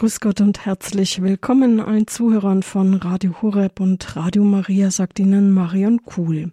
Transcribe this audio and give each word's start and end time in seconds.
Grüß 0.00 0.20
Gott 0.20 0.40
und 0.40 0.64
herzlich 0.64 1.20
willkommen 1.20 1.78
allen 1.78 2.06
Zuhörern 2.06 2.62
von 2.62 2.94
Radio 2.94 3.42
Horeb 3.42 3.80
und 3.80 4.16
Radio 4.16 4.42
Maria, 4.44 4.90
sagt 4.90 5.18
Ihnen 5.18 5.50
Marion 5.50 6.02
Kuhl. 6.06 6.52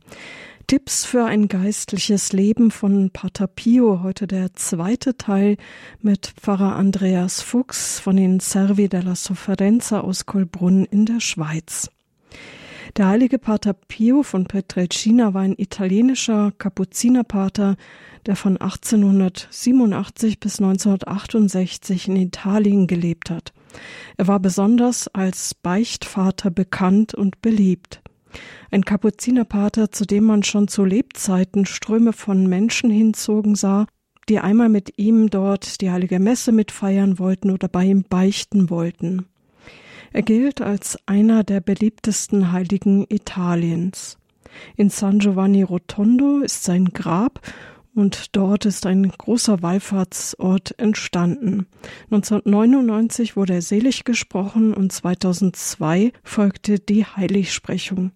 Tipps 0.68 1.06
für 1.06 1.24
ein 1.24 1.48
geistliches 1.48 2.34
Leben 2.34 2.72
von 2.72 3.10
Pater 3.10 3.48
Pio, 3.48 4.04
heute 4.04 4.28
der 4.28 4.54
zweite 4.56 5.16
Teil 5.16 5.56
mit 6.02 6.34
Pfarrer 6.36 6.76
Andreas 6.76 7.42
Fuchs 7.42 8.02
von 8.02 8.18
den 8.18 8.42
Servi 8.42 8.90
della 8.90 9.16
Sofferenza 9.16 10.02
aus 10.02 10.26
Kolbrunn 10.26 10.84
in 10.84 11.06
der 11.06 11.22
Schweiz. 11.22 11.90
Der 12.96 13.08
heilige 13.08 13.38
Pater 13.38 13.74
Pio 13.74 14.24
von 14.24 14.46
Petrelcina 14.46 15.34
war 15.34 15.42
ein 15.42 15.56
italienischer 15.58 16.52
Kapuzinerpater, 16.58 17.76
der 18.26 18.36
von 18.36 18.58
1887 18.58 20.40
bis 20.40 20.60
1968 20.60 22.08
in 22.08 22.16
Italien 22.16 22.88
gelebt 22.88 23.30
hat. 23.30 23.54
Er 24.18 24.28
war 24.28 24.40
besonders 24.40 25.08
als 25.10 25.54
Beichtvater 25.54 26.50
bekannt 26.50 27.14
und 27.14 27.42
beliebt. 27.42 28.02
Ein 28.72 28.84
Kapuzinerpater, 28.84 29.92
zu 29.92 30.06
dem 30.06 30.26
man 30.26 30.44
schon 30.44 30.68
zu 30.68 30.84
Lebzeiten 30.84 31.66
Ströme 31.66 32.14
von 32.14 32.48
Menschen 32.48 32.90
hinzogen 32.90 33.56
sah, 33.56 33.86
die 34.30 34.40
einmal 34.40 34.70
mit 34.70 34.98
ihm 34.98 35.30
dort 35.30 35.82
die 35.82 35.90
heilige 35.90 36.20
Messe 36.20 36.52
mitfeiern 36.52 37.18
wollten 37.20 37.52
oder 37.52 37.68
bei 37.68 37.86
ihm 37.86 38.04
beichten 38.04 38.70
wollten. 38.70 39.28
Er 40.18 40.24
gilt 40.24 40.62
als 40.62 40.98
einer 41.06 41.44
der 41.44 41.62
beliebtesten 41.62 42.52
Heiligen 42.52 43.06
Italiens. 43.08 44.18
In 44.76 44.90
San 44.90 45.20
Giovanni 45.20 45.62
Rotondo 45.62 46.40
ist 46.40 46.64
sein 46.64 46.86
Grab 46.86 47.40
und 47.94 48.36
dort 48.36 48.66
ist 48.66 48.88
ein 48.88 49.08
großer 49.10 49.62
Wallfahrtsort 49.62 50.74
entstanden. 50.80 51.68
1999 52.06 53.36
wurde 53.38 53.54
er 53.54 53.62
selig 53.62 54.06
gesprochen 54.06 54.74
und 54.74 54.92
2002 54.92 56.12
folgte 56.24 56.80
die 56.80 57.06
Heiligsprechung. 57.06 58.10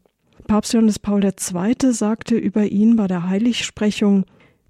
Papst 0.47 0.73
Johannes 0.73 0.97
Paul 0.97 1.23
II. 1.23 1.93
sagte 1.93 2.35
über 2.35 2.65
ihn 2.65 2.95
bei 2.95 3.05
der 3.05 3.29
Heiligsprechung, 3.29 4.25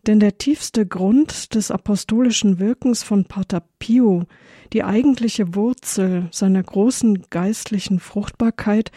denn 0.06 0.20
der 0.20 0.38
tiefste 0.38 0.86
Grund 0.86 1.56
des 1.56 1.72
apostolischen 1.72 2.60
Wirkens 2.60 3.04
von 3.04 3.24
Pater 3.24 3.64
Pio, 3.80 4.26
die 4.74 4.84
eigentliche 4.84 5.56
Wurzel 5.56 6.28
seiner 6.32 6.64
großen 6.64 7.24
geistlichen 7.30 8.00
Fruchtbarkeit, 8.00 8.92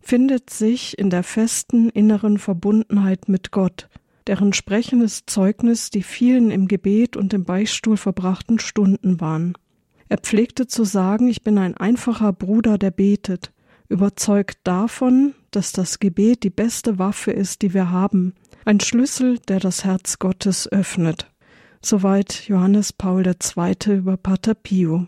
findet 0.00 0.48
sich 0.50 0.98
in 0.98 1.10
der 1.10 1.22
festen 1.22 1.90
inneren 1.90 2.38
Verbundenheit 2.38 3.28
mit 3.28 3.50
Gott, 3.50 3.88
deren 4.26 4.52
sprechendes 4.52 5.26
Zeugnis 5.26 5.90
die 5.90 6.02
vielen 6.02 6.50
im 6.50 6.66
Gebet 6.66 7.16
und 7.16 7.34
im 7.34 7.44
Beichtstuhl 7.44 7.96
verbrachten 7.96 8.58
Stunden 8.58 9.20
waren. 9.20 9.52
Er 10.08 10.18
pflegte 10.18 10.66
zu 10.66 10.84
sagen, 10.84 11.28
ich 11.28 11.42
bin 11.42 11.58
ein 11.58 11.76
einfacher 11.76 12.32
Bruder, 12.32 12.78
der 12.78 12.90
betet, 12.90 13.52
überzeugt 13.90 14.58
davon, 14.64 15.34
dass 15.50 15.72
das 15.72 15.98
Gebet 15.98 16.42
die 16.42 16.50
beste 16.50 16.98
Waffe 16.98 17.30
ist, 17.30 17.60
die 17.60 17.74
wir 17.74 17.90
haben, 17.90 18.34
ein 18.64 18.80
Schlüssel, 18.80 19.38
der 19.48 19.60
das 19.60 19.84
Herz 19.84 20.18
Gottes 20.18 20.70
öffnet. 20.70 21.30
Soweit 21.82 22.48
Johannes 22.48 22.92
Paul 22.92 23.26
II. 23.26 23.96
über 23.96 24.16
Pater 24.16 24.54
Pio. 24.54 25.06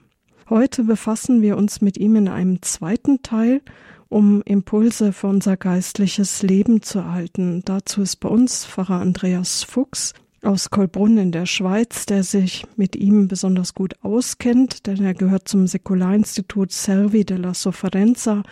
Heute 0.50 0.82
befassen 0.82 1.42
wir 1.42 1.56
uns 1.56 1.80
mit 1.80 1.96
ihm 1.96 2.16
in 2.16 2.28
einem 2.28 2.60
zweiten 2.60 3.22
Teil 3.22 3.62
um 4.08 4.42
Impulse 4.42 5.12
für 5.12 5.28
unser 5.28 5.56
geistliches 5.56 6.42
Leben 6.42 6.82
zu 6.82 6.98
erhalten. 6.98 7.62
Dazu 7.64 8.02
ist 8.02 8.16
bei 8.16 8.28
uns 8.28 8.66
Pfarrer 8.66 9.00
Andreas 9.00 9.62
Fuchs 9.62 10.12
aus 10.42 10.70
Kolbrunn 10.70 11.18
in 11.18 11.30
der 11.30 11.46
Schweiz, 11.46 12.06
der 12.06 12.24
sich 12.24 12.66
mit 12.74 12.96
ihm 12.96 13.28
besonders 13.28 13.74
gut 13.74 13.94
auskennt, 14.02 14.88
denn 14.88 15.04
er 15.04 15.14
gehört 15.14 15.46
zum 15.46 15.68
Säkularinstitut 15.68 16.72
Servi 16.72 17.24
della 17.24 17.54
Sofferenza, 17.54 18.42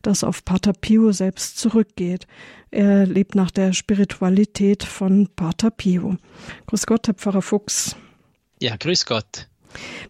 das 0.00 0.24
auf 0.24 0.46
Pater 0.46 0.72
Pio 0.72 1.12
selbst 1.12 1.58
zurückgeht. 1.58 2.26
Er 2.70 3.04
lebt 3.04 3.34
nach 3.34 3.50
der 3.50 3.74
Spiritualität 3.74 4.84
von 4.84 5.28
Pater 5.36 5.70
Pio. 5.70 6.16
Grüß 6.66 6.86
Gott, 6.86 7.08
Herr 7.08 7.14
Pfarrer 7.14 7.42
Fuchs. 7.42 7.94
Ja, 8.58 8.76
grüß 8.76 9.04
Gott. 9.04 9.48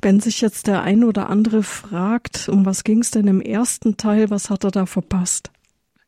Wenn 0.00 0.21
sich 0.21 0.41
jetzt 0.41 0.67
der 0.67 0.83
ein 0.83 1.05
oder 1.05 1.31
andere 1.31 1.62
fragt, 1.62 2.49
um 2.49 2.67
was 2.67 2.84
ging 2.84 3.00
es 3.00 3.11
denn 3.11 3.27
im 3.27 3.41
ersten 3.41 3.97
Teil, 3.97 4.31
was 4.31 4.50
hat 4.50 4.65
er 4.65 4.71
da 4.71 4.87
verpasst? 4.87 5.50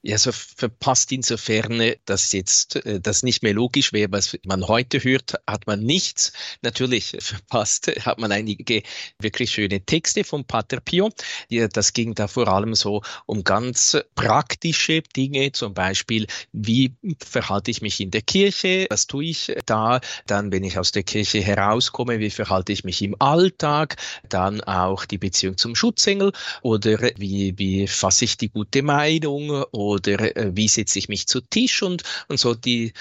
Ja, 0.07 0.19
so 0.19 0.33
verpasst 0.33 1.13
insofern, 1.13 1.95
dass 2.05 2.31
jetzt 2.33 2.77
äh, 2.85 3.01
das 3.01 3.23
nicht 3.23 3.43
mehr 3.43 3.55
logisch 3.55 3.95
wäre, 3.95 4.13
was 4.13 4.37
man 4.45 4.69
heute 4.69 5.03
hört, 5.03 5.37
hat 5.47 5.67
man 5.67 5.81
nichts. 5.81 6.35
Natürlich 6.61 7.17
verpasst 7.21 7.91
hat 8.05 8.19
man 8.19 8.31
einige 8.31 8.83
wirklich 9.19 9.53
schöne 9.53 9.81
Texte 9.81 10.23
von 10.23 10.45
Pater 10.45 10.81
Pio. 10.81 11.09
Das 11.49 11.95
ging 11.95 12.15
da 12.15 12.29
vor 12.29 12.49
allem 12.49 12.75
so 12.75 13.01
um 13.25 13.45
ganz 13.45 13.97
praktische 14.15 15.01
Dinge, 15.01 15.53
zum 15.53 15.73
Beispiel, 15.73 16.27
wie 16.53 16.93
verhalte 17.25 17.71
ich 17.71 17.81
mich 17.81 17.99
in 17.99 18.11
der 18.11 18.21
Kirche, 18.21 18.87
was 18.91 19.07
tue 19.07 19.25
ich 19.25 19.57
da, 19.65 20.03
dann, 20.27 20.53
wenn 20.53 20.65
ich 20.65 20.79
aus 20.79 20.93
der 20.93 21.05
Kirche 21.05 21.41
herauskomme, 21.41 22.19
wie 22.19 22.29
verhalte 22.29 22.73
ich 22.73 22.85
mich 22.85 23.01
im 23.01 23.17
Alltag, 23.21 23.97
dann 24.29 24.61
auch 24.61 25.07
die 25.07 25.17
Beziehung 25.17 25.57
zum 25.57 25.75
Schutzengel 25.75 26.33
oder 26.61 26.99
wie, 27.17 27.55
wie 27.57 27.87
fasse 27.87 28.27
ich 28.27 28.37
die 28.37 28.51
gute 28.51 28.83
Meinung 28.83 29.49
oder 29.73 29.94
oder 29.95 30.37
äh, 30.37 30.53
wie 30.55 30.69
setze 30.69 30.99
ich 30.99 31.09
mich 31.09 31.27
zu 31.27 31.41
Tisch 31.41 31.83
und, 31.83 32.03
und 32.29 32.39
so 32.39 32.55
die 32.55 32.93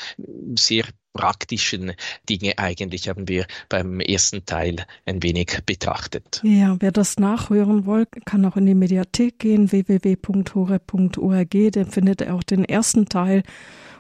sehr 0.56 0.86
praktischen 1.14 1.94
Dinge 2.28 2.58
eigentlich 2.58 3.08
haben 3.08 3.28
wir 3.28 3.46
beim 3.70 4.00
ersten 4.00 4.46
Teil 4.46 4.78
ein 5.06 5.22
wenig 5.24 5.60
betrachtet. 5.66 6.42
Ja, 6.44 6.76
wer 6.80 6.92
das 6.92 7.18
nachhören 7.18 7.86
will, 7.86 8.08
kann 8.26 8.44
auch 8.46 8.58
in 8.58 8.66
die 8.66 8.76
Mediathek 8.76 9.40
gehen, 9.40 9.72
www.hore.org, 9.72 11.52
dann 11.72 11.86
findet 11.86 12.22
er 12.22 12.34
auch 12.36 12.44
den 12.44 12.66
ersten 12.66 13.06
Teil 13.08 13.44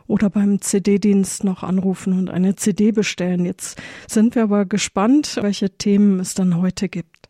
oder 0.07 0.29
beim 0.29 0.59
CD-Dienst 0.59 1.43
noch 1.43 1.63
anrufen 1.63 2.13
und 2.13 2.29
eine 2.29 2.55
CD 2.55 2.91
bestellen. 2.91 3.45
Jetzt 3.45 3.81
sind 4.07 4.35
wir 4.35 4.43
aber 4.43 4.65
gespannt, 4.65 5.37
welche 5.41 5.69
Themen 5.77 6.19
es 6.19 6.33
dann 6.33 6.57
heute 6.57 6.89
gibt. 6.89 7.29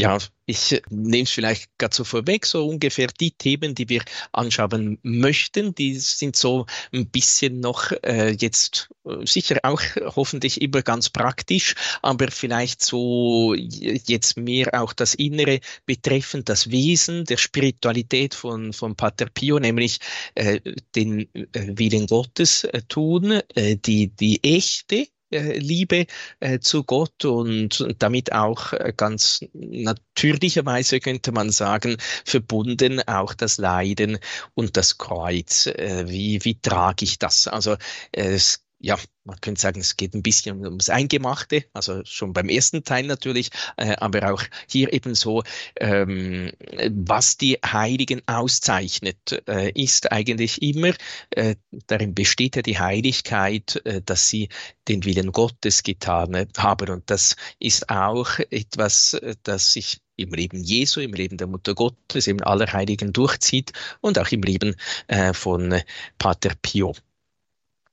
Ja, 0.00 0.16
ich 0.46 0.82
nehme 0.88 1.24
es 1.24 1.30
vielleicht 1.30 1.76
gerade 1.76 1.94
so 1.94 2.04
vorweg, 2.04 2.46
so 2.46 2.66
ungefähr 2.66 3.08
die 3.08 3.32
Themen, 3.32 3.74
die 3.74 3.90
wir 3.90 4.02
anschauen 4.32 4.98
möchten, 5.02 5.74
die 5.74 5.94
sind 5.98 6.36
so 6.36 6.64
ein 6.90 7.10
bisschen 7.10 7.60
noch 7.60 7.92
äh, 8.02 8.30
jetzt 8.30 8.88
äh, 9.04 9.26
sicher 9.26 9.58
auch 9.62 9.82
hoffentlich 10.16 10.62
immer 10.62 10.80
ganz 10.80 11.10
praktisch, 11.10 11.74
aber 12.00 12.30
vielleicht 12.30 12.82
so 12.82 13.54
jetzt 13.54 14.38
mehr 14.38 14.80
auch 14.80 14.94
das 14.94 15.14
Innere 15.14 15.60
betreffend, 15.84 16.48
das 16.48 16.70
Wesen 16.70 17.26
der 17.26 17.36
Spiritualität 17.36 18.34
von, 18.34 18.72
von 18.72 18.96
Pater 18.96 19.26
Pio, 19.26 19.58
nämlich 19.58 19.98
äh, 20.34 20.60
den 20.96 21.28
äh, 21.34 21.46
Willen 21.52 22.06
Gottes 22.06 22.64
äh, 22.64 22.80
tun, 22.88 23.32
äh, 23.54 23.76
die, 23.76 24.08
die 24.08 24.42
echte 24.42 24.96
äh, 24.96 25.06
Liebe 25.30 26.06
äh, 26.40 26.58
zu 26.60 26.84
Gott 26.84 27.24
und 27.24 27.86
damit 27.98 28.32
auch 28.32 28.72
äh, 28.72 28.92
ganz 28.96 29.44
natürlicherweise 29.52 31.00
könnte 31.00 31.32
man 31.32 31.50
sagen, 31.50 31.96
verbunden 32.24 33.00
auch 33.06 33.34
das 33.34 33.58
Leiden 33.58 34.18
und 34.54 34.76
das 34.76 34.98
Kreuz. 34.98 35.66
Wie, 35.66 36.44
wie 36.44 36.60
trage 36.60 37.04
ich 37.04 37.18
das? 37.18 37.48
Also 37.48 37.76
es 38.12 38.64
ja, 38.80 38.98
man 39.24 39.40
könnte 39.40 39.60
sagen, 39.60 39.80
es 39.80 39.96
geht 39.96 40.14
ein 40.14 40.22
bisschen 40.22 40.64
ums 40.64 40.88
Eingemachte, 40.88 41.64
also 41.74 42.02
schon 42.04 42.32
beim 42.32 42.48
ersten 42.48 42.82
Teil 42.82 43.06
natürlich, 43.06 43.50
äh, 43.76 43.94
aber 43.96 44.32
auch 44.32 44.42
hier 44.68 44.92
eben 44.92 45.14
so, 45.14 45.42
ähm, 45.76 46.50
was 46.90 47.36
die 47.36 47.58
Heiligen 47.64 48.22
auszeichnet, 48.26 49.42
äh, 49.46 49.70
ist 49.72 50.10
eigentlich 50.10 50.62
immer, 50.62 50.94
äh, 51.30 51.56
darin 51.86 52.14
besteht 52.14 52.56
ja 52.56 52.62
die 52.62 52.78
Heiligkeit, 52.78 53.80
äh, 53.84 54.00
dass 54.00 54.28
sie 54.30 54.48
den 54.88 55.04
Willen 55.04 55.30
Gottes 55.32 55.82
getan 55.82 56.48
haben. 56.56 56.90
Und 56.90 57.10
das 57.10 57.36
ist 57.58 57.90
auch 57.90 58.38
etwas, 58.50 59.12
äh, 59.14 59.36
das 59.42 59.74
sich 59.74 60.00
im 60.16 60.32
Leben 60.32 60.62
Jesu, 60.62 61.00
im 61.00 61.12
Leben 61.12 61.36
der 61.36 61.46
Mutter 61.46 61.74
Gottes, 61.74 62.26
im 62.26 62.42
Allerheiligen 62.42 63.12
durchzieht 63.12 63.72
und 64.00 64.18
auch 64.18 64.28
im 64.28 64.42
Leben 64.42 64.74
äh, 65.08 65.34
von 65.34 65.80
Pater 66.18 66.52
Pio. 66.62 66.94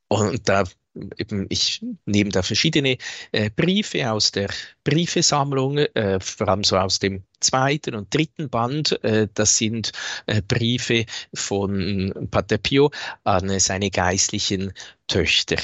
Und 0.10 0.48
da 0.48 0.64
eben, 1.18 1.46
ich 1.50 1.84
nehme 2.06 2.32
da 2.32 2.42
verschiedene 2.42 2.98
äh, 3.32 3.50
Briefe 3.50 4.12
aus 4.12 4.32
der 4.32 4.50
Briefesammlung, 4.84 5.78
äh, 5.78 6.20
vor 6.20 6.48
allem 6.48 6.64
so 6.64 6.78
aus 6.78 7.00
dem 7.00 7.24
zweiten 7.40 7.96
und 7.96 8.14
dritten 8.14 8.50
Band. 8.50 9.04
Äh, 9.04 9.28
das 9.34 9.58
sind 9.58 9.92
äh, 10.26 10.42
Briefe 10.42 11.06
von 11.34 12.28
Pater 12.32 12.58
Pio 12.58 12.92
an 13.24 13.60
seine 13.60 13.92
geistlichen 13.92 14.74
Töchter. 15.08 15.58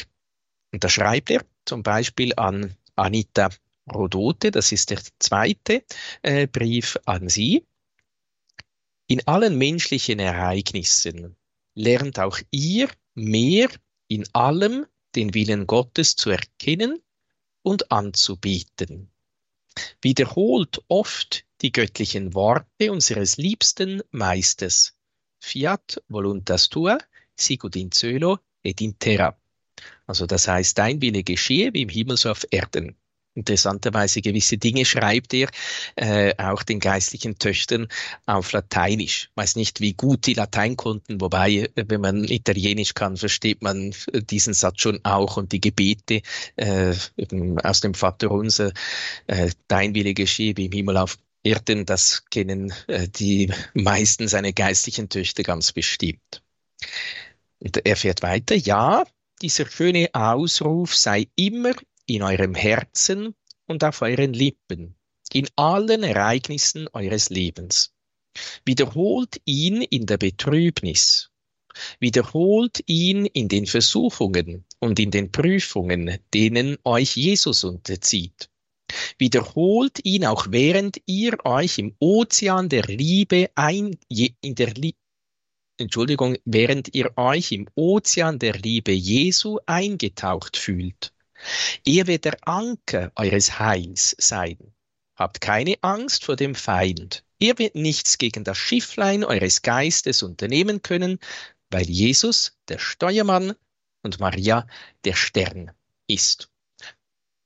Und 0.71 0.83
da 0.83 0.89
schreibt 0.89 1.29
er 1.29 1.43
zum 1.65 1.83
Beispiel 1.83 2.33
an 2.35 2.75
Anita 2.95 3.49
Rodote, 3.91 4.51
das 4.51 4.71
ist 4.71 4.91
der 4.91 4.99
zweite 5.19 5.83
äh, 6.21 6.47
Brief 6.47 6.97
an 7.05 7.29
sie. 7.29 7.65
In 9.07 9.27
allen 9.27 9.57
menschlichen 9.57 10.19
Ereignissen 10.19 11.35
lernt 11.75 12.19
auch 12.19 12.39
ihr 12.49 12.89
mehr 13.13 13.69
in 14.13 14.25
allem 14.33 14.85
den 15.15 15.33
Willen 15.33 15.67
Gottes 15.67 16.15
zu 16.15 16.29
erkennen 16.29 17.01
und 17.61 17.91
anzubieten. 17.91 19.09
Wiederholt 20.01 20.83
oft 20.87 21.45
die 21.61 21.71
göttlichen 21.71 22.33
Worte 22.33 22.91
unseres 22.91 23.37
liebsten 23.37 24.01
Meisters. 24.11 24.95
Fiat 25.39 26.01
voluntas 26.07 26.69
tua, 26.69 26.97
sicut 27.35 27.75
in 27.75 27.91
celo 27.91 28.39
et 28.63 28.81
in 28.81 28.97
terra. 28.99 29.37
Also 30.05 30.25
das 30.25 30.47
heißt, 30.47 30.77
dein 30.77 31.01
Wille 31.01 31.23
geschehe 31.23 31.73
wie 31.73 31.81
im 31.81 31.89
Himmel 31.89 32.17
so 32.17 32.29
auf 32.29 32.45
Erden. 32.51 32.95
Interessanterweise 33.35 34.21
gewisse 34.21 34.57
Dinge 34.57 34.85
schreibt 34.85 35.33
er 35.33 35.49
äh, 35.95 36.35
auch 36.37 36.61
den 36.61 36.79
geistlichen 36.79 37.39
Töchtern 37.39 37.87
auf 38.27 38.51
Lateinisch. 38.51 39.31
Weiß 39.35 39.55
nicht, 39.55 39.81
wie 39.81 39.93
gut 39.93 40.27
die 40.27 40.35
Latein 40.35 40.77
konnten, 40.77 41.19
wobei, 41.19 41.69
äh, 41.75 41.85
wenn 41.87 42.01
man 42.01 42.23
Italienisch 42.25 42.93
kann, 42.93 43.17
versteht 43.17 43.61
man 43.63 43.93
diesen 44.29 44.53
Satz 44.53 44.81
schon 44.81 44.99
auch 45.03 45.37
und 45.37 45.51
die 45.51 45.61
Gebete 45.61 46.21
äh, 46.57 46.93
aus 47.63 47.81
dem 47.81 47.95
Vater 47.95 48.29
Unser, 48.29 48.71
äh, 49.27 49.49
dein 49.67 49.95
Wille 49.95 50.13
geschehe 50.13 50.55
wie 50.55 50.65
im 50.65 50.71
Himmel 50.71 50.97
auf 50.97 51.17
Erden, 51.43 51.85
das 51.85 52.23
kennen 52.29 52.73
äh, 52.87 53.07
die 53.09 53.51
meisten 53.73 54.27
seiner 54.27 54.53
geistlichen 54.53 55.09
Töchter 55.09 55.43
ganz 55.43 55.71
bestimmt. 55.73 56.41
Und 57.59 57.85
er 57.85 57.95
fährt 57.95 58.21
weiter, 58.21 58.55
ja, 58.55 59.03
dieser 59.41 59.65
schöne 59.69 60.09
Ausruf 60.13 60.95
sei 60.95 61.27
immer 61.35 61.73
in 62.05 62.23
eurem 62.23 62.55
Herzen 62.55 63.35
und 63.67 63.83
auf 63.83 64.01
euren 64.01 64.33
Lippen, 64.33 64.95
in 65.31 65.47
allen 65.55 66.03
Ereignissen 66.03 66.87
eures 66.93 67.29
Lebens. 67.29 67.93
Wiederholt 68.65 69.41
ihn 69.45 69.81
in 69.81 70.05
der 70.05 70.17
Betrübnis, 70.17 71.29
wiederholt 71.99 72.83
ihn 72.87 73.25
in 73.25 73.47
den 73.47 73.65
Versuchungen 73.65 74.65
und 74.79 74.99
in 74.99 75.11
den 75.11 75.31
Prüfungen, 75.31 76.17
denen 76.33 76.77
euch 76.83 77.15
Jesus 77.15 77.63
unterzieht. 77.63 78.49
Wiederholt 79.17 79.99
ihn 80.03 80.25
auch 80.25 80.47
während 80.49 81.01
ihr 81.05 81.37
euch 81.45 81.77
im 81.79 81.95
Ozean 81.99 82.69
der 82.69 82.83
Liebe 82.83 83.49
ein, 83.55 83.97
in 84.09 84.55
der 84.55 84.73
Liebe 84.73 84.97
Entschuldigung, 85.77 86.37
während 86.45 86.93
ihr 86.93 87.17
euch 87.17 87.51
im 87.51 87.67
Ozean 87.73 88.37
der 88.37 88.53
Liebe 88.53 88.91
Jesu 88.91 89.57
eingetaucht 89.65 90.55
fühlt. 90.55 91.13
Er 91.85 92.07
wird 92.07 92.25
der 92.25 92.37
Anker 92.47 93.11
eures 93.15 93.59
Heils 93.59 94.15
sein. 94.17 94.57
Habt 95.15 95.41
keine 95.41 95.75
Angst 95.81 96.25
vor 96.25 96.35
dem 96.35 96.55
Feind. 96.55 97.23
Er 97.39 97.57
wird 97.59 97.75
nichts 97.75 98.17
gegen 98.17 98.43
das 98.43 98.57
Schifflein 98.57 99.23
eures 99.23 99.61
Geistes 99.61 100.23
unternehmen 100.23 100.81
können, 100.81 101.19
weil 101.69 101.89
Jesus 101.89 102.57
der 102.67 102.79
Steuermann 102.79 103.53
und 104.01 104.19
Maria 104.19 104.67
der 105.05 105.15
Stern 105.15 105.71
ist. 106.07 106.49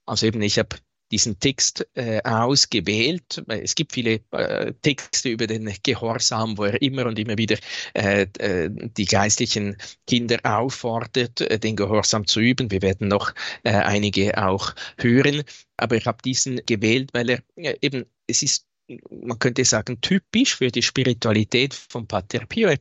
Also 0.05 0.25
eben, 0.25 0.41
ich 0.41 0.59
habe 0.59 0.77
diesen 1.11 1.39
Text 1.39 1.87
äh, 1.95 2.21
ausgewählt. 2.23 3.43
Es 3.47 3.75
gibt 3.75 3.93
viele 3.93 4.21
äh, 4.31 4.73
Texte 4.81 5.29
über 5.29 5.47
den 5.47 5.71
Gehorsam, 5.83 6.57
wo 6.57 6.65
er 6.65 6.81
immer 6.81 7.05
und 7.05 7.17
immer 7.19 7.37
wieder 7.37 7.57
äh, 7.93 8.27
äh 8.39 8.69
die 8.69 9.05
geistlichen 9.05 9.77
Kinder 10.05 10.39
auffordert, 10.43 11.41
äh, 11.41 11.59
den 11.59 11.75
Gehorsam 11.75 12.27
zu 12.27 12.39
üben. 12.39 12.71
Wir 12.71 12.81
werden 12.81 13.07
noch 13.07 13.33
äh, 13.63 13.71
einige 13.71 14.37
auch 14.37 14.73
hören. 14.97 15.43
Aber 15.77 15.95
ich 15.95 16.05
habe 16.05 16.17
diesen 16.23 16.61
gewählt, 16.65 17.09
weil 17.13 17.29
er 17.29 17.43
eben, 17.81 18.05
es 18.27 18.41
ist 18.41 18.65
man 19.09 19.37
könnte 19.39 19.65
sagen, 19.65 19.99
typisch 20.01 20.55
für 20.55 20.71
die 20.71 20.81
Spiritualität 20.81 21.73
von 21.73 22.07
Pater 22.07 22.45
Pio. 22.45 22.73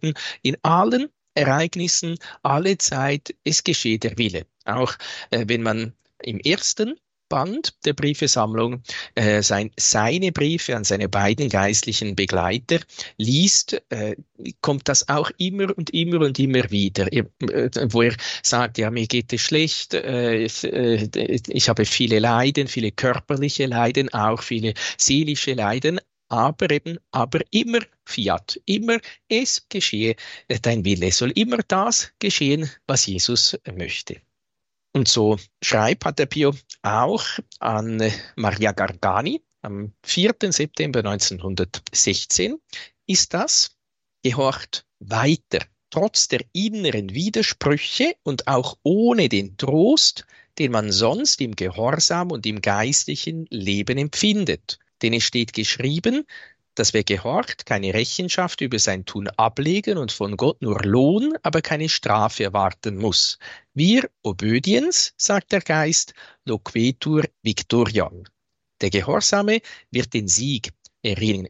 In 0.42 0.56
allen 0.62 1.08
Ereignissen, 1.34 2.16
alle 2.42 2.78
Zeit, 2.78 3.34
es 3.44 3.62
geschehe 3.62 3.98
der 3.98 4.16
Wille. 4.16 4.46
Auch 4.64 4.94
äh, 5.30 5.44
wenn 5.48 5.62
man 5.62 5.92
im 6.22 6.38
ersten 6.38 6.98
Band 7.28 7.74
der 7.84 7.92
Briefesammlung 7.92 8.82
äh, 9.14 9.42
sein, 9.42 9.70
seine 9.76 10.32
Briefe 10.32 10.76
an 10.76 10.84
seine 10.84 11.08
beiden 11.08 11.48
geistlichen 11.48 12.16
Begleiter 12.16 12.80
liest, 13.18 13.82
äh, 13.90 14.16
kommt 14.60 14.88
das 14.88 15.08
auch 15.08 15.30
immer 15.38 15.76
und 15.76 15.90
immer 15.90 16.20
und 16.20 16.38
immer 16.38 16.70
wieder, 16.70 17.12
äh, 17.12 17.24
wo 17.90 18.02
er 18.02 18.14
sagt, 18.42 18.78
ja, 18.78 18.90
mir 18.90 19.06
geht 19.06 19.32
es 19.32 19.40
schlecht, 19.40 19.94
äh, 19.94 20.36
ich, 20.44 20.64
äh, 20.64 21.08
ich 21.48 21.68
habe 21.68 21.84
viele 21.84 22.18
Leiden, 22.18 22.68
viele 22.68 22.92
körperliche 22.92 23.66
Leiden, 23.66 24.12
auch 24.12 24.42
viele 24.42 24.74
seelische 24.96 25.54
Leiden, 25.54 26.00
aber 26.28 26.70
eben, 26.70 26.98
aber 27.10 27.40
immer 27.50 27.80
Fiat, 28.04 28.60
immer 28.66 28.98
es 29.28 29.66
geschehe 29.68 30.16
dein 30.62 30.84
Wille, 30.84 31.12
soll 31.12 31.30
immer 31.32 31.58
das 31.68 32.12
geschehen, 32.18 32.70
was 32.86 33.06
Jesus 33.06 33.58
möchte. 33.74 34.20
Und 34.96 35.08
so 35.08 35.36
schreibt 35.62 36.04
Pater 36.04 36.24
Pio 36.24 36.54
auch 36.80 37.22
an 37.58 38.02
Maria 38.34 38.72
Gargani 38.72 39.42
am 39.60 39.92
4. 40.04 40.36
September 40.48 41.00
1916, 41.00 42.56
ist 43.06 43.34
das, 43.34 43.76
gehorcht 44.22 44.86
weiter, 45.00 45.58
trotz 45.90 46.28
der 46.28 46.40
inneren 46.54 47.12
Widersprüche 47.12 48.16
und 48.22 48.48
auch 48.48 48.78
ohne 48.84 49.28
den 49.28 49.58
Trost, 49.58 50.24
den 50.58 50.72
man 50.72 50.90
sonst 50.90 51.42
im 51.42 51.54
Gehorsam 51.54 52.30
und 52.30 52.46
im 52.46 52.62
geistlichen 52.62 53.44
Leben 53.50 53.98
empfindet. 53.98 54.78
Denn 55.02 55.12
es 55.12 55.24
steht 55.24 55.52
geschrieben, 55.52 56.24
dass 56.76 56.94
wer 56.94 57.02
gehorcht, 57.04 57.66
keine 57.66 57.92
Rechenschaft 57.92 58.60
über 58.60 58.78
sein 58.78 59.04
Tun 59.04 59.28
ablegen 59.28 59.98
und 59.98 60.12
von 60.12 60.36
Gott 60.36 60.62
nur 60.62 60.80
Lohn, 60.82 61.34
aber 61.42 61.62
keine 61.62 61.88
Strafe 61.88 62.44
erwarten 62.44 62.96
muss. 62.96 63.38
Wir 63.74 64.08
obediens, 64.22 65.12
sagt 65.16 65.52
der 65.52 65.60
Geist, 65.60 66.14
loquetur 66.44 67.24
victoriam. 67.42 68.24
Der 68.80 68.90
Gehorsame 68.90 69.60
wird 69.90 70.14
den 70.14 70.28
Sieg 70.28 70.70
erringen. 71.02 71.48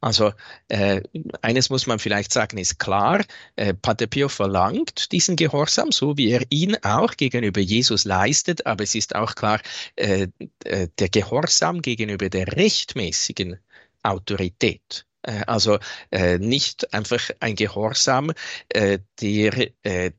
Also 0.00 0.32
äh, 0.68 1.00
eines 1.40 1.70
muss 1.70 1.86
man 1.86 1.98
vielleicht 1.98 2.32
sagen, 2.32 2.58
ist 2.58 2.78
klar, 2.78 3.24
äh, 3.56 3.72
Pater 3.72 4.06
Pio 4.06 4.28
verlangt 4.28 5.10
diesen 5.12 5.36
Gehorsam, 5.36 5.90
so 5.90 6.18
wie 6.18 6.30
er 6.30 6.42
ihn 6.50 6.76
auch 6.82 7.16
gegenüber 7.16 7.60
Jesus 7.60 8.04
leistet, 8.04 8.66
aber 8.66 8.84
es 8.84 8.94
ist 8.94 9.14
auch 9.14 9.34
klar, 9.34 9.60
äh, 9.96 10.28
äh 10.64 10.88
der 10.98 11.08
Gehorsam 11.08 11.80
gegenüber 11.80 12.28
der 12.28 12.48
rechtmäßigen 12.56 13.58
Autorität. 14.04 15.06
Äh, 15.22 15.42
also 15.46 15.78
äh, 16.10 16.38
nicht 16.38 16.92
einfach 16.94 17.30
ein 17.40 17.56
Gehorsam, 17.56 18.32
äh, 18.68 18.98
der 19.20 19.70
äh, 19.82 20.12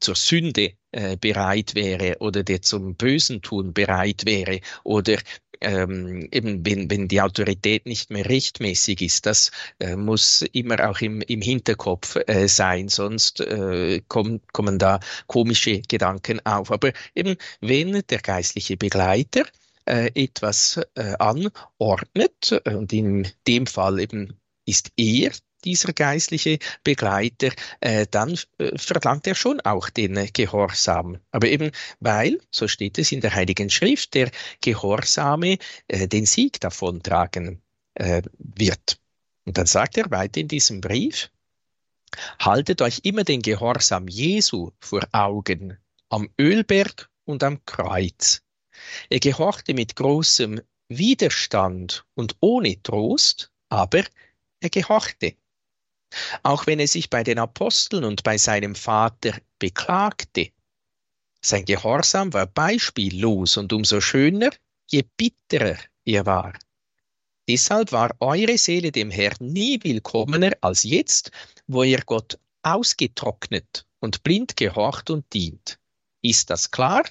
zur 0.00 0.14
Sünde 0.14 0.72
äh, 0.92 1.16
bereit 1.16 1.74
wäre 1.74 2.16
oder 2.20 2.42
der 2.42 2.62
zum 2.62 2.94
Bösen 2.96 3.42
tun 3.42 3.72
bereit 3.72 4.24
wäre 4.26 4.60
oder 4.84 5.16
ähm, 5.60 6.26
eben 6.32 6.64
wenn, 6.64 6.90
wenn 6.90 7.08
die 7.08 7.20
Autorität 7.20 7.86
nicht 7.86 8.10
mehr 8.10 8.26
rechtmäßig 8.28 9.02
ist, 9.02 9.26
das 9.26 9.50
äh, 9.78 9.96
muss 9.96 10.42
immer 10.52 10.88
auch 10.88 11.00
im, 11.00 11.20
im 11.20 11.42
Hinterkopf 11.42 12.16
äh, 12.26 12.48
sein, 12.48 12.88
sonst 12.88 13.40
äh, 13.40 14.00
kommen, 14.08 14.40
kommen 14.52 14.78
da 14.78 15.00
komische 15.26 15.82
Gedanken 15.82 16.44
auf. 16.46 16.70
Aber 16.70 16.92
eben 17.14 17.36
wenn 17.60 18.02
der 18.08 18.20
geistliche 18.20 18.76
Begleiter 18.76 19.44
äh, 19.86 20.10
etwas 20.14 20.80
äh, 20.94 21.14
anordnet. 21.18 22.60
Und 22.64 22.92
in 22.92 23.28
dem 23.46 23.66
Fall 23.66 24.00
eben 24.00 24.40
ist 24.66 24.92
er 24.96 25.32
dieser 25.64 25.92
geistliche 25.92 26.58
Begleiter, 26.84 27.50
äh, 27.80 28.06
dann 28.10 28.38
äh, 28.58 28.76
verlangt 28.78 29.26
er 29.26 29.34
schon 29.34 29.60
auch 29.60 29.90
den 29.90 30.16
äh, 30.16 30.28
Gehorsam. 30.32 31.18
Aber 31.30 31.48
eben 31.48 31.70
weil, 32.00 32.40
so 32.50 32.68
steht 32.68 32.98
es 32.98 33.12
in 33.12 33.20
der 33.20 33.34
Heiligen 33.34 33.70
Schrift, 33.70 34.14
der 34.14 34.30
Gehorsame 34.60 35.58
äh, 35.88 36.08
den 36.08 36.26
Sieg 36.26 36.60
davontragen 36.60 37.62
äh, 37.94 38.22
wird. 38.38 38.98
Und 39.44 39.58
dann 39.58 39.66
sagt 39.66 39.98
er 39.98 40.10
weiter 40.10 40.40
in 40.40 40.48
diesem 40.48 40.80
Brief, 40.80 41.30
haltet 42.38 42.82
euch 42.82 43.00
immer 43.04 43.24
den 43.24 43.42
Gehorsam 43.42 44.08
Jesu 44.08 44.70
vor 44.80 45.02
Augen 45.12 45.78
am 46.08 46.28
Ölberg 46.38 47.10
und 47.24 47.42
am 47.42 47.64
Kreuz. 47.64 48.42
Er 49.08 49.20
gehorchte 49.20 49.74
mit 49.74 49.96
großem 49.96 50.60
Widerstand 50.88 52.04
und 52.14 52.36
ohne 52.40 52.82
Trost, 52.82 53.50
aber 53.68 54.02
er 54.60 54.70
gehorchte. 54.70 55.34
Auch 56.42 56.66
wenn 56.66 56.80
er 56.80 56.88
sich 56.88 57.08
bei 57.08 57.22
den 57.22 57.38
Aposteln 57.38 58.04
und 58.04 58.22
bei 58.24 58.36
seinem 58.36 58.74
Vater 58.74 59.32
beklagte. 59.58 60.50
Sein 61.40 61.64
Gehorsam 61.64 62.32
war 62.32 62.46
beispiellos 62.46 63.56
und 63.56 63.72
umso 63.72 64.00
schöner, 64.00 64.50
je 64.90 65.04
bitterer 65.16 65.78
er 66.04 66.26
war. 66.26 66.52
Deshalb 67.48 67.92
war 67.92 68.14
eure 68.20 68.58
Seele 68.58 68.92
dem 68.92 69.10
Herrn 69.10 69.36
nie 69.40 69.82
willkommener 69.82 70.52
als 70.60 70.82
jetzt, 70.82 71.30
wo 71.66 71.82
ihr 71.82 72.02
Gott 72.04 72.38
ausgetrocknet 72.62 73.86
und 74.00 74.22
blind 74.22 74.56
gehorcht 74.56 75.10
und 75.10 75.32
dient. 75.32 75.78
Ist 76.22 76.50
das 76.50 76.70
klar? 76.70 77.04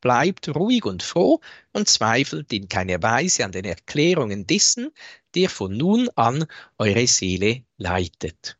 Bleibt 0.00 0.48
ruhig 0.48 0.84
und 0.84 1.02
froh 1.02 1.40
und 1.72 1.88
zweifelt 1.88 2.52
in 2.52 2.68
keiner 2.68 3.02
Weise 3.02 3.44
an 3.44 3.52
den 3.52 3.64
Erklärungen 3.64 4.46
dessen, 4.46 4.90
der 5.34 5.48
von 5.48 5.76
nun 5.76 6.08
an 6.16 6.46
eure 6.78 7.06
Seele 7.06 7.64
leitet. 7.76 8.58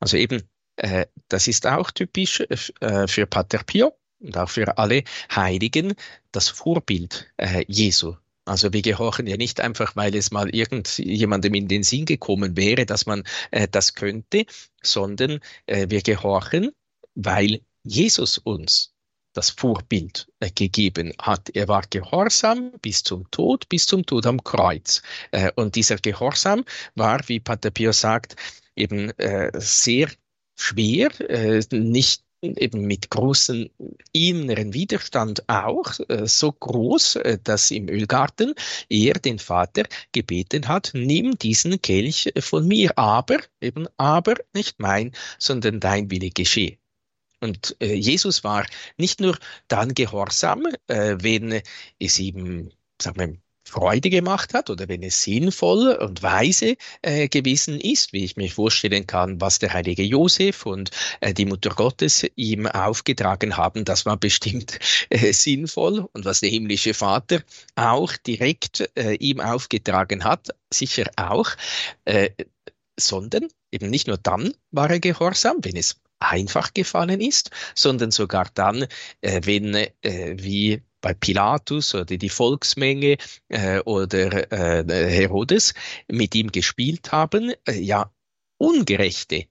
Also 0.00 0.16
eben, 0.16 0.42
äh, 0.76 1.06
das 1.28 1.48
ist 1.48 1.66
auch 1.66 1.90
typisch 1.90 2.40
äh, 2.40 3.06
für 3.06 3.26
Pater 3.26 3.62
Pio 3.64 3.92
und 4.20 4.36
auch 4.36 4.48
für 4.48 4.78
alle 4.78 5.04
Heiligen, 5.34 5.94
das 6.32 6.48
Vorbild 6.48 7.30
äh, 7.36 7.64
Jesu. 7.68 8.16
Also 8.44 8.72
wir 8.72 8.82
gehorchen 8.82 9.26
ja 9.28 9.36
nicht 9.36 9.60
einfach, 9.60 9.94
weil 9.94 10.16
es 10.16 10.32
mal 10.32 10.52
irgendjemandem 10.52 11.54
in 11.54 11.68
den 11.68 11.84
Sinn 11.84 12.06
gekommen 12.06 12.56
wäre, 12.56 12.86
dass 12.86 13.06
man 13.06 13.22
äh, 13.52 13.68
das 13.68 13.94
könnte, 13.94 14.46
sondern 14.82 15.38
äh, 15.66 15.88
wir 15.90 16.02
gehorchen, 16.02 16.72
weil 17.14 17.60
Jesus 17.84 18.38
uns 18.38 18.91
das 19.32 19.50
Vorbild 19.50 20.28
äh, 20.40 20.50
gegeben 20.50 21.12
hat. 21.20 21.50
Er 21.50 21.68
war 21.68 21.84
gehorsam 21.88 22.72
bis 22.82 23.02
zum 23.02 23.30
Tod, 23.30 23.68
bis 23.68 23.86
zum 23.86 24.04
Tod 24.04 24.26
am 24.26 24.42
Kreuz. 24.42 25.02
Äh, 25.30 25.50
und 25.56 25.74
dieser 25.74 25.96
Gehorsam 25.96 26.64
war, 26.94 27.20
wie 27.28 27.40
Pater 27.40 27.70
Pio 27.70 27.92
sagt, 27.92 28.36
eben 28.76 29.10
äh, 29.18 29.50
sehr 29.54 30.08
schwer, 30.56 31.10
nicht 31.72 32.22
eben 32.42 32.82
mit 32.86 33.08
großem 33.08 33.70
inneren 34.12 34.74
Widerstand 34.74 35.48
auch 35.48 35.92
so 36.24 36.52
groß, 36.52 37.18
dass 37.44 37.70
im 37.70 37.88
Ölgarten 37.88 38.54
er 38.88 39.14
den 39.14 39.38
Vater 39.38 39.84
gebeten 40.12 40.68
hat, 40.68 40.90
nimm 40.92 41.38
diesen 41.38 41.80
Kelch 41.80 42.32
von 42.40 42.66
mir, 42.66 42.98
aber 42.98 43.38
eben 43.60 43.86
aber 43.96 44.34
nicht 44.54 44.78
mein, 44.78 45.12
sondern 45.38 45.80
dein 45.80 46.10
Wille 46.10 46.30
geschehe. 46.30 46.78
Und 47.42 47.76
äh, 47.80 47.94
Jesus 47.94 48.44
war 48.44 48.64
nicht 48.96 49.20
nur 49.20 49.36
dann 49.66 49.94
gehorsam, 49.94 50.66
äh, 50.86 51.16
wenn 51.20 51.60
es 51.98 52.18
ihm, 52.18 52.70
sagen 53.00 53.18
wir, 53.18 53.36
Freude 53.64 54.10
gemacht 54.10 54.54
hat 54.54 54.70
oder 54.70 54.88
wenn 54.88 55.02
es 55.02 55.22
sinnvoll 55.22 55.94
und 55.94 56.22
weise 56.22 56.76
äh, 57.00 57.28
gewesen 57.28 57.80
ist, 57.80 58.12
wie 58.12 58.24
ich 58.24 58.36
mir 58.36 58.50
vorstellen 58.50 59.06
kann, 59.06 59.40
was 59.40 59.60
der 59.60 59.72
heilige 59.72 60.02
Josef 60.02 60.66
und 60.66 60.90
äh, 61.20 61.32
die 61.32 61.46
Mutter 61.46 61.70
Gottes 61.70 62.26
ihm 62.36 62.66
aufgetragen 62.66 63.56
haben, 63.56 63.84
das 63.84 64.04
war 64.04 64.16
bestimmt 64.16 64.78
äh, 65.10 65.32
sinnvoll. 65.32 66.06
Und 66.12 66.24
was 66.24 66.40
der 66.40 66.50
himmlische 66.50 66.92
Vater 66.92 67.42
auch 67.74 68.12
direkt 68.16 68.90
äh, 68.96 69.14
ihm 69.14 69.40
aufgetragen 69.40 70.24
hat, 70.24 70.48
sicher 70.72 71.10
auch, 71.16 71.50
äh, 72.04 72.30
sondern 72.98 73.48
eben 73.70 73.90
nicht 73.90 74.06
nur 74.06 74.18
dann 74.18 74.54
war 74.70 74.90
er 74.90 75.00
gehorsam, 75.00 75.58
wenn 75.62 75.76
es 75.76 75.96
einfach 76.30 76.74
gefallen 76.74 77.20
ist, 77.20 77.50
sondern 77.74 78.10
sogar 78.10 78.48
dann, 78.54 78.86
äh, 79.20 79.40
wenn, 79.44 79.74
äh, 79.74 79.90
wie 80.02 80.82
bei 81.00 81.14
Pilatus 81.14 81.94
oder 81.94 82.04
die 82.16 82.28
Volksmenge 82.28 83.16
äh, 83.48 83.80
oder 83.80 84.46
Herodes 84.50 85.74
mit 86.06 86.34
ihm 86.36 86.52
gespielt 86.52 87.10
haben, 87.10 87.52
ja 87.68 88.12
ungerechte 88.56 89.46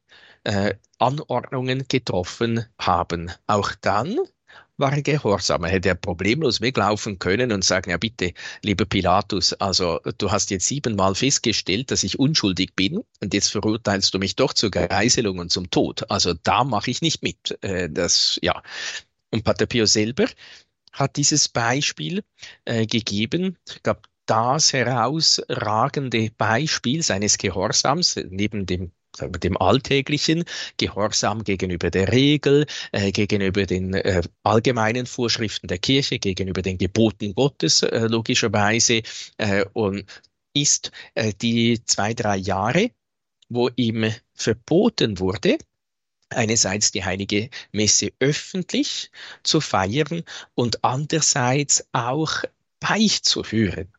Anordnungen 0.97 1.85
getroffen 1.89 2.65
haben. 2.79 3.31
Auch 3.47 3.73
dann 3.81 4.17
war 4.81 4.91
er 4.91 5.01
gehorsam. 5.01 5.63
Er 5.63 5.69
hätte 5.69 5.87
ja 5.89 5.95
problemlos 5.95 6.59
weglaufen 6.59 7.19
können 7.19 7.53
und 7.53 7.63
sagen, 7.63 7.91
ja 7.91 7.97
bitte, 7.97 8.33
lieber 8.61 8.85
Pilatus, 8.85 9.53
also 9.53 9.99
du 10.17 10.31
hast 10.31 10.51
jetzt 10.51 10.67
siebenmal 10.67 11.15
festgestellt, 11.15 11.91
dass 11.91 12.03
ich 12.03 12.19
unschuldig 12.19 12.75
bin 12.75 13.01
und 13.21 13.33
jetzt 13.33 13.51
verurteilst 13.51 14.13
du 14.13 14.19
mich 14.19 14.35
doch 14.35 14.53
zur 14.53 14.71
Geiselung 14.71 15.39
und 15.39 15.51
zum 15.51 15.69
Tod. 15.71 16.09
Also 16.11 16.33
da 16.33 16.65
mache 16.65 16.91
ich 16.91 17.01
nicht 17.01 17.23
mit. 17.23 17.57
Äh, 17.61 17.89
das, 17.89 18.37
ja. 18.41 18.61
Und 19.29 19.45
Pater 19.45 19.65
Pio 19.65 19.85
selber 19.85 20.25
hat 20.91 21.15
dieses 21.15 21.47
Beispiel 21.47 22.23
äh, 22.65 22.85
gegeben. 22.85 23.57
Glaube, 23.83 24.01
das 24.25 24.73
herausragende 24.73 26.31
Beispiel 26.37 27.01
seines 27.03 27.37
Gehorsams 27.37 28.17
neben 28.29 28.65
dem 28.65 28.91
dem 29.19 29.57
alltäglichen 29.57 30.45
Gehorsam 30.77 31.43
gegenüber 31.43 31.89
der 31.89 32.11
Regel, 32.11 32.65
äh, 32.91 33.11
gegenüber 33.11 33.65
den 33.65 33.93
äh, 33.93 34.21
allgemeinen 34.43 35.05
Vorschriften 35.05 35.67
der 35.67 35.79
Kirche, 35.79 36.19
gegenüber 36.19 36.61
den 36.61 36.77
Geboten 36.77 37.33
Gottes 37.35 37.83
äh, 37.83 38.07
logischerweise 38.07 39.01
äh, 39.37 39.65
und 39.73 40.05
ist 40.53 40.91
äh, 41.15 41.33
die 41.33 41.83
zwei, 41.85 42.13
drei 42.13 42.37
Jahre, 42.37 42.91
wo 43.49 43.69
ihm 43.75 44.13
verboten 44.33 45.19
wurde, 45.19 45.57
einerseits 46.29 46.91
die 46.91 47.03
heilige 47.03 47.49
Messe 47.71 48.11
öffentlich 48.19 49.11
zu 49.43 49.61
feiern 49.61 50.23
und 50.55 50.83
andererseits 50.83 51.85
auch 51.91 52.43
beichtzuhören. 52.79 53.91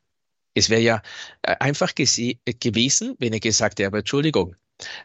Es 0.54 0.68
wäre 0.70 0.80
ja 0.80 1.02
äh, 1.42 1.56
einfach 1.60 1.94
gewesen, 1.94 3.16
wenn 3.18 3.32
er 3.32 3.40
gesagt 3.40 3.78
hätte, 3.78 3.86
aber 3.86 3.98
Entschuldigung, 3.98 4.56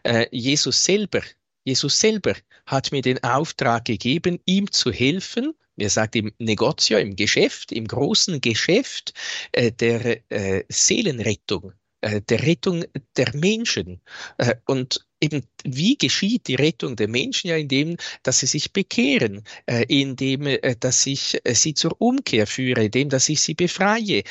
äh, 0.04 0.28
Jesus 0.32 0.84
selber, 0.84 1.22
Jesus 1.64 2.00
selber 2.00 2.36
hat 2.66 2.92
mir 2.92 3.02
den 3.02 3.24
Auftrag 3.24 3.86
gegeben, 3.86 4.40
ihm 4.46 4.72
zu 4.72 4.92
helfen, 4.92 5.54
er 5.78 5.90
sagt 5.92 6.16
im 6.16 6.34
Negozio, 6.40 6.98
im 6.98 7.16
Geschäft, 7.16 7.72
im 7.72 7.88
großen 7.88 8.42
Geschäft 8.42 9.14
äh, 9.52 9.72
der 9.72 10.22
äh, 10.32 10.64
Seelenrettung, 10.70 11.74
äh, 12.02 12.22
der 12.22 12.42
Rettung 12.44 12.84
der 13.16 13.36
Menschen. 13.36 14.02
Äh, 14.40 14.56
und 14.66 15.07
eben, 15.20 15.44
wie 15.64 15.98
geschieht 15.98 16.48
die 16.48 16.56
Rettung 16.56 16.96
der 16.96 17.08
Menschen? 17.08 17.50
Ja, 17.50 17.58
indem, 17.58 17.98
dass 18.24 18.40
sie 18.40 18.48
sich 18.48 18.74
bekehren, 18.74 19.44
äh, 19.66 19.86
indem, 19.88 20.48
dass 20.80 21.06
ich 21.06 21.40
sie 21.46 21.74
zur 21.74 22.00
Umkehr 22.00 22.48
führe, 22.48 22.86
indem, 22.86 23.10
dass 23.10 23.30
ich 23.30 23.42
sie 23.42 23.54
befreie 23.54 24.24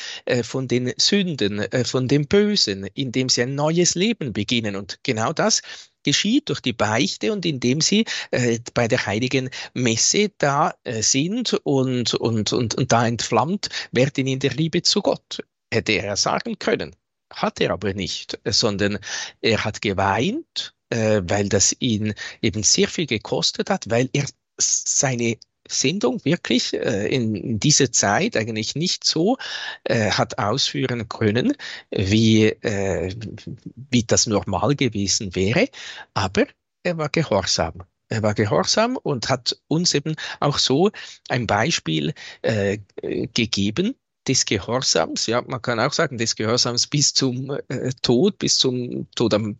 von 0.42 0.68
den 0.68 0.92
Sünden, 0.96 1.64
von 1.84 2.08
dem 2.08 2.26
Bösen, 2.26 2.86
indem 2.94 3.28
sie 3.28 3.42
ein 3.42 3.54
neues 3.54 3.94
Leben 3.94 4.32
beginnen. 4.32 4.76
Und 4.76 4.98
genau 5.02 5.32
das 5.32 5.62
geschieht 6.06 6.48
durch 6.48 6.60
die 6.60 6.72
Beichte 6.72 7.32
und 7.32 7.44
indem 7.44 7.80
sie 7.80 8.04
äh, 8.30 8.60
bei 8.74 8.86
der 8.86 9.06
heiligen 9.06 9.50
Messe 9.74 10.30
da 10.38 10.72
äh, 10.84 11.02
sind 11.02 11.54
und, 11.64 12.14
und, 12.14 12.52
und, 12.52 12.76
und 12.76 12.92
da 12.92 13.06
entflammt 13.06 13.68
werden 13.90 14.28
in 14.28 14.38
der 14.38 14.52
Liebe 14.52 14.82
zu 14.82 15.02
Gott. 15.02 15.42
Hätte 15.72 15.92
er 15.92 16.16
sagen 16.16 16.58
können 16.58 16.94
hat 17.28 17.60
er 17.60 17.72
aber 17.72 17.92
nicht, 17.92 18.38
sondern 18.44 19.00
er 19.40 19.64
hat 19.64 19.82
geweint, 19.82 20.75
äh, 20.90 21.22
weil 21.24 21.48
das 21.48 21.74
ihn 21.78 22.14
eben 22.42 22.62
sehr 22.62 22.88
viel 22.88 23.06
gekostet 23.06 23.70
hat, 23.70 23.90
weil 23.90 24.08
er 24.12 24.26
seine 24.58 25.36
Sendung 25.68 26.24
wirklich 26.24 26.74
äh, 26.74 27.08
in 27.08 27.58
dieser 27.58 27.90
Zeit 27.92 28.36
eigentlich 28.36 28.74
nicht 28.76 29.04
so 29.04 29.36
äh, 29.84 30.10
hat 30.10 30.38
ausführen 30.38 31.08
können, 31.08 31.54
wie, 31.90 32.44
äh, 32.46 33.14
wie 33.90 34.04
das 34.04 34.26
normal 34.26 34.76
gewesen 34.76 35.34
wäre, 35.34 35.68
aber 36.14 36.46
er 36.82 36.98
war 36.98 37.08
gehorsam. 37.08 37.82
Er 38.08 38.22
war 38.22 38.34
gehorsam 38.34 38.96
und 38.96 39.28
hat 39.28 39.60
uns 39.66 39.92
eben 39.92 40.14
auch 40.38 40.58
so 40.58 40.92
ein 41.28 41.48
Beispiel 41.48 42.14
äh, 42.42 42.78
gegeben, 43.02 43.96
des 44.28 44.44
Gehorsams, 44.44 45.26
ja, 45.26 45.42
man 45.42 45.62
kann 45.62 45.80
auch 45.80 45.92
sagen, 45.92 46.18
des 46.18 46.34
Gehorsams 46.36 46.86
bis 46.88 47.14
zum 47.14 47.50
äh, 47.68 47.92
Tod, 48.02 48.38
bis 48.38 48.58
zum 48.58 49.08
Tod 49.14 49.34
am 49.34 49.58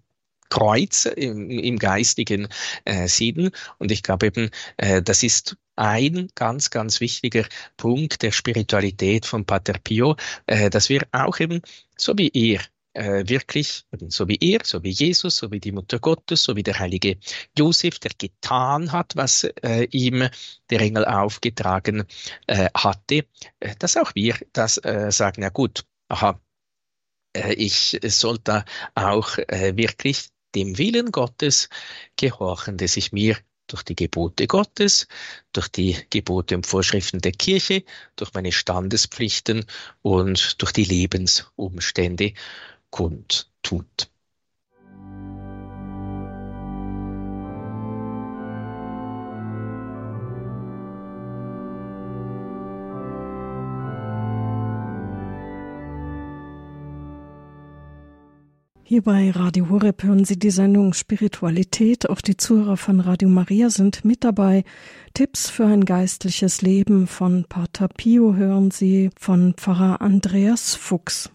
Kreuz 0.48 1.06
im, 1.06 1.50
im 1.50 1.78
geistigen 1.78 2.48
äh, 2.84 3.08
Sinn. 3.08 3.50
Und 3.78 3.90
ich 3.90 4.02
glaube 4.02 4.26
eben, 4.26 4.50
äh, 4.76 5.02
das 5.02 5.22
ist 5.22 5.56
ein 5.76 6.28
ganz, 6.34 6.70
ganz 6.70 7.00
wichtiger 7.00 7.44
Punkt 7.76 8.22
der 8.22 8.32
Spiritualität 8.32 9.26
von 9.26 9.44
Pater 9.44 9.74
Pio, 9.82 10.16
äh, 10.46 10.70
dass 10.70 10.88
wir 10.88 11.06
auch 11.12 11.38
eben, 11.38 11.60
so 11.96 12.16
wie 12.16 12.30
er, 12.32 12.60
äh, 12.94 13.28
wirklich, 13.28 13.84
so 14.08 14.26
wie 14.26 14.38
er, 14.40 14.60
so 14.64 14.82
wie 14.82 14.90
Jesus, 14.90 15.36
so 15.36 15.50
wie 15.52 15.60
die 15.60 15.72
Mutter 15.72 15.98
Gottes, 15.98 16.42
so 16.42 16.56
wie 16.56 16.62
der 16.62 16.78
heilige 16.78 17.18
Josef, 17.56 17.98
der 17.98 18.12
getan 18.16 18.90
hat, 18.92 19.16
was 19.16 19.44
äh, 19.44 19.86
ihm 19.90 20.28
der 20.70 20.80
Engel 20.80 21.04
aufgetragen 21.04 22.04
äh, 22.46 22.70
hatte, 22.74 23.26
äh, 23.60 23.76
dass 23.78 23.96
auch 23.96 24.14
wir 24.14 24.36
das 24.52 24.78
äh, 24.78 25.12
sagen, 25.12 25.42
ja 25.42 25.50
gut, 25.50 25.84
aha, 26.08 26.40
äh, 27.34 27.52
ich 27.54 27.98
sollte 28.04 28.64
auch 28.94 29.38
äh, 29.38 29.76
wirklich 29.76 30.28
dem 30.56 30.78
Willen 30.78 31.12
Gottes 31.12 31.68
gehorchen, 32.16 32.78
der 32.78 32.88
sich 32.88 33.12
mir 33.12 33.36
durch 33.68 33.82
die 33.82 33.94
Gebote 33.94 34.46
Gottes, 34.46 35.06
durch 35.52 35.68
die 35.68 35.96
Gebote 36.10 36.56
und 36.56 36.66
Vorschriften 36.66 37.20
der 37.20 37.32
Kirche, 37.32 37.84
durch 38.16 38.32
meine 38.34 38.52
Standespflichten 38.52 39.64
und 40.02 40.60
durch 40.62 40.72
die 40.72 40.84
Lebensumstände 40.84 42.32
kundtut. 42.90 44.08
Hier 58.88 59.02
bei 59.02 59.32
Radio 59.32 59.68
Horeb 59.68 60.04
hören 60.04 60.24
Sie 60.24 60.38
die 60.38 60.52
Sendung 60.52 60.94
Spiritualität. 60.94 62.08
Auch 62.08 62.20
die 62.20 62.36
Zuhörer 62.36 62.76
von 62.76 63.00
Radio 63.00 63.28
Maria 63.28 63.68
sind 63.68 64.04
mit 64.04 64.22
dabei. 64.22 64.62
Tipps 65.12 65.50
für 65.50 65.66
ein 65.66 65.84
geistliches 65.84 66.62
Leben 66.62 67.08
von 67.08 67.46
Pater 67.48 67.88
Pio 67.88 68.36
hören 68.36 68.70
Sie 68.70 69.10
von 69.18 69.54
Pfarrer 69.54 70.00
Andreas 70.00 70.76
Fuchs 70.76 71.32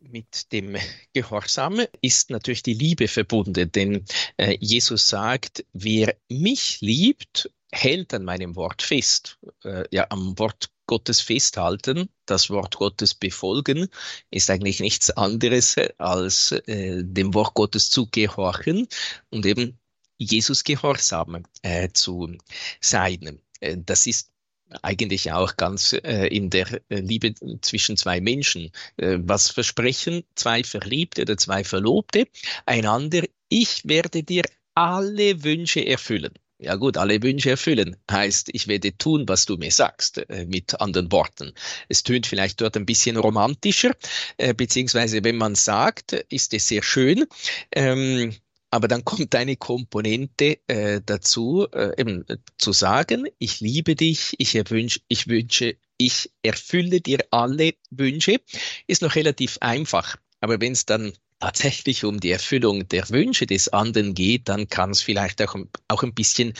mit 0.00 0.50
dem 0.52 0.76
Gehorsam 1.12 1.82
ist 2.00 2.30
natürlich 2.30 2.62
die 2.62 2.72
Liebe 2.72 3.06
verbunden, 3.06 3.70
denn 3.70 4.04
äh, 4.38 4.56
Jesus 4.58 5.08
sagt, 5.08 5.66
wer 5.74 6.16
mich 6.30 6.80
liebt, 6.80 7.50
hält 7.70 8.14
an 8.14 8.24
meinem 8.24 8.56
Wort 8.56 8.80
fest. 8.80 9.38
Äh, 9.62 9.84
ja, 9.90 10.06
am 10.08 10.38
Wort 10.38 10.70
Gottes 10.86 11.20
festhalten, 11.20 12.08
das 12.26 12.50
Wort 12.50 12.76
Gottes 12.76 13.14
befolgen, 13.14 13.88
ist 14.30 14.50
eigentlich 14.50 14.80
nichts 14.80 15.10
anderes 15.10 15.76
als 15.98 16.52
äh, 16.52 17.02
dem 17.04 17.34
Wort 17.34 17.54
Gottes 17.54 17.90
zu 17.90 18.08
gehorchen 18.10 18.88
und 19.30 19.46
eben 19.46 19.78
Jesus 20.18 20.64
gehorsam 20.64 21.42
äh, 21.62 21.88
zu 21.92 22.36
sein. 22.80 23.40
Äh, 23.60 23.76
das 23.84 24.06
ist 24.06 24.30
eigentlich 24.82 25.32
auch 25.32 25.56
ganz 25.56 25.92
äh, 25.92 26.26
in 26.26 26.50
der 26.50 26.80
äh, 26.88 27.00
Liebe 27.00 27.34
zwischen 27.60 27.96
zwei 27.96 28.20
Menschen. 28.20 28.70
Äh, 28.96 29.18
was 29.20 29.50
versprechen 29.50 30.24
zwei 30.34 30.64
Verliebte 30.64 31.22
oder 31.22 31.36
zwei 31.36 31.64
Verlobte 31.64 32.28
einander? 32.64 33.22
Ich 33.48 33.86
werde 33.86 34.22
dir 34.22 34.44
alle 34.74 35.44
Wünsche 35.44 35.86
erfüllen. 35.86 36.34
Ja 36.58 36.76
gut, 36.76 36.96
alle 36.96 37.22
Wünsche 37.22 37.50
erfüllen 37.50 37.96
heißt, 38.10 38.48
ich 38.52 38.66
werde 38.66 38.96
tun, 38.96 39.28
was 39.28 39.44
du 39.44 39.58
mir 39.58 39.70
sagst, 39.70 40.18
äh, 40.30 40.46
mit 40.46 40.80
anderen 40.80 41.12
Worten. 41.12 41.52
Es 41.88 42.02
tönt 42.02 42.26
vielleicht 42.26 42.62
dort 42.62 42.78
ein 42.78 42.86
bisschen 42.86 43.18
romantischer, 43.18 43.94
äh, 44.38 44.54
beziehungsweise 44.54 45.22
wenn 45.22 45.36
man 45.36 45.54
sagt, 45.54 46.12
ist 46.12 46.54
es 46.54 46.66
sehr 46.66 46.82
schön. 46.82 47.26
Ähm, 47.72 48.34
aber 48.70 48.88
dann 48.88 49.04
kommt 49.04 49.34
eine 49.34 49.56
Komponente 49.56 50.58
äh, 50.66 51.02
dazu, 51.04 51.66
äh, 51.72 52.00
eben 52.00 52.24
zu 52.58 52.72
sagen, 52.72 53.28
ich 53.38 53.60
liebe 53.60 53.94
dich, 53.94 54.34
ich, 54.38 54.54
erwünsch, 54.54 55.00
ich 55.08 55.28
wünsche, 55.28 55.76
ich 55.98 56.30
erfülle 56.42 57.02
dir 57.02 57.18
alle 57.30 57.74
Wünsche, 57.90 58.40
ist 58.86 59.02
noch 59.02 59.14
relativ 59.14 59.58
einfach. 59.60 60.16
Aber 60.40 60.60
wenn 60.60 60.72
es 60.72 60.86
dann 60.86 61.12
tatsächlich 61.38 62.04
um 62.04 62.20
die 62.20 62.30
Erfüllung 62.30 62.88
der 62.88 63.08
Wünsche 63.10 63.46
des 63.46 63.68
anderen 63.68 64.14
geht, 64.14 64.48
dann 64.48 64.68
kann 64.68 64.90
es 64.90 65.02
vielleicht 65.02 65.42
auch, 65.42 65.56
auch 65.88 66.02
ein 66.02 66.14
bisschen 66.14 66.54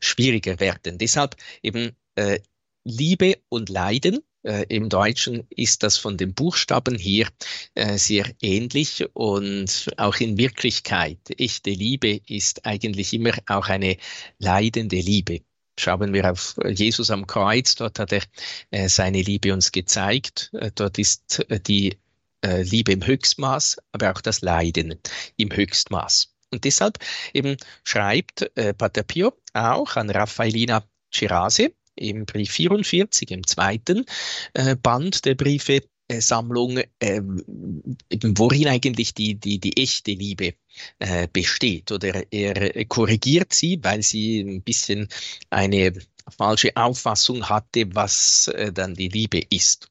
schwieriger 0.00 0.60
werden. 0.60 0.98
Deshalb 0.98 1.36
eben 1.62 1.92
äh, 2.16 2.40
Liebe 2.84 3.38
und 3.48 3.68
Leiden. 3.68 4.20
Äh, 4.42 4.66
Im 4.68 4.90
Deutschen 4.90 5.46
ist 5.48 5.82
das 5.82 5.96
von 5.96 6.18
den 6.18 6.34
Buchstaben 6.34 6.98
hier 6.98 7.28
äh, 7.74 7.96
sehr 7.96 8.30
ähnlich 8.42 9.04
und 9.14 9.88
auch 9.96 10.16
in 10.16 10.36
Wirklichkeit. 10.36 11.18
Echte 11.38 11.70
Liebe 11.70 12.20
ist 12.26 12.66
eigentlich 12.66 13.14
immer 13.14 13.32
auch 13.46 13.68
eine 13.68 13.96
leidende 14.38 15.00
Liebe. 15.00 15.40
Schauen 15.78 16.12
wir 16.12 16.30
auf 16.30 16.56
Jesus 16.68 17.10
am 17.10 17.26
Kreuz, 17.26 17.74
dort 17.74 17.98
hat 17.98 18.12
er 18.12 18.22
äh, 18.70 18.88
seine 18.88 19.22
Liebe 19.22 19.52
uns 19.52 19.72
gezeigt. 19.72 20.50
Äh, 20.52 20.70
dort 20.74 20.98
ist 20.98 21.40
äh, 21.48 21.58
die 21.58 21.96
äh, 22.44 22.62
Liebe 22.62 22.92
im 22.92 23.04
Höchstmaß, 23.04 23.78
aber 23.92 24.12
auch 24.12 24.20
das 24.20 24.42
Leiden 24.42 24.94
im 25.36 25.50
Höchstmaß. 25.50 26.34
Und 26.50 26.64
deshalb 26.64 26.98
eben 27.32 27.56
schreibt 27.82 28.50
äh, 28.56 28.74
Pater 28.74 29.02
Pio 29.02 29.32
auch 29.54 29.96
an 29.96 30.10
Raffaelina 30.10 30.84
Cerase 31.12 31.72
im 31.96 32.26
Brief 32.26 32.52
44, 32.52 33.30
im 33.30 33.46
zweiten 33.46 34.04
äh, 34.52 34.76
Band 34.76 35.24
der 35.24 35.34
Briefe, 35.34 35.82
äh, 36.08 36.20
Sammlung, 36.20 36.78
äh, 36.98 37.22
worin 37.22 38.68
eigentlich 38.68 39.14
die, 39.14 39.36
die, 39.36 39.58
die 39.58 39.76
echte 39.76 40.12
Liebe 40.12 40.54
äh, 40.98 41.28
besteht. 41.32 41.92
Oder 41.92 42.30
er 42.32 42.84
korrigiert 42.86 43.52
sie, 43.52 43.78
weil 43.82 44.02
sie 44.02 44.40
ein 44.40 44.62
bisschen 44.62 45.08
eine 45.50 45.92
falsche 46.36 46.76
Auffassung 46.76 47.48
hatte, 47.48 47.94
was 47.94 48.48
äh, 48.48 48.72
dann 48.72 48.94
die 48.94 49.08
Liebe 49.08 49.40
ist. 49.50 49.88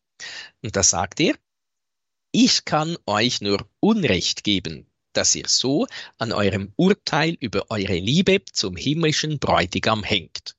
Und 0.61 0.75
da 0.75 0.83
sagt 0.83 1.19
er, 1.19 1.35
ich 2.35 2.65
kann 2.65 2.97
euch 3.05 3.41
nur 3.41 3.69
Unrecht 3.79 4.43
geben, 4.43 4.87
dass 5.13 5.35
ihr 5.35 5.47
so 5.47 5.85
an 6.17 6.31
eurem 6.31 6.73
Urteil 6.75 7.37
über 7.39 7.69
eure 7.69 7.99
Liebe 7.99 8.41
zum 8.51 8.75
himmlischen 8.75 9.37
Bräutigam 9.37 10.03
hängt. 10.03 10.55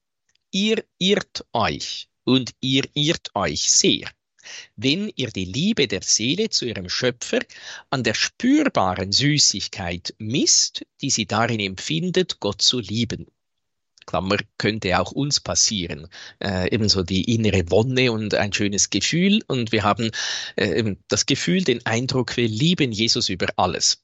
Ihr 0.53 0.85
irrt 0.99 1.45
euch 1.53 2.09
und 2.23 2.53
ihr 2.61 2.85
irrt 2.95 3.35
euch 3.35 3.73
sehr, 3.73 4.09
wenn 4.77 5.13
ihr 5.17 5.31
die 5.31 5.47
Liebe 5.47 5.89
der 5.89 6.03
Seele 6.03 6.49
zu 6.49 6.65
ihrem 6.65 6.89
Schöpfer 6.89 7.41
an 7.91 8.05
der 8.05 8.15
spürbaren 8.15 9.11
Süßigkeit 9.11 10.15
misst, 10.19 10.87
die 11.01 11.11
sie 11.11 11.27
darin 11.27 11.59
empfindet, 11.59 12.39
Gott 12.39 12.63
zu 12.63 12.79
lieben. 12.79 13.27
Klammer 14.07 14.37
könnte 14.59 14.99
auch 15.01 15.13
uns 15.13 15.41
passieren. 15.41 16.09
Äh, 16.41 16.73
ebenso 16.73 17.03
die 17.03 17.35
innere 17.35 17.71
Wonne 17.71 18.13
und 18.13 18.35
ein 18.35 18.53
schönes 18.53 18.91
Gefühl. 18.91 19.43
Und 19.47 19.73
wir 19.73 19.83
haben 19.83 20.11
äh, 20.57 20.95
das 21.09 21.27
Gefühl, 21.27 21.63
den 21.65 21.85
Eindruck, 21.87 22.37
wir 22.37 22.49
lieben 22.49 22.93
Jesus 22.93 23.29
über 23.29 23.47
alles. 23.57 24.03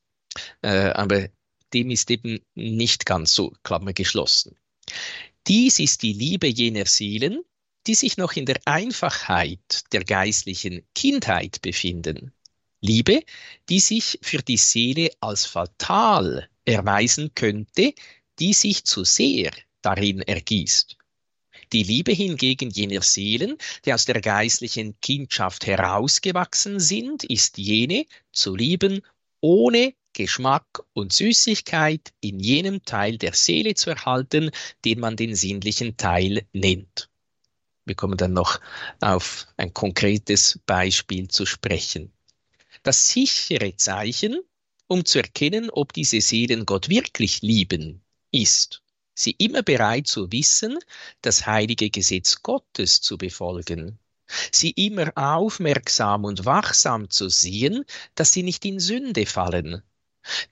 Äh, 0.62 0.90
aber 0.90 1.28
dem 1.72 1.90
ist 1.90 2.10
eben 2.10 2.40
nicht 2.54 3.06
ganz 3.06 3.34
so, 3.34 3.52
Klammer 3.62 3.92
geschlossen. 3.92 4.56
Dies 5.46 5.78
ist 5.78 6.02
die 6.02 6.12
Liebe 6.12 6.46
jener 6.46 6.86
Seelen, 6.86 7.42
die 7.86 7.94
sich 7.94 8.16
noch 8.16 8.32
in 8.32 8.46
der 8.46 8.60
Einfachheit 8.66 9.84
der 9.92 10.04
geistlichen 10.04 10.82
Kindheit 10.94 11.62
befinden. 11.62 12.32
Liebe, 12.80 13.22
die 13.68 13.80
sich 13.80 14.18
für 14.22 14.38
die 14.38 14.56
Seele 14.56 15.10
als 15.20 15.46
fatal 15.46 16.48
erweisen 16.64 17.34
könnte, 17.34 17.94
die 18.38 18.52
sich 18.52 18.84
zu 18.84 19.04
sehr 19.04 19.50
darin 19.82 20.22
ergießt. 20.22 20.96
Die 21.72 21.82
Liebe 21.82 22.12
hingegen 22.12 22.70
jener 22.70 23.02
Seelen, 23.02 23.56
die 23.84 23.92
aus 23.92 24.04
der 24.04 24.20
geistlichen 24.20 25.00
Kindschaft 25.00 25.66
herausgewachsen 25.66 26.80
sind, 26.80 27.24
ist 27.24 27.58
jene 27.58 28.06
zu 28.32 28.56
lieben, 28.56 29.02
ohne 29.40 29.94
Geschmack 30.12 30.82
und 30.92 31.12
Süßigkeit 31.12 32.12
in 32.20 32.40
jenem 32.40 32.84
Teil 32.84 33.18
der 33.18 33.34
Seele 33.34 33.74
zu 33.74 33.90
erhalten, 33.90 34.50
den 34.84 35.00
man 35.00 35.16
den 35.16 35.34
sinnlichen 35.36 35.96
Teil 35.96 36.46
nennt. 36.52 37.08
Wir 37.84 37.94
kommen 37.94 38.18
dann 38.18 38.32
noch 38.32 38.60
auf 39.00 39.46
ein 39.56 39.72
konkretes 39.72 40.60
Beispiel 40.66 41.28
zu 41.28 41.46
sprechen. 41.46 42.12
Das 42.82 43.08
sichere 43.08 43.76
Zeichen, 43.76 44.40
um 44.86 45.04
zu 45.04 45.18
erkennen, 45.18 45.70
ob 45.70 45.92
diese 45.92 46.20
Seelen 46.20 46.66
Gott 46.66 46.88
wirklich 46.88 47.42
lieben, 47.42 48.02
ist, 48.32 48.82
sie 49.22 49.34
immer 49.38 49.62
bereit 49.62 50.06
zu 50.06 50.32
wissen, 50.32 50.78
das 51.22 51.46
heilige 51.46 51.90
Gesetz 51.90 52.42
Gottes 52.42 53.00
zu 53.00 53.18
befolgen, 53.18 53.98
sie 54.52 54.70
immer 54.70 55.12
aufmerksam 55.16 56.24
und 56.24 56.44
wachsam 56.44 57.10
zu 57.10 57.28
sehen, 57.28 57.84
dass 58.14 58.32
sie 58.32 58.42
nicht 58.42 58.64
in 58.64 58.80
Sünde 58.80 59.26
fallen, 59.26 59.82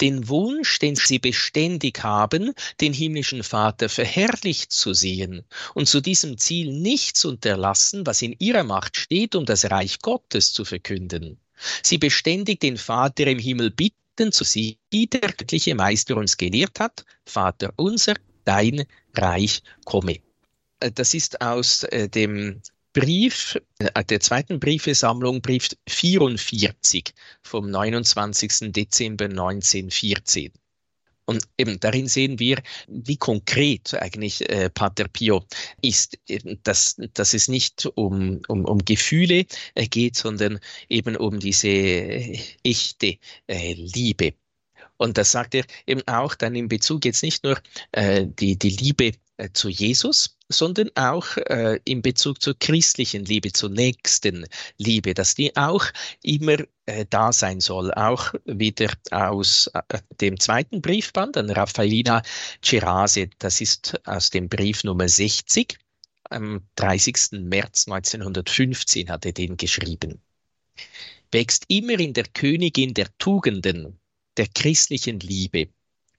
den 0.01 0.29
Wunsch, 0.29 0.79
den 0.79 0.97
sie 0.97 1.19
beständig 1.19 2.03
haben, 2.03 2.53
den 2.81 2.93
himmlischen 2.93 3.43
Vater 3.43 3.89
verherrlicht 3.89 4.73
zu 4.73 4.95
sehen 4.95 5.45
und 5.75 5.89
zu 5.89 6.01
diesem 6.01 6.39
Ziel 6.39 6.73
nichts 6.73 7.25
unterlassen, 7.25 8.07
was 8.07 8.23
in 8.23 8.35
ihrer 8.39 8.65
Macht 8.65 8.97
steht, 8.97 9.35
um 9.35 9.45
das 9.45 9.71
Reich 9.71 10.01
Gottes 10.01 10.53
zu 10.53 10.65
verkünden. 10.65 11.39
Sie 11.83 11.99
beständig 11.99 12.61
den 12.61 12.77
Vater 12.77 13.27
im 13.27 13.39
Himmel 13.39 13.71
bitten 13.71 14.33
zu 14.33 14.45
sie, 14.45 14.79
wie 14.91 15.07
der 15.07 15.21
göttliche 15.21 15.75
Meister 15.75 16.17
uns 16.17 16.37
gelehrt 16.37 16.81
hat, 16.81 17.05
Vater 17.25 17.73
unser, 17.77 18.15
dein 18.49 18.85
Reich 19.15 19.63
komme. 19.85 20.17
Äh, 20.81 20.91
das 20.91 21.13
ist 21.13 21.43
aus 21.43 21.85
äh, 21.85 22.09
dem 22.09 22.63
Brief, 22.95 23.61
äh, 23.79 24.05
der 24.05 24.21
zweiten 24.21 24.59
Briefesammlung, 24.59 25.43
Brief 25.43 25.69
44 25.87 27.13
vom 27.43 27.71
29. 27.71 28.73
Dezember 28.73 29.27
1914. 29.27 30.53
Und 31.27 31.45
eben 31.59 31.79
darin 31.79 32.07
sehen 32.07 32.39
wir, 32.39 32.63
wie 32.87 33.19
konkret 33.19 33.93
eigentlich 33.93 34.49
äh, 34.49 34.71
Pater 34.71 35.09
Pio 35.09 35.45
ist, 35.83 36.19
dass, 36.63 36.97
dass 37.13 37.35
es 37.35 37.49
nicht 37.49 37.85
um, 37.97 38.41
um, 38.49 38.65
um 38.65 38.79
Gefühle 38.83 39.45
geht, 39.91 40.17
sondern 40.17 40.59
eben 40.89 41.19
um 41.19 41.39
diese 41.39 41.69
äh, 41.69 42.41
echte 42.65 43.19
Liebe. 43.47 44.33
Und 44.99 45.17
das 45.17 45.33
sagt 45.33 45.55
er 45.55 45.65
eben 45.87 46.03
auch 46.07 46.35
dann 46.35 46.55
in 46.55 46.69
Bezug 46.69 47.05
jetzt 47.05 47.23
nicht 47.23 47.45
nur 47.45 47.59
äh, 47.93 48.27
die, 48.27 48.59
die 48.59 48.71
Liebe 48.71 49.13
äh, 49.39 49.51
zu 49.53 49.69
Jesus, 49.69 50.37
sondern 50.49 50.91
auch 50.97 51.37
äh, 51.37 51.79
in 51.85 52.03
Bezug 52.03 52.43
zur 52.43 52.59
christlichen 52.59 53.25
Liebe, 53.25 53.53
zur 53.53 53.71
nächsten 53.71 54.47
Liebe, 54.79 55.15
dass 55.15 55.35
die 55.35 55.57
auch 55.57 55.85
immer 56.23 56.57
äh, 56.87 57.07
da 57.09 57.33
sein 57.33 57.61
soll. 57.61 57.93
Auch 57.95 58.35
wieder 58.45 58.93
aus 59.13 59.71
äh, 59.75 59.99
dem 60.21 60.41
zweiten 60.41 60.83
Briefband 60.83 61.37
an 61.37 61.51
Raffaelina 61.51 62.23
Cerase, 62.65 63.31
das 63.39 63.61
ist 63.61 64.01
aus 64.07 64.31
dem 64.31 64.49
Brief 64.49 64.83
Nummer 64.85 65.09
60. 65.09 65.79
Am 66.31 66.67
30. 66.75 67.41
März 67.43 67.87
1915 67.87 69.09
hat 69.09 69.25
er 69.25 69.33
den 69.33 69.57
geschrieben. 69.57 70.21
Wächst 71.31 71.65
immer 71.69 71.99
in 71.99 72.13
der 72.13 72.25
Königin 72.25 72.93
der 72.93 73.07
Tugenden, 73.19 73.99
der 74.38 74.48
christlichen 74.48 75.20
Liebe 75.20 75.68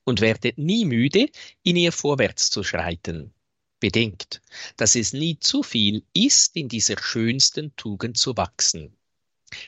und 0.03 0.21
werdet 0.21 0.57
nie 0.57 0.85
müde, 0.85 1.29
in 1.63 1.75
ihr 1.75 1.91
vorwärts 1.91 2.49
zu 2.49 2.63
schreiten. 2.63 3.33
Bedenkt, 3.79 4.41
dass 4.75 4.95
es 4.95 5.13
nie 5.13 5.39
zu 5.39 5.63
viel 5.63 6.03
ist, 6.13 6.55
in 6.55 6.67
dieser 6.67 7.01
schönsten 7.01 7.75
Tugend 7.75 8.17
zu 8.17 8.35
wachsen. 8.35 8.97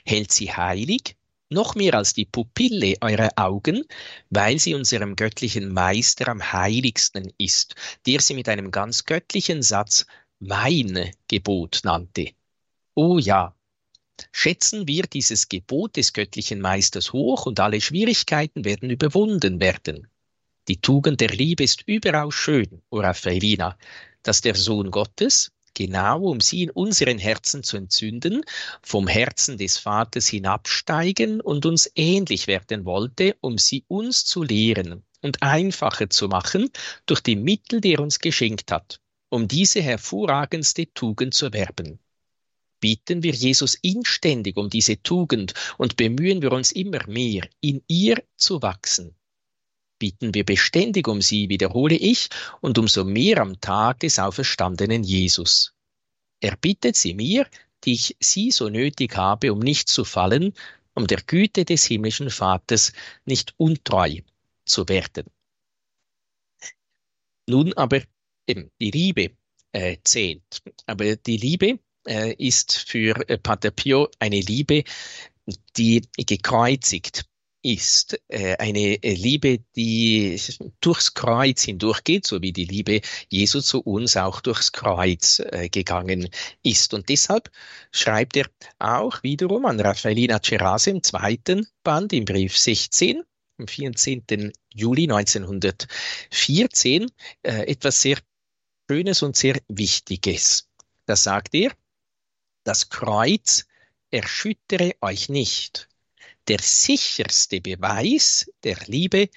Hält 0.05 0.31
sie 0.31 0.51
heilig, 0.51 1.15
noch 1.49 1.75
mehr 1.75 1.95
als 1.95 2.13
die 2.13 2.25
Pupille 2.25 2.95
eurer 3.01 3.29
Augen, 3.35 3.83
weil 4.29 4.57
sie 4.59 4.73
unserem 4.73 5.15
göttlichen 5.15 5.73
Meister 5.73 6.29
am 6.29 6.51
heiligsten 6.51 7.31
ist, 7.37 7.75
der 8.05 8.21
sie 8.21 8.33
mit 8.33 8.47
einem 8.49 8.71
ganz 8.71 9.05
göttlichen 9.05 9.61
Satz 9.61 10.05
mein 10.39 11.11
Gebot 11.27 11.81
nannte. 11.83 12.31
Oh 12.95 13.19
ja, 13.19 13.55
schätzen 14.31 14.87
wir 14.87 15.03
dieses 15.03 15.49
Gebot 15.49 15.97
des 15.97 16.13
göttlichen 16.13 16.61
Meisters 16.61 17.13
hoch 17.13 17.45
und 17.45 17.59
alle 17.59 17.81
Schwierigkeiten 17.81 18.65
werden 18.65 18.89
überwunden 18.89 19.59
werden. 19.59 20.07
Die 20.67 20.79
Tugend 20.79 21.21
der 21.21 21.29
Liebe 21.29 21.63
ist 21.63 21.83
überaus 21.87 22.35
schön, 22.35 22.81
o 22.89 22.99
Raffaelina, 22.99 23.77
dass 24.23 24.41
der 24.41 24.55
Sohn 24.55 24.91
Gottes, 24.91 25.51
genau 25.73 26.21
um 26.21 26.39
sie 26.39 26.63
in 26.63 26.69
unseren 26.69 27.17
Herzen 27.17 27.63
zu 27.63 27.77
entzünden, 27.77 28.43
vom 28.83 29.07
Herzen 29.07 29.57
des 29.57 29.77
Vaters 29.77 30.27
hinabsteigen 30.27 31.41
und 31.41 31.65
uns 31.65 31.89
ähnlich 31.95 32.47
werden 32.47 32.85
wollte, 32.85 33.35
um 33.41 33.57
sie 33.57 33.85
uns 33.87 34.25
zu 34.25 34.43
lehren 34.43 35.03
und 35.21 35.41
einfacher 35.41 36.09
zu 36.09 36.27
machen 36.27 36.69
durch 37.05 37.21
die 37.21 37.35
Mittel, 37.35 37.81
die 37.81 37.93
er 37.93 38.01
uns 38.01 38.19
geschenkt 38.19 38.71
hat, 38.71 38.99
um 39.29 39.47
diese 39.47 39.81
hervorragendste 39.81 40.93
Tugend 40.93 41.33
zu 41.33 41.45
erwerben. 41.45 41.99
Bitten 42.81 43.23
wir 43.23 43.31
Jesus 43.31 43.75
inständig 43.75 44.57
um 44.57 44.69
diese 44.69 45.01
Tugend 45.01 45.53
und 45.77 45.95
bemühen 45.95 46.41
wir 46.41 46.51
uns 46.51 46.73
immer 46.73 47.07
mehr, 47.07 47.47
in 47.61 47.81
ihr 47.87 48.21
zu 48.35 48.61
wachsen 48.61 49.15
bitten 50.01 50.33
wir 50.33 50.43
beständig 50.43 51.07
um 51.07 51.21
sie, 51.21 51.47
wiederhole 51.47 51.95
ich, 51.95 52.29
und 52.59 52.79
umso 52.79 53.03
mehr 53.03 53.37
am 53.37 53.61
Tag 53.61 53.99
des 53.99 54.17
auferstandenen 54.17 55.03
Jesus. 55.03 55.75
Er 56.39 56.57
bittet 56.57 56.95
sie 56.95 57.13
mir, 57.13 57.47
die 57.83 57.93
ich 57.93 58.17
sie 58.19 58.49
so 58.49 58.67
nötig 58.67 59.15
habe, 59.15 59.53
um 59.53 59.59
nicht 59.59 59.89
zu 59.89 60.03
fallen, 60.03 60.55
um 60.95 61.05
der 61.05 61.21
Güte 61.21 61.65
des 61.65 61.85
himmlischen 61.85 62.31
Vaters 62.31 62.93
nicht 63.25 63.53
untreu 63.57 64.21
zu 64.65 64.89
werden. 64.89 65.27
Nun 67.45 67.71
aber 67.73 68.01
eben 68.47 68.71
die 68.81 68.89
Liebe 68.89 69.35
äh, 69.71 69.97
zählt. 70.03 70.63
Aber 70.87 71.15
die 71.15 71.37
Liebe 71.37 71.77
äh, 72.07 72.33
ist 72.33 72.77
für 72.77 73.27
äh, 73.29 73.37
Pater 73.37 73.71
Pio 73.71 74.09
eine 74.19 74.39
Liebe, 74.39 74.83
die 75.77 76.01
gekreuzigt 76.17 77.25
ist 77.63 78.19
äh, 78.27 78.57
eine 78.57 79.03
äh, 79.03 79.13
Liebe, 79.13 79.59
die 79.75 80.39
durchs 80.79 81.13
Kreuz 81.13 81.63
hindurchgeht, 81.63 82.25
so 82.25 82.41
wie 82.41 82.53
die 82.53 82.65
Liebe 82.65 83.01
Jesu 83.29 83.61
zu 83.61 83.81
uns 83.81 84.17
auch 84.17 84.41
durchs 84.41 84.71
Kreuz 84.71 85.39
äh, 85.39 85.69
gegangen 85.69 86.29
ist. 86.63 86.93
Und 86.93 87.09
deshalb 87.09 87.51
schreibt 87.91 88.37
er 88.37 88.47
auch 88.79 89.21
wiederum 89.23 89.65
an 89.65 89.79
Raffaellina 89.79 90.41
Cerase 90.41 90.89
im 90.89 91.03
zweiten 91.03 91.67
Band 91.83 92.13
im 92.13 92.25
Brief 92.25 92.57
16 92.57 93.23
am 93.59 93.67
14. 93.67 94.51
Juli 94.73 95.03
1914 95.03 97.11
äh, 97.43 97.67
etwas 97.67 98.01
sehr 98.01 98.17
Schönes 98.89 99.21
und 99.21 99.37
sehr 99.37 99.61
Wichtiges. 99.67 100.67
Da 101.05 101.15
sagt 101.15 101.53
er, 101.53 101.71
das 102.63 102.89
Kreuz 102.89 103.65
erschüttere 104.11 104.95
euch 105.01 105.29
nicht 105.29 105.89
der 106.47 106.59
sicherste 106.59 107.61
Beweis 107.61 108.51
der 108.63 108.77
Liebe 108.87 109.29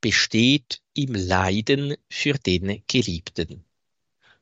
besteht 0.00 0.82
im 0.94 1.14
Leiden 1.14 1.96
für 2.10 2.34
den 2.34 2.82
Geliebten. 2.86 3.64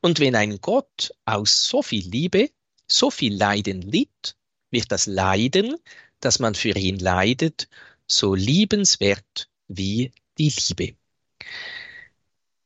Und 0.00 0.18
wenn 0.18 0.34
ein 0.34 0.60
Gott 0.60 1.14
aus 1.24 1.66
so 1.66 1.82
viel 1.82 2.08
Liebe, 2.08 2.50
so 2.86 3.10
viel 3.10 3.36
Leiden 3.36 3.82
litt, 3.82 4.36
wird 4.70 4.90
das 4.90 5.06
Leiden, 5.06 5.76
das 6.20 6.38
man 6.38 6.54
für 6.54 6.76
ihn 6.76 6.98
leidet, 6.98 7.68
so 8.06 8.34
liebenswert 8.34 9.48
wie 9.68 10.12
die 10.38 10.52
Liebe. 10.68 10.96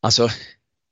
Also 0.00 0.31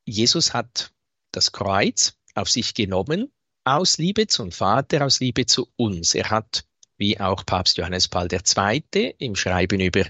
Jesus 0.04 0.52
hat 0.52 0.92
das 1.30 1.52
Kreuz 1.52 2.16
auf 2.34 2.50
sich 2.50 2.74
genommen 2.74 3.32
aus 3.64 3.98
Liebe 3.98 4.26
zum 4.26 4.52
Vater, 4.52 5.04
aus 5.04 5.20
Liebe 5.20 5.46
zu 5.46 5.68
uns. 5.76 6.14
Er 6.14 6.30
hat 6.30 6.64
wie 6.98 7.18
auch 7.18 7.44
Papst 7.44 7.78
Johannes 7.78 8.06
Paul 8.06 8.28
II. 8.30 9.14
im 9.18 9.34
Schreiben 9.34 9.80
über 9.80 10.04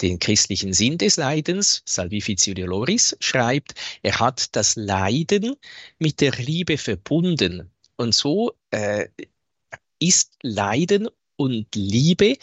den 0.00 0.20
christlichen 0.20 0.72
Sinn 0.72 0.96
des 0.96 1.16
Leidens, 1.16 1.82
Salvificio 1.84 2.54
Doloris, 2.54 3.16
schreibt, 3.18 3.74
er 4.02 4.20
hat 4.20 4.54
das 4.54 4.76
Leiden 4.76 5.56
mit 5.98 6.20
der 6.20 6.32
Liebe 6.32 6.78
verbunden. 6.78 7.70
Und 7.96 8.14
so 8.14 8.52
äh, 8.70 9.08
ist 9.98 10.34
Leiden 10.42 11.08
und 11.36 11.74
Liebe 11.74 12.36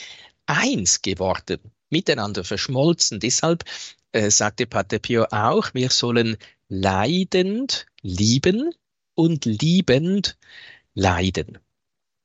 eins 0.47 1.01
geworden, 1.01 1.59
miteinander 1.89 2.43
verschmolzen. 2.43 3.21
Deshalb 3.21 3.63
äh, 4.11 4.29
sagte 4.29 4.67
Pater 4.67 4.99
Pio 4.99 5.27
auch, 5.31 5.73
wir 5.73 5.89
sollen 5.89 6.35
leidend 6.67 7.85
lieben 8.01 8.73
und 9.15 9.45
liebend 9.45 10.37
leiden. 10.93 11.59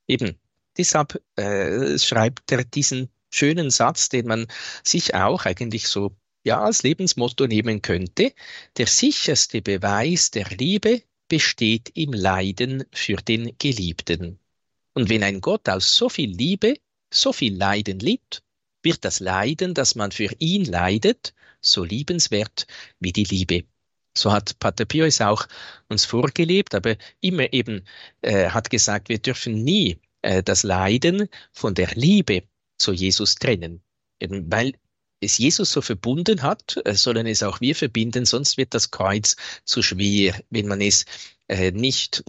Eben, 0.07 0.39
Deshalb 0.79 1.21
äh, 1.35 1.99
schreibt 1.99 2.49
er 2.53 2.63
diesen 2.63 3.09
schönen 3.29 3.69
Satz, 3.69 4.07
den 4.07 4.27
man 4.27 4.47
sich 4.81 5.13
auch 5.13 5.45
eigentlich 5.45 5.89
so 5.89 6.15
ja 6.45 6.61
als 6.61 6.83
Lebensmotto 6.83 7.47
nehmen 7.47 7.81
könnte. 7.81 8.31
Der 8.77 8.87
sicherste 8.87 9.61
Beweis 9.61 10.31
der 10.31 10.47
Liebe 10.57 11.03
besteht 11.27 11.91
im 11.95 12.13
Leiden 12.13 12.85
für 12.93 13.17
den 13.17 13.57
Geliebten. 13.57 14.39
Und 14.93 15.09
wenn 15.09 15.21
ein 15.21 15.41
Gott 15.41 15.67
aus 15.67 15.97
so 15.97 16.07
viel 16.07 16.31
Liebe, 16.31 16.75
so 17.13 17.33
viel 17.33 17.57
Leiden 17.57 17.99
litt, 17.99 18.41
wird 18.81 19.03
das 19.03 19.19
Leiden, 19.19 19.73
das 19.73 19.95
man 19.95 20.13
für 20.13 20.29
ihn 20.39 20.63
leidet, 20.63 21.33
so 21.59 21.83
liebenswert 21.83 22.67
wie 23.01 23.11
die 23.11 23.25
Liebe. 23.25 23.65
So 24.17 24.31
hat 24.31 24.57
Pater 24.59 24.85
Pio 24.85 25.05
es 25.05 25.21
auch 25.21 25.47
uns 25.87 26.05
vorgelebt, 26.05 26.75
aber 26.75 26.97
immer 27.21 27.51
eben 27.53 27.85
äh, 28.21 28.49
hat 28.49 28.69
gesagt, 28.69 29.09
wir 29.09 29.19
dürfen 29.19 29.63
nie 29.63 29.99
äh, 30.21 30.43
das 30.43 30.63
Leiden 30.63 31.29
von 31.51 31.73
der 31.73 31.89
Liebe 31.95 32.43
zu 32.77 32.91
Jesus 32.91 33.35
trennen. 33.35 33.81
Eben 34.19 34.51
weil 34.51 34.73
es 35.21 35.37
Jesus 35.37 35.71
so 35.71 35.81
verbunden 35.81 36.41
hat, 36.41 36.79
äh, 36.85 36.95
sollen 36.95 37.27
es 37.27 37.43
auch 37.43 37.61
wir 37.61 37.75
verbinden, 37.75 38.25
sonst 38.25 38.57
wird 38.57 38.73
das 38.73 38.91
Kreuz 38.91 39.35
zu 39.65 39.81
schwer, 39.81 40.39
wenn 40.49 40.67
man 40.67 40.81
es 40.81 41.05
äh, 41.47 41.71
nicht 41.71 42.23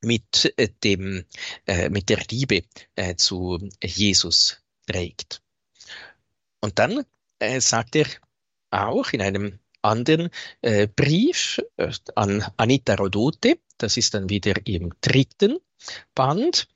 mit 0.00 0.52
äh, 0.56 0.68
dem, 0.84 1.24
äh, 1.66 1.88
mit 1.88 2.08
der 2.08 2.22
Liebe 2.30 2.62
äh, 2.94 3.16
zu 3.16 3.58
Jesus 3.82 4.62
trägt. 4.86 5.42
Und 6.60 6.78
dann 6.78 7.04
äh, 7.38 7.60
sagt 7.60 7.96
er 7.96 8.06
auch 8.70 9.10
in 9.12 9.22
einem 9.22 9.58
anderen 9.82 10.30
äh, 10.62 10.86
Brief 10.86 11.60
äh, 11.76 11.92
an 12.14 12.44
Anita 12.56 12.94
Rodote, 12.94 13.58
das 13.78 13.96
ist 13.96 14.14
dann 14.14 14.28
wieder 14.28 14.54
im 14.66 14.92
dritten 15.00 15.58
Band, 16.14 16.68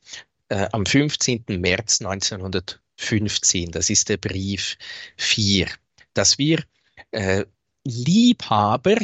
äh, 0.48 0.68
am 0.72 0.86
15. 0.86 1.44
März 1.48 2.00
1915. 2.00 3.70
Das 3.70 3.90
ist 3.90 4.08
der 4.08 4.18
Brief 4.18 4.76
4, 5.16 5.68
dass 6.14 6.38
wir 6.38 6.62
äh, 7.10 7.44
Liebhaber 7.84 8.96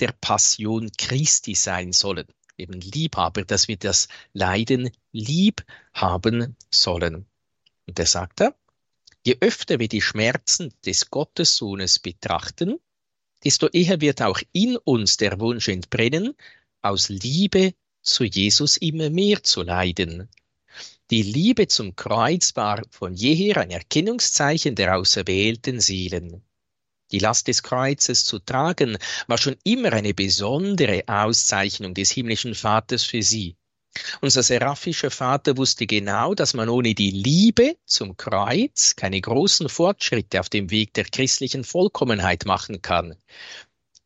der 0.00 0.12
Passion 0.20 0.90
Christi 0.98 1.54
sein 1.54 1.92
sollen. 1.92 2.26
Eben 2.56 2.80
Liebhaber, 2.80 3.44
dass 3.44 3.68
wir 3.68 3.76
das 3.76 4.08
Leiden 4.32 4.90
lieb 5.12 5.64
haben 5.94 6.56
sollen. 6.70 7.26
Und 7.86 7.98
er 7.98 8.06
sagt 8.06 8.40
da, 8.40 8.54
je 9.24 9.36
öfter 9.40 9.78
wir 9.78 9.88
die 9.88 10.02
Schmerzen 10.02 10.74
des 10.84 11.10
Gottessohnes 11.10 11.98
betrachten, 11.98 12.78
desto 13.44 13.68
eher 13.68 14.00
wird 14.00 14.22
auch 14.22 14.40
in 14.52 14.76
uns 14.76 15.16
der 15.16 15.40
Wunsch 15.40 15.68
entbrennen, 15.68 16.34
aus 16.82 17.08
Liebe 17.08 17.74
zu 18.02 18.24
Jesus 18.24 18.76
immer 18.76 19.10
mehr 19.10 19.42
zu 19.42 19.62
leiden 19.62 20.28
die 21.10 21.22
Liebe 21.22 21.66
zum 21.66 21.96
Kreuz 21.96 22.54
war 22.54 22.82
von 22.90 23.14
jeher 23.14 23.56
ein 23.56 23.70
Erkennungszeichen 23.70 24.76
der 24.76 24.96
auserwählten 24.96 25.80
Seelen. 25.80 26.44
Die 27.10 27.18
Last 27.18 27.48
des 27.48 27.64
Kreuzes 27.64 28.24
zu 28.24 28.38
tragen 28.38 28.96
war 29.26 29.36
schon 29.36 29.56
immer 29.64 29.92
eine 29.92 30.14
besondere 30.14 31.02
Auszeichnung 31.08 31.94
des 31.94 32.12
himmlischen 32.12 32.54
Vaters 32.54 33.02
für 33.02 33.22
sie. 33.22 33.56
Unser 34.20 34.42
seraphischer 34.42 35.10
Vater 35.10 35.56
wusste 35.56 35.86
genau, 35.86 36.34
dass 36.34 36.54
man 36.54 36.68
ohne 36.68 36.94
die 36.94 37.10
Liebe 37.10 37.76
zum 37.86 38.16
Kreuz 38.16 38.94
keine 38.94 39.20
großen 39.20 39.68
Fortschritte 39.68 40.40
auf 40.40 40.48
dem 40.48 40.70
Weg 40.70 40.94
der 40.94 41.04
christlichen 41.04 41.64
Vollkommenheit 41.64 42.44
machen 42.46 42.82
kann. 42.82 43.16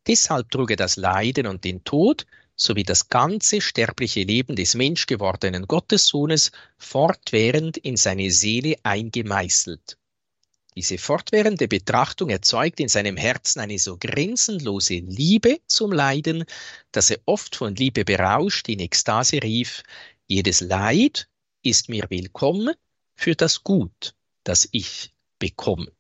Deshalb 0.07 0.51
trug 0.51 0.71
er 0.71 0.77
das 0.77 0.97
Leiden 0.97 1.47
und 1.47 1.65
den 1.65 1.85
Tod 1.85 2.27
sowie 2.57 2.85
das 2.85 3.09
ganze 3.09 3.61
sterbliche 3.61 4.23
Leben 4.23 4.57
des 4.57 4.75
menschgewordenen 4.75 5.67
Gottessohnes 5.67 6.53
fortwährend 6.79 7.77
in 7.77 7.97
seine 7.97 8.31
Seele 8.31 8.77
eingemeißelt. 8.85 9.99
Diese 10.77 10.99
fortwährende 10.99 11.69
Betrachtung 11.69 12.31
erzeugt 12.31 12.81
in 12.81 12.89
seinem 12.89 13.17
Herzen 13.17 13.61
eine 13.61 13.79
so 13.79 13.97
grenzenlose 13.97 14.95
Liebe 14.95 15.61
zum 15.69 15.93
Leiden, 15.93 16.45
dass 16.91 17.11
er 17.11 17.21
oft 17.27 17.55
von 17.55 17.77
Liebe 17.77 18.05
berauscht 18.05 18.69
in 18.69 18.81
Ekstase 18.81 19.41
rief, 19.41 19.85
jedes 20.27 20.61
Leid 20.61 21.29
ist 21.63 21.89
mir 21.89 22.07
willkommen 22.09 22.75
für 23.15 23.37
das 23.37 23.63
Gut, 23.63 24.15
das 24.43 24.69
ich 24.73 25.15
bekomme. 25.39 25.93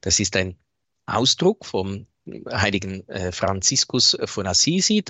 Das 0.00 0.18
ist 0.20 0.36
ein 0.36 0.56
Ausdruck 1.04 1.66
vom 1.66 2.06
heiligen 2.50 3.06
äh, 3.08 3.30
Franziskus 3.30 4.16
von 4.24 4.46
Assisi, 4.46 5.04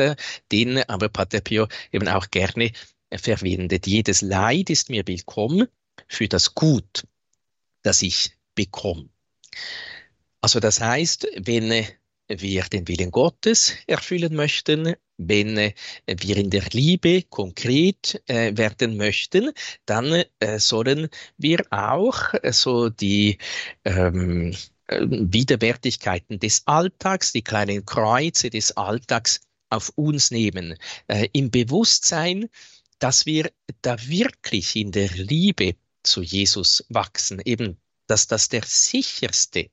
den 0.50 0.78
aber 0.88 1.08
Pater 1.08 1.40
Pio 1.40 1.68
eben 1.92 2.08
auch 2.08 2.30
gerne 2.30 2.72
verwendet. 3.16 3.86
Jedes 3.86 4.22
Leid 4.22 4.70
ist 4.70 4.90
mir 4.90 5.06
willkommen 5.06 5.68
für 6.08 6.26
das 6.26 6.56
Gut, 6.56 7.06
das 7.82 8.02
ich 8.02 8.32
bekomme. 8.54 9.08
Also 10.40 10.60
das 10.60 10.80
heißt, 10.80 11.26
wenn 11.36 11.86
wir 12.28 12.64
den 12.64 12.88
Willen 12.88 13.10
Gottes 13.10 13.74
erfüllen 13.86 14.34
möchten, 14.34 14.94
wenn 15.16 15.56
wir 16.06 16.36
in 16.36 16.50
der 16.50 16.64
Liebe 16.72 17.22
konkret 17.22 18.22
äh, 18.26 18.56
werden 18.56 18.96
möchten, 18.96 19.52
dann 19.86 20.24
äh, 20.40 20.58
sollen 20.58 21.08
wir 21.38 21.64
auch 21.70 22.34
äh, 22.42 22.52
so 22.52 22.88
die 22.88 23.38
ähm, 23.84 24.54
Widerwärtigkeiten 24.88 26.38
des 26.38 26.66
Alltags, 26.66 27.32
die 27.32 27.42
kleinen 27.42 27.86
Kreuze 27.86 28.50
des 28.50 28.76
Alltags 28.76 29.40
auf 29.70 29.92
uns 29.96 30.30
nehmen, 30.30 30.76
äh, 31.08 31.28
im 31.32 31.50
Bewusstsein, 31.50 32.48
dass 32.98 33.26
wir 33.26 33.50
da 33.82 33.96
wirklich 34.06 34.76
in 34.76 34.92
der 34.92 35.08
Liebe 35.10 35.76
zu 36.02 36.22
Jesus 36.22 36.84
wachsen, 36.88 37.40
eben, 37.44 37.78
dass 38.06 38.26
das 38.26 38.48
der 38.48 38.62
sicherste 38.64 39.70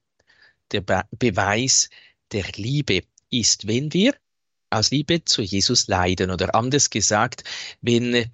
der 0.72 0.82
Be 0.82 1.04
Beweis 1.12 1.90
der 2.32 2.46
Liebe 2.56 3.04
ist, 3.30 3.68
wenn 3.68 3.94
wir 3.94 4.16
aus 4.70 4.92
Liebe 4.92 5.26
zu 5.26 5.42
Jesus 5.42 5.88
leiden 5.88 6.32
oder 6.32 6.56
anders 6.56 6.90
gesagt, 6.90 7.44
wenn 7.82 8.32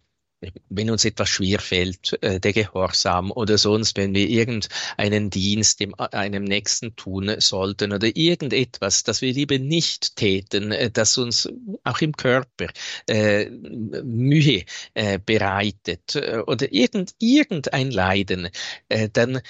wenn 0.69 0.91
uns 0.91 1.05
etwas 1.05 1.29
schwer 1.29 1.59
fällt, 1.59 2.21
äh, 2.21 2.39
der 2.39 2.53
Gehorsam 2.53 3.31
oder 3.31 3.57
sonst, 3.57 3.97
wenn 3.97 4.13
wir 4.13 4.27
irgendeinen 4.27 5.29
Dienst 5.29 5.79
dem, 5.79 5.95
einem 5.97 6.43
Nächsten 6.43 6.95
tun 6.95 7.33
sollten 7.39 7.91
oder 7.91 8.15
irgendetwas, 8.15 9.03
das 9.03 9.21
wir 9.21 9.33
lieber 9.33 9.57
nicht 9.57 10.15
täten, 10.15 10.71
äh, 10.71 10.91
das 10.91 11.17
uns 11.17 11.49
auch 11.83 12.01
im 12.01 12.15
Körper 12.15 12.67
äh, 13.07 13.49
Mühe 13.49 14.63
äh, 14.93 15.19
bereitet 15.19 16.15
äh, 16.15 16.39
oder 16.45 16.71
irgend, 16.71 17.15
irgendein 17.19 17.91
Leiden, 17.91 18.49
äh, 18.89 19.09
dann 19.11 19.41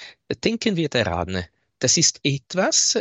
denken 0.42 0.76
wir 0.76 0.88
daran, 0.88 1.44
das 1.80 1.96
ist 1.96 2.20
etwas, 2.24 2.98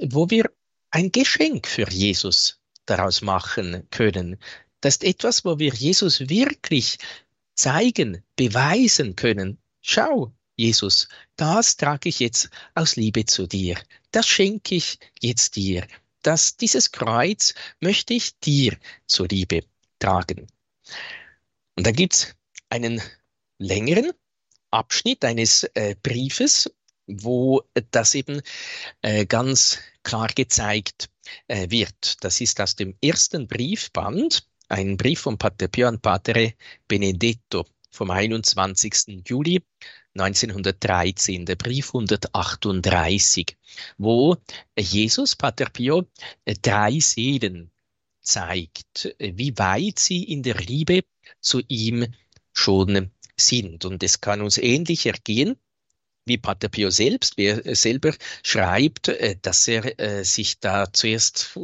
wo 0.00 0.28
wir 0.28 0.50
ein 0.90 1.10
Geschenk 1.10 1.66
für 1.66 1.88
Jesus 1.88 2.60
daraus 2.84 3.22
machen 3.22 3.86
können. 3.90 4.36
Das 4.82 4.96
ist 4.96 5.04
etwas, 5.04 5.46
wo 5.46 5.58
wir 5.58 5.72
Jesus 5.72 6.20
wirklich 6.28 6.98
zeigen, 7.58 8.22
beweisen 8.36 9.16
können. 9.16 9.58
Schau, 9.80 10.32
Jesus, 10.56 11.08
das 11.36 11.76
trage 11.76 12.08
ich 12.08 12.20
jetzt 12.20 12.50
aus 12.74 12.96
Liebe 12.96 13.24
zu 13.26 13.46
dir. 13.46 13.76
Das 14.12 14.26
schenke 14.26 14.76
ich 14.76 14.98
jetzt 15.20 15.56
dir. 15.56 15.86
Das, 16.22 16.56
dieses 16.56 16.92
Kreuz 16.92 17.54
möchte 17.80 18.14
ich 18.14 18.38
dir 18.38 18.76
zur 19.06 19.28
Liebe 19.28 19.64
tragen. 19.98 20.46
Und 21.76 21.86
da 21.86 21.90
gibt's 21.90 22.34
einen 22.70 23.02
längeren 23.58 24.12
Abschnitt 24.70 25.24
eines 25.24 25.64
äh, 25.74 25.96
Briefes, 26.02 26.70
wo 27.06 27.62
das 27.90 28.14
eben 28.14 28.42
äh, 29.02 29.26
ganz 29.26 29.78
klar 30.02 30.28
gezeigt 30.28 31.08
äh, 31.48 31.70
wird. 31.70 32.22
Das 32.22 32.40
ist 32.40 32.60
aus 32.60 32.76
dem 32.76 32.96
ersten 33.02 33.48
Briefband 33.48 34.46
ein 34.68 34.96
Brief 34.96 35.20
von 35.20 35.38
Pater 35.38 35.68
Pio 35.68 35.88
an 35.88 36.00
Patere 36.00 36.54
Benedetto 36.86 37.66
vom 37.90 38.10
21. 38.10 39.22
Juli 39.26 39.62
1913, 40.14 41.46
der 41.46 41.56
Brief 41.56 41.88
138, 41.88 43.56
wo 43.96 44.36
Jesus, 44.78 45.36
Pater 45.36 45.70
Pio, 45.70 46.06
drei 46.62 46.98
Seelen 46.98 47.70
zeigt, 48.20 49.14
wie 49.18 49.56
weit 49.56 49.98
sie 49.98 50.24
in 50.24 50.42
der 50.42 50.56
Liebe 50.56 51.02
zu 51.40 51.62
ihm 51.68 52.06
schon 52.52 53.10
sind. 53.36 53.84
Und 53.84 54.02
es 54.02 54.20
kann 54.20 54.42
uns 54.42 54.58
ähnlich 54.58 55.06
ergehen, 55.06 55.56
wie 56.28 56.38
Pater 56.38 56.68
Pio 56.68 56.90
selbst, 56.90 57.38
er 57.38 57.74
selber 57.74 58.12
schreibt, 58.42 59.08
äh, 59.08 59.36
dass 59.40 59.66
er 59.66 59.98
äh, 59.98 60.24
sich 60.24 60.60
da 60.60 60.92
zuerst 60.92 61.58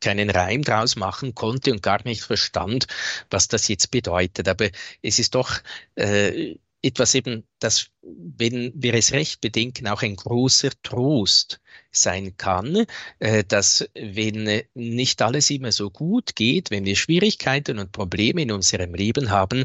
keinen 0.00 0.30
Reim 0.30 0.62
draus 0.62 0.96
machen 0.96 1.34
konnte 1.34 1.72
und 1.72 1.82
gar 1.82 2.00
nicht 2.04 2.22
verstand, 2.22 2.86
was 3.30 3.48
das 3.48 3.68
jetzt 3.68 3.90
bedeutet. 3.90 4.48
Aber 4.48 4.68
es 5.02 5.18
ist 5.18 5.34
doch 5.34 5.60
äh, 5.94 6.56
etwas 6.82 7.14
eben, 7.14 7.44
das, 7.58 7.90
wenn 8.02 8.72
wir 8.74 8.94
es 8.94 9.12
recht 9.12 9.40
bedenken, 9.40 9.86
auch 9.86 10.02
ein 10.02 10.16
großer 10.16 10.70
Trost 10.82 11.60
sein 11.90 12.36
kann, 12.36 12.86
äh, 13.18 13.44
dass 13.44 13.88
wenn 13.94 14.62
nicht 14.74 15.20
alles 15.22 15.50
immer 15.50 15.72
so 15.72 15.90
gut 15.90 16.34
geht, 16.36 16.70
wenn 16.70 16.84
wir 16.84 16.96
Schwierigkeiten 16.96 17.78
und 17.78 17.92
Probleme 17.92 18.42
in 18.42 18.52
unserem 18.52 18.94
Leben 18.94 19.30
haben, 19.30 19.64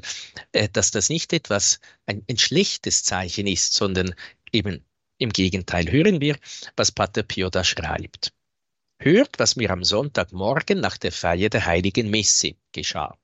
äh, 0.51 0.67
dass 0.69 0.91
das 0.91 1.09
nicht 1.09 1.31
etwas, 1.33 1.79
ein, 2.05 2.23
ein 2.29 2.37
schlechtes 2.37 3.03
Zeichen 3.03 3.47
ist, 3.47 3.73
sondern 3.73 4.13
eben 4.51 4.83
im 5.17 5.29
Gegenteil. 5.29 5.89
Hören 5.89 6.19
wir, 6.19 6.37
was 6.75 6.91
Pater 6.91 7.23
Pio 7.23 7.49
da 7.49 7.63
schreibt. 7.63 8.33
Hört, 8.99 9.39
was 9.39 9.55
mir 9.55 9.71
am 9.71 9.83
Sonntagmorgen 9.83 10.79
nach 10.79 10.97
der 10.97 11.11
Feier 11.11 11.49
der 11.49 11.65
heiligen 11.65 12.09
Messe 12.09 12.55
geschah. 12.71 13.17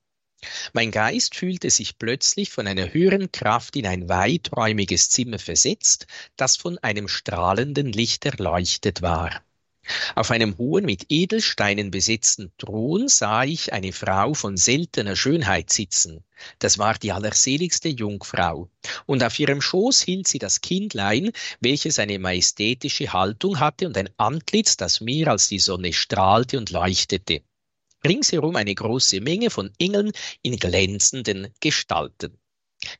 Mein 0.74 0.92
Geist 0.92 1.36
fühlte 1.36 1.70
sich 1.70 1.98
plötzlich 1.98 2.50
von 2.50 2.66
einer 2.66 2.94
höheren 2.94 3.32
Kraft 3.32 3.76
in 3.76 3.86
ein 3.86 4.10
weiträumiges 4.10 5.10
Zimmer 5.10 5.38
versetzt, 5.38 6.08
das 6.38 6.56
von 6.56 6.78
einem 6.80 7.08
strahlenden 7.08 7.92
Licht 7.92 8.26
erleuchtet 8.26 9.02
war. 9.02 9.44
Auf 10.16 10.32
einem 10.32 10.58
hohen, 10.58 10.86
mit 10.86 11.08
Edelsteinen 11.10 11.92
besetzten 11.92 12.52
Thron 12.58 13.08
sah 13.08 13.44
ich 13.44 13.74
eine 13.74 13.92
Frau 13.92 14.34
von 14.34 14.56
seltener 14.56 15.16
Schönheit 15.16 15.72
sitzen. 15.72 16.24
Das 16.60 16.78
war 16.78 16.94
die 16.94 17.12
allerseligste 17.12 17.90
Jungfrau. 17.90 18.70
Und 19.06 19.24
auf 19.24 19.38
ihrem 19.40 19.62
Schoß 19.62 20.02
hielt 20.02 20.28
sie 20.28 20.40
das 20.40 20.62
Kindlein, 20.62 21.32
welches 21.60 22.00
eine 22.00 22.20
majestätische 22.20 23.12
Haltung 23.12 23.60
hatte 23.60 23.88
und 23.88 23.98
ein 23.98 24.10
Antlitz, 24.18 24.78
das 24.78 25.02
mehr 25.02 25.28
als 25.30 25.48
die 25.48 25.60
Sonne 25.60 25.94
strahlte 25.94 26.58
und 26.58 26.70
leuchtete 26.70 27.42
ringsherum 28.06 28.56
eine 28.56 28.76
große 28.76 29.22
Menge 29.22 29.50
von 29.50 29.72
Engeln 29.80 30.12
in 30.42 30.58
glänzenden 30.58 31.54
Gestalten. 31.60 32.38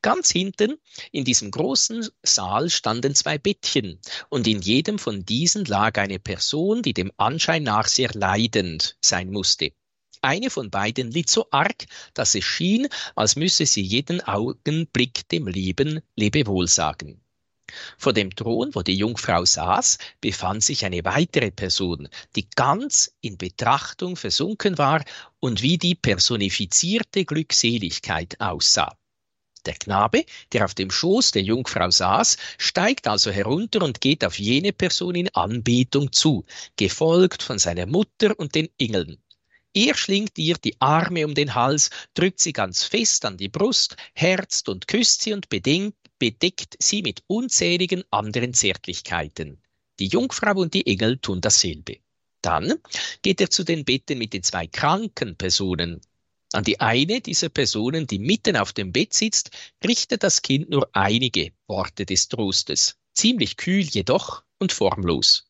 Ganz 0.04 0.30
hinten 0.30 0.78
in 1.12 1.26
diesem 1.26 1.50
großen 1.50 2.08
Saal 2.22 2.70
standen 2.70 3.16
zwei 3.16 3.40
Bettchen, 3.40 4.00
und 4.30 4.46
in 4.46 4.62
jedem 4.62 5.00
von 5.00 5.26
diesen 5.26 5.66
lag 5.66 5.98
eine 5.98 6.20
Person, 6.20 6.84
die 6.84 6.94
dem 6.94 7.12
Anschein 7.18 7.64
nach 7.64 7.88
sehr 7.88 8.12
leidend 8.14 8.98
sein 9.02 9.32
musste. 9.32 9.74
Eine 10.22 10.52
von 10.52 10.70
beiden 10.70 11.10
litt 11.10 11.32
so 11.32 11.48
arg, 11.50 11.86
dass 12.14 12.36
es 12.36 12.46
schien, 12.46 12.88
als 13.16 13.36
müsse 13.36 13.66
sie 13.66 13.82
jeden 13.82 14.22
Augenblick 14.22 15.28
dem 15.30 15.48
Leben 15.48 16.02
Lebewohl 16.16 16.68
sagen. 16.68 17.21
Vor 17.98 18.14
dem 18.14 18.36
Thron, 18.36 18.74
wo 18.74 18.82
die 18.82 18.96
Jungfrau 18.96 19.46
saß, 19.46 19.98
befand 20.20 20.64
sich 20.64 20.86
eine 20.86 21.04
weitere 21.06 21.52
Person, 21.52 22.10
die 22.36 22.50
ganz 22.56 23.14
in 23.22 23.38
Betrachtung 23.38 24.16
versunken 24.16 24.78
war 24.78 25.04
und 25.40 25.62
wie 25.62 25.78
die 25.78 25.96
personifizierte 25.96 27.26
Glückseligkeit 27.26 28.40
aussah. 28.40 28.96
Der 29.66 29.76
Knabe, 29.76 30.26
der 30.54 30.66
auf 30.66 30.74
dem 30.74 30.90
Schoß 30.90 31.32
der 31.32 31.44
Jungfrau 31.44 31.92
saß, 31.92 32.38
steigt 32.58 33.08
also 33.08 33.30
herunter 33.30 33.84
und 33.84 34.02
geht 34.02 34.26
auf 34.26 34.40
jene 34.40 34.74
Person 34.74 35.14
in 35.14 35.30
Anbetung 35.36 36.12
zu, 36.12 36.46
gefolgt 36.78 37.44
von 37.44 37.60
seiner 37.60 37.86
Mutter 37.86 38.38
und 38.40 38.56
den 38.56 38.70
Engeln. 38.80 39.22
Er 39.74 39.96
schlingt 39.96 40.38
ihr 40.38 40.58
die 40.58 40.82
Arme 40.82 41.26
um 41.26 41.34
den 41.34 41.56
Hals, 41.56 41.92
drückt 42.14 42.42
sie 42.42 42.52
ganz 42.52 42.84
fest 42.84 43.24
an 43.24 43.38
die 43.38 43.48
Brust, 43.48 43.96
herzt 44.14 44.68
und 44.68 44.88
küsst 44.88 45.22
sie 45.22 45.32
und 45.32 45.48
bedingt, 45.48 45.96
bedeckt 46.22 46.76
sie 46.80 47.02
mit 47.02 47.24
unzähligen 47.26 48.04
anderen 48.12 48.54
Zärtlichkeiten. 48.54 49.60
Die 49.98 50.06
Jungfrau 50.06 50.54
und 50.54 50.76
die 50.76 50.86
Engel 50.86 51.18
tun 51.18 51.42
dasselbe. 51.42 51.98
Dann 52.44 52.76
geht 53.24 53.42
er 53.42 53.50
zu 53.50 53.64
den 53.64 53.86
Betten 53.86 54.20
mit 54.20 54.34
den 54.34 54.44
zwei 54.44 54.68
kranken 54.68 55.36
Personen. 55.36 56.00
An 56.54 56.64
die 56.64 56.80
eine 56.80 57.22
dieser 57.22 57.50
Personen, 57.50 58.06
die 58.06 58.20
mitten 58.20 58.56
auf 58.56 58.72
dem 58.72 58.92
Bett 58.92 59.16
sitzt, 59.16 59.50
richtet 59.84 60.22
das 60.22 60.44
Kind 60.44 60.70
nur 60.70 60.88
einige 60.94 61.54
Worte 61.66 62.06
des 62.06 62.28
Trostes, 62.28 62.98
ziemlich 63.16 63.58
kühl 63.58 63.82
jedoch 63.82 64.44
und 64.60 64.72
formlos. 64.72 65.48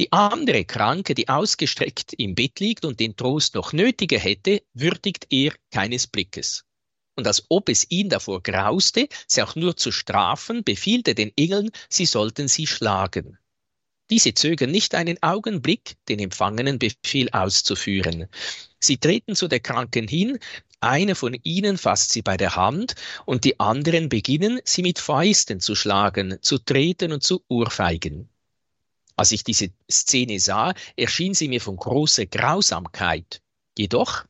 Die 0.00 0.10
andere 0.10 0.64
Kranke, 0.64 1.14
die 1.14 1.28
ausgestreckt 1.28 2.12
im 2.14 2.34
Bett 2.34 2.58
liegt 2.58 2.84
und 2.84 2.98
den 2.98 3.14
Trost 3.14 3.54
noch 3.54 3.72
nötiger 3.72 4.18
hätte, 4.18 4.64
würdigt 4.74 5.28
er 5.30 5.52
keines 5.70 6.08
Blickes 6.08 6.66
und 7.16 7.26
als 7.26 7.44
ob 7.48 7.68
es 7.68 7.86
ihn 7.90 8.08
davor 8.08 8.42
grauste, 8.42 9.08
sie 9.26 9.42
auch 9.42 9.56
nur 9.56 9.76
zu 9.76 9.90
strafen, 9.90 10.62
befiehlt 10.62 11.06
den 11.18 11.32
Engeln, 11.36 11.70
sie 11.88 12.06
sollten 12.06 12.46
sie 12.48 12.66
schlagen. 12.66 13.38
Diese 14.10 14.34
zögern 14.34 14.70
nicht 14.70 14.94
einen 14.94 15.20
Augenblick, 15.22 15.96
den 16.08 16.20
empfangenen 16.20 16.78
Befehl 16.78 17.28
auszuführen. 17.30 18.28
Sie 18.78 18.98
treten 18.98 19.34
zu 19.34 19.48
der 19.48 19.58
Kranken 19.58 20.06
hin, 20.06 20.38
einer 20.80 21.16
von 21.16 21.34
ihnen 21.42 21.78
fasst 21.78 22.12
sie 22.12 22.22
bei 22.22 22.36
der 22.36 22.54
Hand 22.54 22.94
und 23.24 23.44
die 23.44 23.58
anderen 23.58 24.08
beginnen, 24.08 24.60
sie 24.64 24.82
mit 24.82 25.00
Fäusten 25.00 25.58
zu 25.58 25.74
schlagen, 25.74 26.38
zu 26.42 26.58
treten 26.58 27.12
und 27.12 27.24
zu 27.24 27.42
urfeigen. 27.48 28.28
Als 29.16 29.32
ich 29.32 29.42
diese 29.42 29.70
Szene 29.90 30.38
sah, 30.38 30.74
erschien 30.94 31.34
sie 31.34 31.48
mir 31.48 31.60
von 31.60 31.76
großer 31.76 32.26
Grausamkeit. 32.26 33.40
Jedoch 33.76 34.24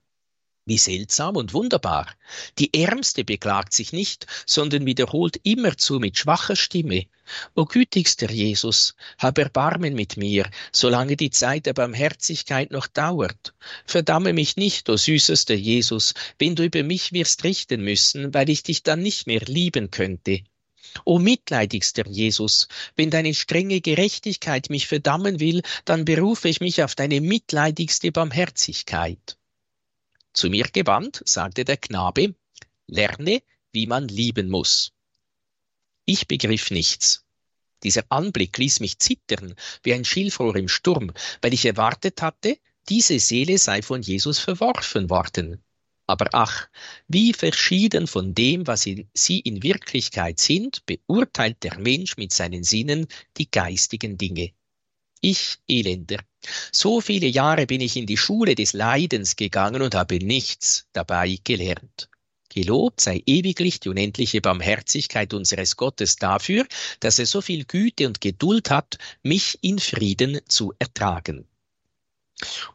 Wie 0.69 0.79
seltsam 0.79 1.37
und 1.37 1.55
wunderbar. 1.55 2.13
Die 2.59 2.75
Ärmste 2.75 3.25
beklagt 3.25 3.73
sich 3.73 3.93
nicht, 3.93 4.27
sondern 4.47 4.85
wiederholt 4.85 5.39
immerzu 5.45 6.01
mit 6.01 6.19
schwacher 6.19 6.57
Stimme, 6.57 7.07
O 7.55 7.65
gütigster 7.65 8.31
Jesus, 8.31 8.95
hab 9.19 9.39
Erbarmen 9.39 9.95
mit 9.95 10.17
mir, 10.17 10.49
solange 10.73 11.17
die 11.17 11.31
Zeit 11.31 11.67
der 11.67 11.73
Barmherzigkeit 11.73 12.71
noch 12.71 12.87
dauert. 12.87 13.55
Verdamme 13.85 14.33
mich 14.33 14.57
nicht, 14.57 14.89
o 14.89 14.97
süßester 14.97 15.55
Jesus, 15.55 16.15
wenn 16.39 16.55
du 16.55 16.65
über 16.65 16.83
mich 16.83 17.13
wirst 17.13 17.45
richten 17.45 17.83
müssen, 17.83 18.35
weil 18.35 18.49
ich 18.49 18.63
dich 18.63 18.83
dann 18.83 19.03
nicht 19.03 19.27
mehr 19.27 19.43
lieben 19.47 19.91
könnte. 19.91 20.43
O 21.05 21.19
mitleidigster 21.19 22.07
Jesus, 22.09 22.69
wenn 22.95 23.11
deine 23.11 23.35
strenge 23.35 23.81
Gerechtigkeit 23.81 24.71
mich 24.71 24.87
verdammen 24.87 25.41
will, 25.41 25.63
dann 25.85 26.05
berufe 26.05 26.49
ich 26.49 26.61
mich 26.61 26.83
auf 26.83 26.95
deine 26.95 27.21
mitleidigste 27.21 28.13
Barmherzigkeit. 28.13 29.36
Zu 30.37 30.51
mir 30.51 30.65
gewandt, 30.65 31.23
sagte 31.25 31.65
der 31.65 31.79
Knabe, 31.79 32.35
lerne, 32.87 33.43
wie 33.73 33.87
man 33.87 34.07
lieben 34.07 34.51
muss. 34.51 34.93
Ich 36.05 36.29
begriff 36.29 36.71
nichts. 36.71 37.25
Dieser 37.83 38.05
Anblick 38.11 38.59
ließ 38.59 38.81
mich 38.81 38.99
zittern 38.99 39.55
wie 39.83 39.95
ein 39.95 40.05
Schilfrohr 40.05 40.55
im 40.57 40.69
Sturm, 40.69 41.11
weil 41.41 41.55
ich 41.55 41.65
erwartet 41.65 42.21
hatte, 42.21 42.59
diese 42.87 43.19
Seele 43.19 43.57
sei 43.57 43.81
von 43.81 44.03
Jesus 44.03 44.39
verworfen 44.39 45.09
worden. 45.09 45.65
Aber 46.07 46.29
ach, 46.33 46.69
wie 47.09 47.33
verschieden 47.33 48.07
von 48.07 48.35
dem, 48.35 48.67
was 48.67 48.83
sie 48.83 49.41
in 49.41 49.63
Wirklichkeit 49.63 50.39
sind, 50.39 50.85
beurteilt 50.85 51.63
der 51.63 51.79
Mensch 51.79 52.19
mit 52.19 52.35
seinen 52.35 52.63
Sinnen 52.63 53.07
die 53.39 53.51
geistigen 53.51 54.19
Dinge. 54.19 54.53
Ich 55.21 55.59
Elender. 55.67 56.19
So 56.73 57.01
viele 57.01 57.27
Jahre 57.27 57.67
bin 57.67 57.81
ich 57.81 57.97
in 57.97 58.07
die 58.07 58.17
Schule 58.17 58.55
des 58.55 58.73
Leidens 58.73 59.37
gegangen 59.37 59.83
und 59.83 59.95
habe 59.95 60.19
nichts 60.19 60.87
dabei 60.93 61.39
gelernt. 61.43 62.09
Gelobt 62.49 63.01
sei 63.01 63.23
ewiglich 63.27 63.81
die 63.81 63.89
unendliche 63.91 64.41
Barmherzigkeit 64.41 65.35
unseres 65.35 65.77
Gottes 65.77 66.17
dafür, 66.17 66.67
dass 67.01 67.19
er 67.19 67.27
so 67.27 67.41
viel 67.41 67.65
Güte 67.65 68.07
und 68.07 68.21
Geduld 68.21 68.71
hat, 68.71 68.99
mich 69.23 69.59
in 69.61 69.79
Frieden 69.79 70.41
zu 70.49 70.73
ertragen. 70.79 71.47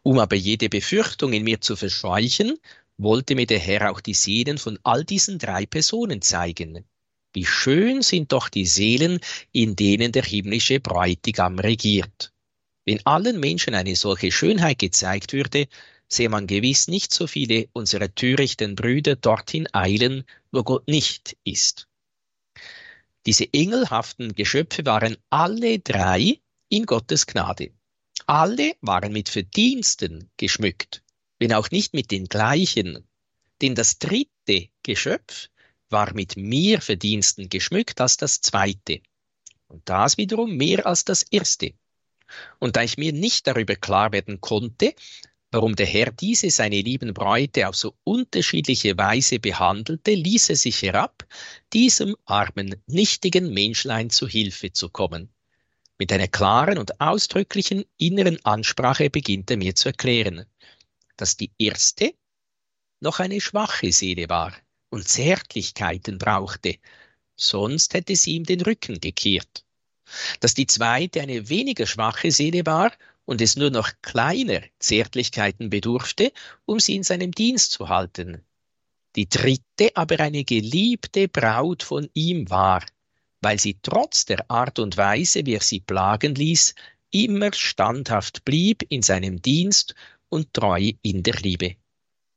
Um 0.04 0.20
aber 0.20 0.36
jede 0.36 0.70
Befürchtung 0.70 1.34
in 1.34 1.44
mir 1.44 1.62
zu 1.62 1.76
verscheuchen, 1.76 2.60
wollte 2.98 3.36
mir 3.36 3.46
der 3.46 3.60
Herr 3.60 3.92
auch 3.92 4.02
die 4.02 4.14
Seelen 4.14 4.58
von 4.58 4.78
all 4.84 5.04
diesen 5.04 5.40
drei 5.40 5.66
Personen 5.66 6.22
zeigen. 6.22 6.86
Wie 7.34 7.46
schön 7.46 8.02
sind 8.02 8.32
doch 8.32 8.50
die 8.50 8.66
Seelen, 8.66 9.20
in 9.52 9.76
denen 9.76 10.12
der 10.12 10.24
himmlische 10.24 10.80
Bräutigam 10.80 11.60
regiert. 11.60 12.34
Wenn 12.86 13.06
allen 13.06 13.40
Menschen 13.40 13.76
eine 13.76 13.96
solche 13.96 14.32
Schönheit 14.32 14.80
gezeigt 14.80 15.34
würde, 15.34 15.68
sähe 16.10 16.30
man 16.30 16.48
gewiss 16.48 16.88
nicht 16.88 17.14
so 17.14 17.28
viele 17.28 17.70
unserer 17.74 18.14
törichten 18.14 18.76
Brüder 18.76 19.16
dorthin 19.16 19.68
eilen, 19.74 20.26
wo 20.52 20.64
Gott 20.64 20.88
nicht 20.88 21.38
ist. 21.46 21.88
Diese 23.26 23.48
engelhaften 23.54 24.34
Geschöpfe 24.34 24.86
waren 24.86 25.16
alle 25.30 25.80
drei 25.80 26.40
in 26.70 26.86
Gottes 26.86 27.28
Gnade. 27.28 27.72
Alle 28.26 28.74
waren 28.82 29.14
mit 29.14 29.30
Verdiensten 29.30 30.30
geschmückt, 30.38 31.04
wenn 31.40 31.54
auch 31.54 31.72
nicht 31.72 31.94
mit 31.94 32.12
den 32.12 32.26
gleichen. 32.26 33.08
Denn 33.62 33.76
das 33.76 34.00
dritte 34.00 34.70
Geschöpf 34.84 35.50
war 35.92 36.14
mit 36.14 36.38
mehr 36.38 36.82
Verdiensten 36.82 37.50
geschmückt 37.50 38.02
als 38.02 38.18
das 38.18 38.42
zweite. 38.42 39.02
Und 39.68 39.88
das 39.88 40.18
wiederum 40.18 40.56
mehr 40.58 40.86
als 40.86 41.06
das 41.06 41.24
erste. 41.24 41.74
Und 42.60 42.76
da 42.76 42.84
ich 42.84 42.98
mir 42.98 43.14
nicht 43.14 43.48
darüber 43.48 43.76
klar 43.76 44.12
werden 44.12 44.42
konnte, 44.42 44.94
warum 45.52 45.76
der 45.76 45.86
Herr 45.86 46.12
diese 46.12 46.50
seine 46.50 46.82
lieben 46.82 47.14
Bräute 47.14 47.68
auf 47.68 47.76
so 47.76 47.96
unterschiedliche 48.04 48.98
Weise 48.98 49.40
behandelte, 49.40 50.14
ließ 50.14 50.50
er 50.50 50.56
sich 50.56 50.82
herab, 50.82 51.28
diesem 51.74 52.16
armen, 52.26 52.76
nichtigen 52.88 53.54
Menschlein 53.54 54.10
zu 54.10 54.28
Hilfe 54.28 54.72
zu 54.72 54.90
kommen. 54.90 55.30
Mit 55.98 56.12
einer 56.12 56.28
klaren 56.28 56.78
und 56.78 57.00
ausdrücklichen 57.00 57.84
inneren 57.98 58.44
Ansprache 58.46 59.10
beginnt 59.10 59.52
er 59.52 59.58
mir 59.58 59.76
zu 59.76 59.90
erklären, 59.90 60.46
dass 61.18 61.38
die 61.38 61.52
erste 61.60 62.14
noch 63.02 63.20
eine 63.20 63.42
schwache 63.42 63.92
Seele 63.92 64.30
war 64.30 64.54
und 64.92 65.08
Zärtlichkeiten 65.08 66.20
brauchte, 66.20 66.76
sonst 67.36 67.96
hätte 67.96 68.16
sie 68.16 68.36
ihm 68.36 68.44
den 68.44 68.62
Rücken 68.62 69.00
gekehrt. 69.00 69.66
Dass 70.42 70.54
die 70.54 70.68
zweite 70.68 71.22
eine 71.22 71.50
weniger 71.50 71.88
schwache 71.88 72.32
Seele 72.32 72.66
war 72.66 72.92
und 73.26 73.42
es 73.42 73.56
nur 73.56 73.72
noch 73.72 73.90
kleiner 74.02 74.62
Zärtlichkeiten 74.78 75.70
bedurfte, 75.70 76.32
um 76.66 76.80
sie 76.80 76.96
in 76.96 77.04
seinem 77.04 77.32
Dienst 77.32 77.72
zu 77.72 77.90
halten. 77.90 78.44
Die 79.16 79.28
dritte 79.28 79.96
aber 79.96 80.20
eine 80.20 80.44
geliebte 80.44 81.28
Braut 81.28 81.84
von 81.84 82.10
ihm 82.14 82.50
war, 82.50 82.84
weil 83.42 83.60
sie 83.60 83.78
trotz 83.82 84.26
der 84.26 84.50
Art 84.50 84.80
und 84.80 84.98
Weise, 84.98 85.46
wie 85.46 85.56
er 85.56 85.62
sie 85.62 85.80
plagen 85.80 86.36
ließ, 86.36 86.76
immer 87.12 87.52
standhaft 87.54 88.46
blieb 88.46 88.84
in 88.90 89.02
seinem 89.02 89.42
Dienst 89.42 89.96
und 90.30 90.54
treu 90.54 90.92
in 91.02 91.24
der 91.24 91.36
Liebe. 91.36 91.76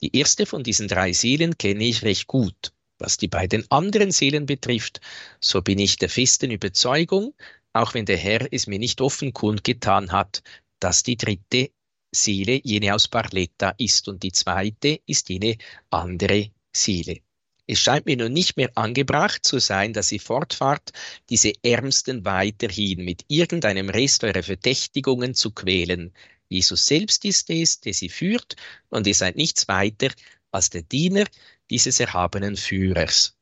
Die 0.04 0.14
erste 0.14 0.44
von 0.44 0.62
diesen 0.62 0.86
drei 0.86 1.14
Seelen 1.14 1.56
kenne 1.56 1.82
ich 1.82 2.02
recht 2.02 2.26
gut. 2.26 2.74
Was 2.98 3.16
die 3.16 3.26
beiden 3.26 3.64
anderen 3.70 4.10
Seelen 4.10 4.44
betrifft, 4.44 5.00
so 5.40 5.62
bin 5.62 5.78
ich 5.78 5.96
der 5.96 6.10
festen 6.10 6.50
Überzeugung, 6.50 7.32
auch 7.72 7.94
wenn 7.94 8.04
der 8.04 8.18
Herr 8.18 8.46
es 8.52 8.66
mir 8.66 8.78
nicht 8.78 9.00
offen 9.00 9.32
kundgetan 9.32 10.12
hat, 10.12 10.42
dass 10.78 11.04
die 11.04 11.16
dritte 11.16 11.70
Seele 12.14 12.60
jene 12.62 12.94
aus 12.94 13.08
Barletta 13.08 13.70
ist 13.78 14.06
und 14.06 14.22
die 14.22 14.32
zweite 14.32 15.00
ist 15.06 15.30
jene 15.30 15.56
andere 15.88 16.50
Seele. 16.70 17.20
Es 17.66 17.78
scheint 17.78 18.04
mir 18.04 18.18
nun 18.18 18.34
nicht 18.34 18.58
mehr 18.58 18.72
angebracht 18.74 19.42
zu 19.42 19.58
sein, 19.58 19.94
dass 19.94 20.12
ihr 20.12 20.20
fortfahrt, 20.20 20.92
diese 21.30 21.54
Ärmsten 21.62 22.26
weiterhin 22.26 23.06
mit 23.06 23.24
irgendeinem 23.28 23.88
Rest 23.88 24.22
eurer 24.22 24.42
Verdächtigungen 24.42 25.34
zu 25.34 25.50
quälen. 25.52 26.12
Jesus 26.54 26.86
selbst 26.86 27.24
ist 27.24 27.50
es, 27.50 27.80
der 27.80 27.92
sie 27.92 28.08
führt, 28.08 28.56
und 28.88 29.06
ihr 29.06 29.14
seid 29.14 29.36
nichts 29.36 29.68
weiter 29.68 30.10
als 30.50 30.70
der 30.70 30.82
Diener 30.82 31.24
dieses 31.70 32.00
erhabenen 32.00 32.56
Führers. 32.56 33.36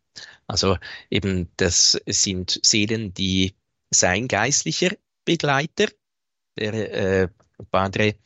Also 0.47 0.79
eben, 1.11 1.51
das 1.57 2.01
sind 2.07 2.59
Seelen, 2.63 3.15
die 3.15 3.55
sein 3.91 4.29
geistlicher 4.29 4.97
Begleiter 5.25 5.89
der 6.59 7.23
äh, 7.23 7.29
Padre 7.71 8.17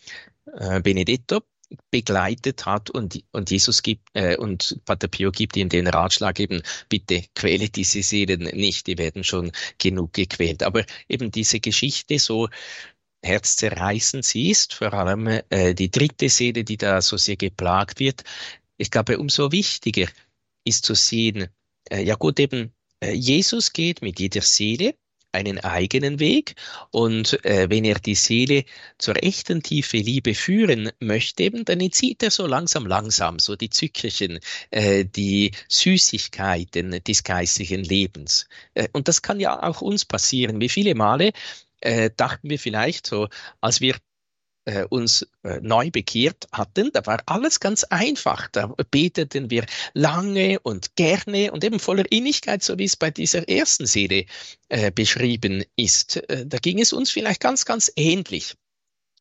äh, 0.58 0.80
Benedetto 0.80 1.42
begleitet 1.90 2.64
hat 2.64 2.90
und, 2.90 3.22
und 3.32 3.50
Jesus 3.50 3.82
gibt 3.82 4.08
äh, 4.14 4.36
und 4.36 4.80
Pater 4.84 5.08
Pio 5.08 5.32
gibt 5.32 5.56
ihm 5.56 5.68
den 5.68 5.88
Ratschlag 5.88 6.38
eben, 6.38 6.62
bitte 6.88 7.24
quäle 7.34 7.68
diese 7.68 8.02
Seelen 8.02 8.42
nicht, 8.42 8.86
die 8.86 8.98
werden 8.98 9.24
schon 9.24 9.50
genug 9.78 10.12
gequält. 10.12 10.62
Aber 10.62 10.84
eben 11.08 11.30
diese 11.30 11.60
Geschichte 11.60 12.18
so 12.18 12.48
herzzerreißend 13.26 14.24
sie 14.24 14.50
ist, 14.50 14.74
vor 14.74 14.94
allem 14.94 15.26
äh, 15.50 15.74
die 15.74 15.90
dritte 15.90 16.28
Seele, 16.28 16.64
die 16.64 16.76
da 16.76 17.02
so 17.02 17.16
sehr 17.16 17.36
geplagt 17.36 18.00
wird. 18.00 18.24
Ich 18.76 18.90
glaube, 18.90 19.18
umso 19.18 19.52
wichtiger 19.52 20.08
ist 20.64 20.86
zu 20.86 20.94
sehen, 20.94 21.48
äh, 21.90 22.02
ja 22.02 22.14
gut, 22.14 22.38
eben 22.40 22.72
äh, 23.00 23.12
Jesus 23.12 23.72
geht 23.72 24.02
mit 24.02 24.20
jeder 24.20 24.42
Seele 24.42 24.94
einen 25.32 25.58
eigenen 25.60 26.18
Weg 26.18 26.54
und 26.90 27.44
äh, 27.44 27.68
wenn 27.68 27.84
er 27.84 27.98
die 27.98 28.14
Seele 28.14 28.64
zur 28.98 29.22
echten 29.22 29.62
tiefe 29.62 29.98
Liebe 29.98 30.34
führen 30.34 30.90
möchte, 30.98 31.44
eben, 31.44 31.64
dann 31.64 31.80
entzieht 31.80 32.22
er 32.22 32.30
so 32.30 32.46
langsam, 32.46 32.86
langsam 32.86 33.38
so 33.38 33.54
die 33.54 33.68
Zückerchen, 33.68 34.40
äh, 34.70 35.04
die 35.04 35.52
Süßigkeiten 35.68 37.02
des 37.04 37.22
geistlichen 37.22 37.84
Lebens. 37.84 38.48
Äh, 38.74 38.88
und 38.92 39.08
das 39.08 39.20
kann 39.20 39.38
ja 39.38 39.62
auch 39.62 39.82
uns 39.82 40.06
passieren. 40.06 40.60
Wie 40.60 40.70
viele 40.70 40.94
Male 40.94 41.32
äh, 41.80 42.10
dachten 42.16 42.50
wir 42.50 42.58
vielleicht 42.58 43.06
so, 43.06 43.28
als 43.60 43.80
wir 43.80 43.96
äh, 44.66 44.84
uns 44.84 45.26
äh, 45.44 45.60
neu 45.62 45.90
bekehrt 45.90 46.48
hatten, 46.52 46.90
da 46.92 47.06
war 47.06 47.22
alles 47.26 47.60
ganz 47.60 47.84
einfach. 47.84 48.48
Da 48.48 48.66
beteten 48.90 49.50
wir 49.50 49.64
lange 49.94 50.60
und 50.60 50.96
gerne 50.96 51.52
und 51.52 51.64
eben 51.64 51.78
voller 51.78 52.10
Innigkeit, 52.10 52.62
so 52.62 52.78
wie 52.78 52.84
es 52.84 52.96
bei 52.96 53.10
dieser 53.10 53.48
ersten 53.48 53.86
Seele 53.86 54.26
äh, 54.68 54.90
beschrieben 54.90 55.64
ist. 55.76 56.16
Äh, 56.28 56.46
da 56.46 56.58
ging 56.58 56.80
es 56.80 56.92
uns 56.92 57.10
vielleicht 57.10 57.40
ganz, 57.40 57.64
ganz 57.64 57.92
ähnlich. 57.96 58.54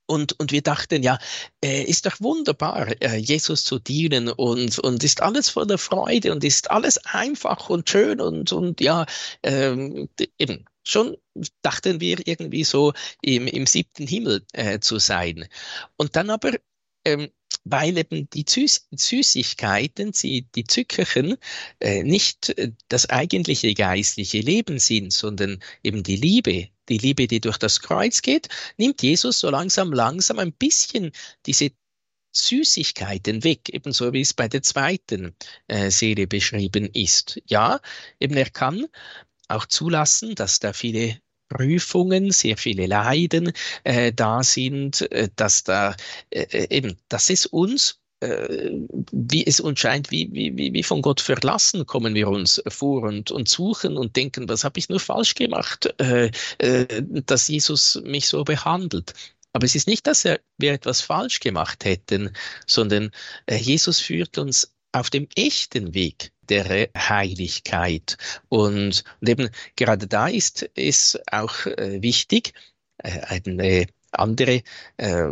Und, 0.07 0.39
und 0.39 0.51
wir 0.51 0.61
dachten, 0.61 1.01
ja, 1.01 1.17
äh, 1.63 1.83
ist 1.83 2.05
doch 2.05 2.19
wunderbar, 2.19 3.01
äh, 3.01 3.15
Jesus 3.17 3.63
zu 3.63 3.79
dienen 3.79 4.29
und, 4.29 4.77
und 4.79 5.03
ist 5.03 5.21
alles 5.21 5.49
voller 5.49 5.79
Freude 5.79 6.31
und 6.31 6.43
ist 6.43 6.69
alles 6.69 6.97
einfach 7.05 7.69
und 7.69 7.89
schön 7.89 8.21
und, 8.21 8.51
und 8.51 8.81
ja, 8.81 9.05
ähm, 9.41 10.07
eben 10.37 10.65
schon 10.85 11.17
dachten 11.61 11.99
wir 11.99 12.25
irgendwie 12.25 12.63
so 12.63 12.93
im, 13.21 13.47
im 13.47 13.65
siebten 13.65 14.07
Himmel 14.07 14.45
äh, 14.53 14.79
zu 14.79 14.99
sein. 14.99 15.47
Und 15.97 16.15
dann 16.15 16.29
aber, 16.29 16.53
ähm, 17.03 17.29
weil 17.63 17.97
eben 17.97 18.29
die 18.29 18.45
Süß 18.47 18.87
Süßigkeiten, 18.91 20.11
die, 20.11 20.47
die 20.53 20.63
Zückerchen, 20.65 21.37
äh, 21.79 22.03
nicht 22.03 22.49
äh, 22.57 22.71
das 22.87 23.09
eigentliche 23.09 23.73
geistliche 23.73 24.39
Leben 24.39 24.79
sind, 24.79 25.11
sondern 25.11 25.61
eben 25.83 26.03
die 26.03 26.17
Liebe, 26.17 26.69
die 26.87 26.99
Liebe, 26.99 27.27
die 27.27 27.41
durch 27.41 27.57
das 27.57 27.81
Kreuz 27.81 28.21
geht, 28.21 28.49
nimmt 28.77 29.01
Jesus 29.01 29.39
so 29.39 29.49
langsam, 29.49 29.91
langsam 29.91 30.39
ein 30.39 30.53
bisschen 30.53 31.11
diese 31.47 31.71
Süßigkeiten 32.35 33.43
weg, 33.43 33.69
ebenso 33.69 34.11
wie 34.13 34.21
es 34.21 34.33
bei 34.33 34.47
der 34.47 34.61
zweiten 34.61 35.35
äh, 35.67 35.89
Seele 35.89 36.27
beschrieben 36.27 36.89
ist. 36.93 37.41
Ja, 37.45 37.79
eben 38.19 38.35
er 38.35 38.49
kann 38.49 38.87
auch 39.47 39.65
zulassen, 39.65 40.35
dass 40.35 40.59
da 40.59 40.73
viele 40.73 41.19
Prüfungen, 41.49 42.31
sehr 42.31 42.57
viele 42.57 42.87
Leiden 42.87 43.51
äh, 43.83 44.11
da 44.11 44.43
sind, 44.43 45.09
äh, 45.11 45.29
dass 45.35 45.63
da 45.63 45.95
äh, 46.31 46.41
äh 46.51 46.75
eben, 46.75 46.97
dass 47.07 47.29
es 47.29 47.45
uns 47.45 47.99
äh, 48.21 48.71
wie 49.11 49.45
es 49.45 49.59
uns 49.59 49.79
scheint, 49.79 50.09
wie, 50.09 50.29
wie, 50.31 50.73
wie 50.73 50.83
von 50.83 51.01
Gott 51.01 51.21
verlassen, 51.21 51.85
kommen 51.85 52.15
wir 52.15 52.29
uns 52.29 52.61
vor 52.67 53.03
und, 53.03 53.29
und 53.29 53.49
suchen 53.49 53.97
und 53.97 54.15
denken, 54.15 54.47
was 54.47 54.63
habe 54.63 54.79
ich 54.79 54.89
nur 54.89 54.99
falsch 54.99 55.35
gemacht, 55.35 55.93
äh, 55.99 56.31
äh, 56.59 57.03
dass 57.25 57.47
Jesus 57.47 58.01
mich 58.03 58.27
so 58.27 58.43
behandelt. 58.43 59.13
Aber 59.53 59.65
es 59.65 59.75
ist 59.75 59.87
nicht, 59.87 60.07
dass 60.07 60.25
er, 60.25 60.39
wir 60.57 60.73
etwas 60.73 61.01
falsch 61.01 61.39
gemacht 61.39 61.85
hätten, 61.85 62.31
sondern 62.67 63.11
äh, 63.45 63.57
Jesus 63.57 63.99
führt 63.99 64.37
uns 64.37 64.73
auf 64.91 65.09
dem 65.09 65.27
echten 65.35 65.93
Weg 65.93 66.31
der 66.49 66.89
Heiligkeit. 66.95 68.17
Und, 68.49 69.03
und 69.21 69.29
eben 69.29 69.49
gerade 69.75 70.07
da 70.07 70.27
ist 70.27 70.69
es 70.75 71.19
auch 71.31 71.65
äh, 71.65 72.01
wichtig, 72.01 72.53
äh, 72.97 73.19
eine 73.21 73.87
andere 74.11 74.61
äh, 74.97 75.27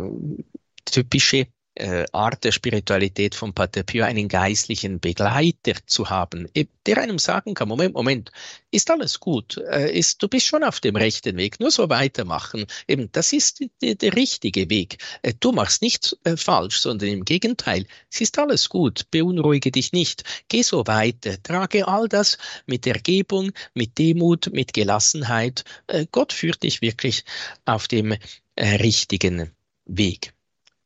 typische 0.84 1.46
äh, 1.74 2.04
Art 2.12 2.44
der 2.44 2.52
Spiritualität 2.52 3.34
von 3.34 3.52
Pater 3.52 3.82
Pio 3.82 4.04
einen 4.04 4.28
geistlichen 4.28 5.00
Begleiter 5.00 5.74
zu 5.86 6.10
haben, 6.10 6.48
der 6.86 6.98
einem 6.98 7.18
sagen 7.18 7.54
kann, 7.54 7.68
Moment, 7.68 7.94
Moment, 7.94 8.30
ist 8.70 8.90
alles 8.90 9.20
gut, 9.20 9.56
äh, 9.56 9.90
ist, 9.90 10.22
du 10.22 10.28
bist 10.28 10.46
schon 10.46 10.64
auf 10.64 10.80
dem 10.80 10.96
rechten 10.96 11.36
Weg, 11.36 11.60
nur 11.60 11.70
so 11.70 11.88
weitermachen. 11.88 12.66
Eben, 12.86 13.10
das 13.12 13.32
ist 13.32 13.64
der 13.82 14.16
richtige 14.16 14.68
Weg. 14.70 14.98
Äh, 15.22 15.34
du 15.38 15.52
machst 15.52 15.82
nichts 15.82 16.16
äh, 16.24 16.36
falsch, 16.36 16.78
sondern 16.78 17.08
im 17.08 17.24
Gegenteil, 17.24 17.86
es 18.10 18.20
ist 18.20 18.38
alles 18.38 18.68
gut, 18.68 19.10
beunruhige 19.10 19.70
dich 19.70 19.92
nicht, 19.92 20.24
geh 20.48 20.62
so 20.62 20.86
weiter, 20.86 21.42
trage 21.42 21.88
all 21.88 22.08
das 22.08 22.38
mit 22.66 22.86
Ergebung, 22.86 23.52
mit 23.74 23.98
Demut, 23.98 24.52
mit 24.52 24.74
Gelassenheit. 24.74 25.64
Äh, 25.86 26.06
Gott 26.10 26.32
führt 26.32 26.62
dich 26.62 26.82
wirklich 26.82 27.24
auf 27.64 27.88
dem 27.88 28.12
äh, 28.56 28.76
richtigen 28.76 29.50
Weg. 29.86 30.33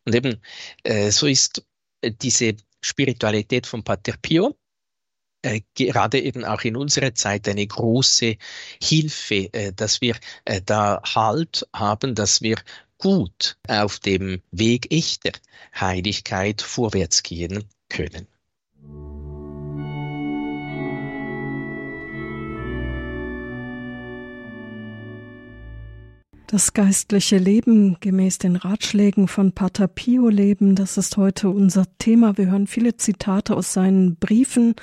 Und 0.09 0.15
eben 0.15 0.41
äh, 0.85 1.11
so 1.11 1.27
ist 1.27 1.63
äh, 2.01 2.11
diese 2.11 2.57
Spiritualität 2.81 3.67
von 3.67 3.85
Pater 3.85 4.15
Pio 4.23 4.57
äh, 5.43 5.61
gerade 5.75 6.19
eben 6.19 6.47
auch 6.47 6.63
in 6.63 6.77
unserer 6.77 7.15
Zeit 7.15 7.47
eine 7.47 7.67
große 7.67 8.37
Hilfe, 8.83 9.53
äh, 9.53 9.75
dass 9.75 10.01
wir 10.01 10.17
äh, 10.47 10.63
da 10.65 11.03
Halt 11.05 11.69
haben, 11.75 12.15
dass 12.15 12.41
wir 12.41 12.57
gut 12.97 13.59
auf 13.69 13.99
dem 13.99 14.41
Weg 14.51 14.91
echter 14.91 15.33
Heiligkeit 15.79 16.63
vorwärts 16.63 17.23
gehen 17.23 17.65
können. 17.91 18.27
Das 26.51 26.72
geistliche 26.72 27.36
Leben 27.36 28.01
gemäß 28.01 28.38
den 28.38 28.57
Ratschlägen 28.57 29.28
von 29.28 29.53
Pater 29.53 29.86
Pio 29.86 30.30
leben, 30.30 30.76
das 30.76 30.96
ist 30.96 31.18
heute 31.18 31.51
unser 31.51 31.84
Thema. 31.99 32.38
Wir 32.38 32.46
hören 32.46 32.66
viele 32.66 32.96
Zitate 32.96 33.55
aus 33.55 33.74
seinen 33.74 34.16
Briefen, 34.16 34.74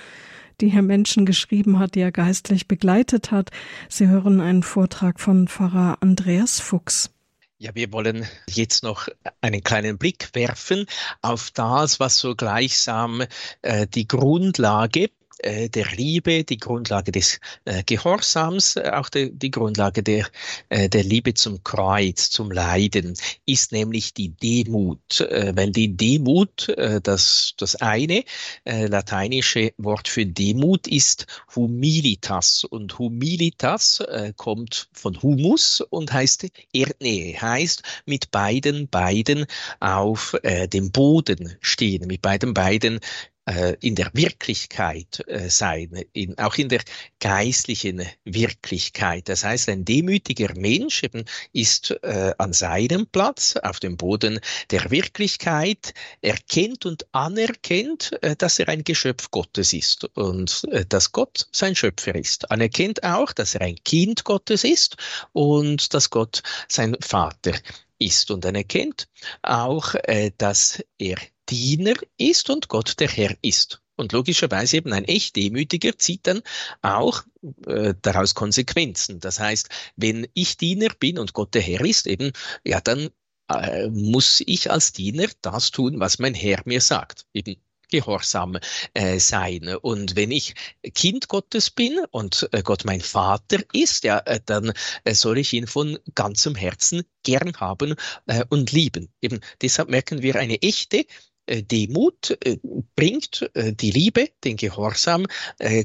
die 0.61 0.67
Herr 0.67 0.83
Menschen 0.83 1.25
geschrieben 1.25 1.79
hat, 1.79 1.95
die 1.95 2.01
er 2.01 2.11
geistlich 2.11 2.67
begleitet 2.67 3.31
hat. 3.31 3.49
Sie 3.89 4.07
hören 4.07 4.41
einen 4.41 4.61
Vortrag 4.61 5.19
von 5.19 5.47
Pfarrer 5.47 5.97
Andreas 6.01 6.59
Fuchs. 6.59 7.09
Ja, 7.57 7.71
wir 7.73 7.91
wollen 7.91 8.27
jetzt 8.47 8.83
noch 8.83 9.07
einen 9.41 9.63
kleinen 9.63 9.97
Blick 9.97 10.29
werfen 10.33 10.85
auf 11.23 11.49
das, 11.49 11.99
was 11.99 12.19
so 12.19 12.35
gleichsam 12.35 13.23
äh, 13.63 13.87
die 13.87 14.07
Grundlage 14.07 15.09
äh, 15.39 15.69
der 15.69 15.87
Liebe, 15.95 16.43
die 16.43 16.57
Grundlage 16.57 17.11
des 17.11 17.39
äh, 17.65 17.83
Gehorsams, 17.83 18.75
äh, 18.75 18.91
auch 18.93 19.09
de, 19.09 19.31
die 19.33 19.51
Grundlage 19.51 20.03
der, 20.03 20.27
äh, 20.69 20.89
der 20.89 21.03
Liebe 21.03 21.33
zum 21.33 21.63
Kreuz, 21.63 22.29
zum 22.29 22.51
Leiden, 22.51 23.13
ist 23.45 23.71
nämlich 23.71 24.13
die 24.13 24.29
Demut. 24.29 25.19
Äh, 25.21 25.53
weil 25.55 25.71
die 25.71 25.95
Demut, 25.95 26.69
äh, 26.69 27.01
das, 27.01 27.53
das 27.57 27.75
eine 27.75 28.23
äh, 28.65 28.87
lateinische 28.87 29.73
Wort 29.77 30.07
für 30.07 30.25
Demut 30.25 30.87
ist 30.87 31.25
humilitas. 31.55 32.63
Und 32.63 32.97
humilitas 32.99 33.99
äh, 33.99 34.33
kommt 34.35 34.89
von 34.93 35.21
humus 35.21 35.81
und 35.81 36.11
heißt 36.11 36.47
Erdnähe, 36.73 37.39
heißt 37.41 37.83
mit 38.05 38.31
beiden 38.31 38.87
Beiden 38.89 39.45
auf 39.79 40.35
äh, 40.43 40.67
dem 40.67 40.91
Boden 40.91 41.55
stehen, 41.61 42.07
mit 42.07 42.21
beiden 42.21 42.53
Beiden 42.53 42.99
äh, 43.45 43.75
in 43.81 43.95
der 43.95 44.09
Wirklichkeit 44.13 45.23
äh, 45.27 45.49
sein, 45.49 46.03
in, 46.13 46.37
auch 46.37 46.55
in 46.55 46.69
der 46.69 46.81
geistlichen 47.19 48.05
Wirklichkeit. 48.23 49.29
Das 49.29 49.43
heißt, 49.43 49.69
ein 49.69 49.85
demütiger 49.85 50.53
Mensch 50.55 51.03
eben 51.03 51.25
ist 51.53 51.91
äh, 52.03 52.33
an 52.37 52.53
seinem 52.53 53.07
Platz 53.07 53.55
auf 53.55 53.79
dem 53.79 53.97
Boden 53.97 54.39
der 54.71 54.89
Wirklichkeit, 54.91 55.93
erkennt 56.21 56.85
und 56.85 57.05
anerkennt, 57.11 58.17
äh, 58.21 58.35
dass 58.35 58.59
er 58.59 58.69
ein 58.69 58.83
Geschöpf 58.83 59.31
Gottes 59.31 59.73
ist 59.73 60.05
und 60.15 60.65
äh, 60.71 60.85
dass 60.85 61.11
Gott 61.11 61.47
sein 61.51 61.75
Schöpfer 61.75 62.15
ist. 62.15 62.51
Anerkennt 62.51 63.03
auch, 63.03 63.31
dass 63.31 63.55
er 63.55 63.61
ein 63.61 63.77
Kind 63.83 64.23
Gottes 64.23 64.63
ist 64.63 64.97
und 65.33 65.93
dass 65.93 66.09
Gott 66.09 66.41
sein 66.67 66.97
Vater 67.01 67.53
ist 67.99 68.31
und 68.31 68.45
anerkennt 68.45 69.07
auch, 69.41 69.93
äh, 70.03 70.31
dass 70.37 70.83
er 70.97 71.17
Diener 71.49 71.95
ist 72.17 72.49
und 72.49 72.67
Gott 72.67 72.99
der 72.99 73.09
Herr 73.09 73.35
ist. 73.41 73.81
Und 73.97 74.11
logischerweise 74.11 74.77
eben 74.77 74.91
ein 74.91 75.05
echt 75.05 75.35
Demütiger 75.35 75.97
zieht 75.97 76.27
dann 76.27 76.41
auch 76.81 77.23
äh, 77.65 77.93
daraus 78.01 78.35
Konsequenzen. 78.35 79.19
Das 79.19 79.39
heißt, 79.39 79.69
wenn 79.95 80.27
ich 80.33 80.57
Diener 80.57 80.89
bin 80.99 81.17
und 81.17 81.33
Gott 81.33 81.53
der 81.53 81.61
Herr 81.61 81.81
ist, 81.81 82.07
eben, 82.07 82.31
ja, 82.65 82.81
dann 82.81 83.09
äh, 83.49 83.87
muss 83.87 84.41
ich 84.45 84.69
als 84.69 84.91
Diener 84.91 85.27
das 85.41 85.71
tun, 85.71 85.99
was 85.99 86.19
mein 86.19 86.33
Herr 86.33 86.61
mir 86.65 86.81
sagt. 86.81 87.25
Eben 87.33 87.55
gehorsam 87.89 88.57
äh, 88.93 89.19
sein. 89.19 89.75
Und 89.81 90.15
wenn 90.15 90.31
ich 90.31 90.55
Kind 90.93 91.27
Gottes 91.27 91.69
bin 91.69 91.99
und 92.11 92.49
äh, 92.51 92.61
Gott 92.63 92.83
mein 92.83 93.01
Vater 93.01 93.59
ist, 93.73 94.03
ja, 94.03 94.19
äh, 94.19 94.39
dann 94.45 94.73
äh, 95.03 95.13
soll 95.13 95.37
ich 95.37 95.53
ihn 95.53 95.67
von 95.67 95.99
ganzem 96.15 96.55
Herzen 96.55 97.03
gern 97.23 97.55
haben 97.57 97.95
äh, 98.25 98.43
und 98.49 98.71
lieben. 98.71 99.13
Eben 99.21 99.39
deshalb 99.61 99.89
merken 99.89 100.21
wir 100.21 100.35
eine 100.35 100.61
echte 100.61 101.05
Demut 101.47 102.37
äh, 102.43 102.57
bringt 102.95 103.49
äh, 103.53 103.73
die 103.73 103.91
Liebe, 103.91 104.29
den 104.43 104.57
Gehorsam 104.57 105.25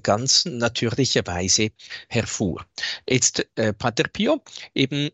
ganz 0.02 0.44
natürlicherweise 0.44 1.70
hervor. 2.08 2.64
Jetzt 3.08 3.46
Pater 3.78 4.04
Pio 4.04 4.42
eben 4.74 5.11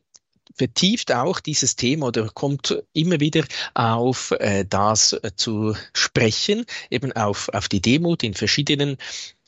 vertieft 0.54 1.12
auch 1.12 1.40
dieses 1.40 1.76
Thema 1.76 2.06
oder 2.06 2.28
kommt 2.28 2.82
immer 2.92 3.20
wieder 3.20 3.44
auf 3.74 4.32
das 4.68 5.16
zu 5.36 5.76
sprechen, 5.92 6.64
eben 6.90 7.12
auf, 7.12 7.48
auf 7.50 7.68
die 7.68 7.80
Demut 7.80 8.22
in 8.22 8.34
verschiedenen 8.34 8.96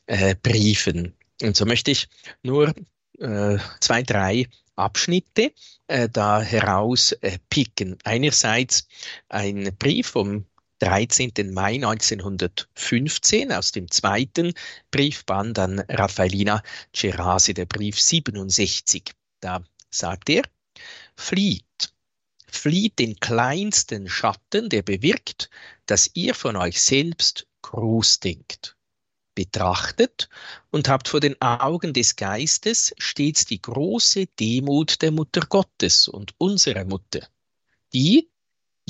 äh, 0.09 0.35
Briefen. 0.43 1.15
Und 1.43 1.57
so 1.57 1.65
möchte 1.65 1.91
ich 1.91 2.09
nur 2.43 2.75
äh, 3.19 3.59
zwei, 3.81 4.03
drei 4.03 4.49
Abschnitte 4.75 5.53
äh, 5.87 6.09
da 6.09 6.41
herauspicken. 6.41 7.99
Einerseits 8.05 8.89
ein 9.29 9.75
Brief 9.79 10.09
vom 10.09 10.47
13. 10.81 11.33
Mai 11.53 11.75
1915 11.75 13.53
aus 13.53 13.73
dem 13.73 13.91
zweiten 13.91 14.55
Briefband 14.91 15.59
an 15.59 15.81
Raffaelina 15.89 16.63
Cerasi, 16.95 17.55
der 17.55 17.67
Brief 17.67 18.01
67. 18.01 19.13
Da 19.41 19.63
sagt 19.91 20.31
er, 20.31 20.43
flieht, 21.17 21.93
flieht 22.47 22.99
den 22.99 23.19
kleinsten 23.19 24.09
Schatten, 24.09 24.69
der 24.69 24.83
bewirkt, 24.83 25.51
dass 25.87 26.11
ihr 26.15 26.35
von 26.35 26.57
euch 26.57 26.81
selbst 26.81 27.47
groß 27.63 28.21
denkt. 28.21 28.77
Betrachtet 29.35 30.29
und 30.71 30.89
habt 30.89 31.09
vor 31.09 31.21
den 31.21 31.41
Augen 31.41 31.93
des 31.93 32.17
Geistes 32.17 32.95
stets 32.99 33.47
die 33.47 33.63
große 33.63 34.27
Demut 34.27 35.01
der 35.03 35.13
Mutter 35.13 35.43
Gottes 35.43 36.09
und 36.09 36.35
unserer 36.39 36.85
Mutter, 36.85 37.29
die, 37.93 38.29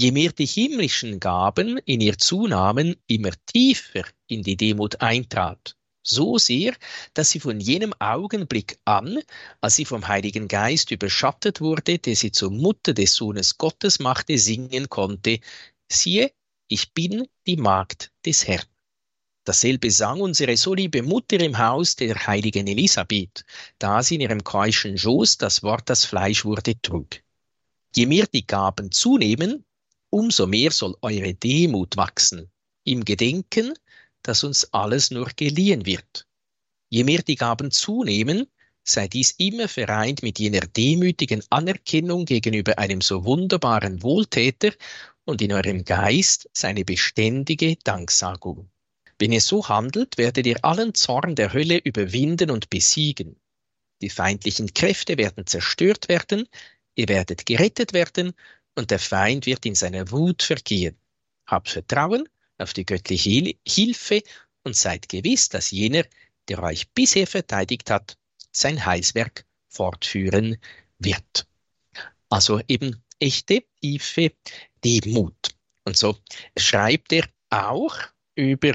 Je 0.00 0.12
mehr 0.12 0.30
die 0.30 0.46
himmlischen 0.46 1.18
Gaben 1.18 1.76
in 1.78 2.00
ihr 2.00 2.16
zunahmen, 2.16 2.94
immer 3.08 3.32
tiefer 3.46 4.04
in 4.28 4.44
die 4.44 4.56
Demut 4.56 5.00
eintrat. 5.00 5.74
So 6.04 6.38
sehr, 6.38 6.76
dass 7.14 7.30
sie 7.30 7.40
von 7.40 7.58
jenem 7.58 7.92
Augenblick 7.98 8.78
an, 8.84 9.18
als 9.60 9.74
sie 9.74 9.84
vom 9.84 10.06
Heiligen 10.06 10.46
Geist 10.46 10.92
überschattet 10.92 11.60
wurde, 11.60 11.98
der 11.98 12.14
sie 12.14 12.30
zur 12.30 12.52
Mutter 12.52 12.94
des 12.94 13.14
Sohnes 13.14 13.58
Gottes 13.58 13.98
machte, 13.98 14.38
singen 14.38 14.88
konnte, 14.88 15.40
siehe, 15.88 16.30
ich 16.68 16.92
bin 16.94 17.26
die 17.48 17.56
Magd 17.56 18.12
des 18.24 18.46
Herrn. 18.46 18.68
Dasselbe 19.42 19.90
sang 19.90 20.20
unsere 20.20 20.56
so 20.56 20.74
liebe 20.74 21.02
Mutter 21.02 21.40
im 21.40 21.58
Haus 21.58 21.96
der 21.96 22.24
heiligen 22.24 22.68
Elisabeth, 22.68 23.44
da 23.80 24.00
sie 24.04 24.14
in 24.14 24.20
ihrem 24.20 24.44
keuschen 24.44 24.96
Schoß 24.96 25.38
das 25.38 25.64
Wort, 25.64 25.90
das 25.90 26.04
Fleisch 26.04 26.44
wurde, 26.44 26.80
trug. 26.80 27.16
Je 27.96 28.06
mehr 28.06 28.28
die 28.32 28.46
Gaben 28.46 28.92
zunehmen, 28.92 29.64
Umso 30.10 30.46
mehr 30.46 30.70
soll 30.70 30.96
eure 31.02 31.34
Demut 31.34 31.96
wachsen, 31.96 32.50
im 32.84 33.04
Gedenken, 33.04 33.74
dass 34.22 34.44
uns 34.44 34.72
alles 34.72 35.10
nur 35.10 35.28
geliehen 35.36 35.84
wird. 35.86 36.26
Je 36.90 37.04
mehr 37.04 37.22
die 37.22 37.36
Gaben 37.36 37.70
zunehmen, 37.70 38.46
sei 38.82 39.08
dies 39.08 39.32
immer 39.32 39.68
vereint 39.68 40.22
mit 40.22 40.38
jener 40.38 40.60
demütigen 40.60 41.42
Anerkennung 41.50 42.24
gegenüber 42.24 42.78
einem 42.78 43.02
so 43.02 43.24
wunderbaren 43.24 44.02
Wohltäter 44.02 44.72
und 45.24 45.42
in 45.42 45.52
eurem 45.52 45.84
Geist 45.84 46.48
seine 46.54 46.84
beständige 46.84 47.76
Danksagung. 47.84 48.70
Wenn 49.18 49.32
ihr 49.32 49.42
so 49.42 49.68
handelt, 49.68 50.16
werdet 50.16 50.46
ihr 50.46 50.64
allen 50.64 50.94
Zorn 50.94 51.34
der 51.34 51.52
Hölle 51.52 51.78
überwinden 51.78 52.50
und 52.50 52.70
besiegen. 52.70 53.36
Die 54.00 54.10
feindlichen 54.10 54.72
Kräfte 54.72 55.18
werden 55.18 55.46
zerstört 55.46 56.08
werden, 56.08 56.48
ihr 56.94 57.08
werdet 57.08 57.44
gerettet 57.44 57.92
werden 57.92 58.32
und 58.78 58.92
der 58.92 59.00
Feind 59.00 59.44
wird 59.46 59.66
in 59.66 59.74
seiner 59.74 60.12
Wut 60.12 60.44
vergehen. 60.44 60.96
Habt 61.46 61.68
Vertrauen 61.68 62.28
auf 62.58 62.72
die 62.72 62.86
göttliche 62.86 63.52
Hilfe 63.66 64.22
und 64.62 64.76
seid 64.76 65.08
gewiss, 65.08 65.48
dass 65.48 65.72
jener, 65.72 66.04
der 66.46 66.62
euch 66.62 66.88
bisher 66.90 67.26
verteidigt 67.26 67.90
hat, 67.90 68.16
sein 68.52 68.86
Heilswerk 68.86 69.44
fortführen 69.68 70.58
wird. 71.00 71.48
Also 72.28 72.60
eben 72.68 73.02
echte, 73.18 73.64
tiefe 73.80 74.30
Demut. 74.84 75.56
Und 75.84 75.96
so 75.96 76.16
schreibt 76.56 77.12
er 77.12 77.24
auch 77.50 77.96
über 78.36 78.74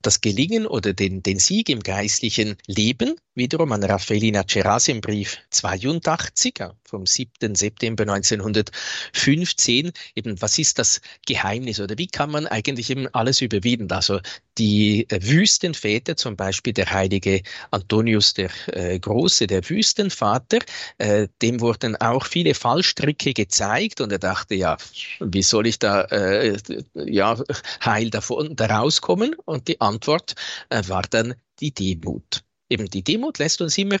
das 0.00 0.22
Gelingen 0.22 0.66
oder 0.66 0.94
den, 0.94 1.22
den 1.22 1.38
Sieg 1.38 1.68
im 1.68 1.80
geistlichen 1.80 2.56
Leben, 2.66 3.16
wiederum 3.34 3.72
an 3.72 3.82
Raffaellina 3.82 4.44
Cerasi 4.46 4.92
im 4.92 5.00
Brief 5.00 5.38
82 5.50 6.54
vom 6.84 7.06
7. 7.06 7.54
September 7.54 8.02
1915, 8.02 9.92
eben 10.14 10.40
was 10.42 10.58
ist 10.58 10.78
das 10.78 11.00
Geheimnis 11.26 11.80
oder 11.80 11.96
wie 11.96 12.06
kann 12.06 12.30
man 12.30 12.46
eigentlich 12.46 12.90
eben 12.90 13.08
alles 13.14 13.40
überwinden? 13.40 13.90
Also 13.92 14.20
die 14.58 15.08
äh, 15.08 15.20
Wüstenväter, 15.22 16.16
zum 16.16 16.36
Beispiel 16.36 16.74
der 16.74 16.90
heilige 16.90 17.42
Antonius 17.70 18.34
der 18.34 18.50
äh, 18.66 18.98
Große, 18.98 19.46
der 19.46 19.68
Wüstenvater, 19.68 20.58
äh, 20.98 21.28
dem 21.40 21.60
wurden 21.60 21.96
auch 21.96 22.26
viele 22.26 22.54
Fallstricke 22.54 23.32
gezeigt 23.32 24.00
und 24.02 24.12
er 24.12 24.18
dachte, 24.18 24.54
ja, 24.54 24.76
wie 25.20 25.42
soll 25.42 25.66
ich 25.66 25.78
da 25.78 26.02
äh, 26.02 26.58
ja, 26.94 27.38
heil 27.84 28.10
davon 28.10 28.56
da 28.56 28.66
rauskommen? 28.66 29.34
Und 29.46 29.68
die 29.68 29.80
Antwort 29.80 30.34
äh, 30.68 30.82
war 30.86 31.02
dann 31.08 31.34
die 31.60 31.72
Demut. 31.72 32.42
Eben 32.72 32.88
die 32.88 33.04
Demut 33.04 33.38
lässt 33.38 33.60
uns 33.60 33.76
immer 33.76 33.98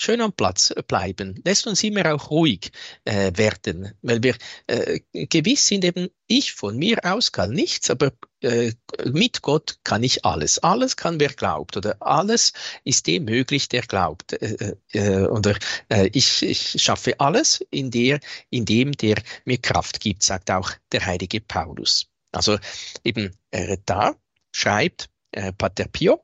schön 0.00 0.20
am 0.20 0.32
Platz 0.32 0.72
bleiben, 0.86 1.40
lässt 1.44 1.66
uns 1.66 1.82
immer 1.82 2.14
auch 2.14 2.30
ruhig 2.30 2.70
äh, 3.04 3.32
werden, 3.34 3.92
weil 4.02 4.22
wir 4.22 4.36
äh, 4.68 5.00
gewiss 5.12 5.66
sind 5.66 5.84
eben, 5.84 6.10
ich 6.28 6.52
von 6.52 6.76
mir 6.76 6.98
aus 7.04 7.32
kann 7.32 7.50
nichts, 7.50 7.90
aber 7.90 8.12
äh, 8.40 8.72
mit 9.04 9.42
Gott 9.42 9.78
kann 9.82 10.04
ich 10.04 10.24
alles. 10.24 10.58
Alles 10.60 10.96
kann, 10.96 11.18
wer 11.18 11.30
glaubt, 11.30 11.76
oder 11.76 11.96
alles 12.00 12.52
ist 12.84 13.08
dem 13.08 13.24
möglich, 13.24 13.68
der 13.68 13.82
glaubt. 13.82 14.32
Äh, 14.34 14.76
äh, 14.92 15.26
oder 15.26 15.56
äh, 15.88 16.08
ich, 16.12 16.42
ich 16.42 16.80
schaffe 16.80 17.18
alles 17.18 17.64
in, 17.70 17.90
der, 17.90 18.20
in 18.50 18.64
dem, 18.64 18.92
der 18.92 19.16
mir 19.44 19.58
Kraft 19.58 19.98
gibt, 19.98 20.22
sagt 20.22 20.52
auch 20.52 20.70
der 20.92 21.04
heilige 21.04 21.40
Paulus. 21.40 22.06
Also 22.30 22.58
eben 23.02 23.36
äh, 23.50 23.76
da 23.86 24.14
schreibt 24.52 25.08
äh, 25.32 25.52
Pater 25.52 25.86
Pio, 25.88 26.22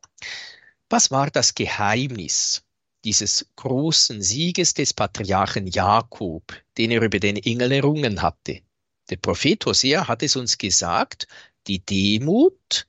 was 0.90 1.10
war 1.10 1.30
das 1.30 1.54
Geheimnis 1.54 2.62
dieses 3.04 3.46
großen 3.56 4.20
Sieges 4.20 4.74
des 4.74 4.92
Patriarchen 4.92 5.66
Jakob, 5.66 6.52
den 6.76 6.90
er 6.90 7.00
über 7.00 7.18
den 7.18 7.36
Engel 7.36 7.72
errungen 7.72 8.20
hatte. 8.20 8.60
Der 9.08 9.16
Prophet 9.16 9.64
Hosea 9.64 10.06
hat 10.06 10.22
es 10.22 10.36
uns 10.36 10.58
gesagt, 10.58 11.26
die 11.66 11.78
Demut, 11.78 12.86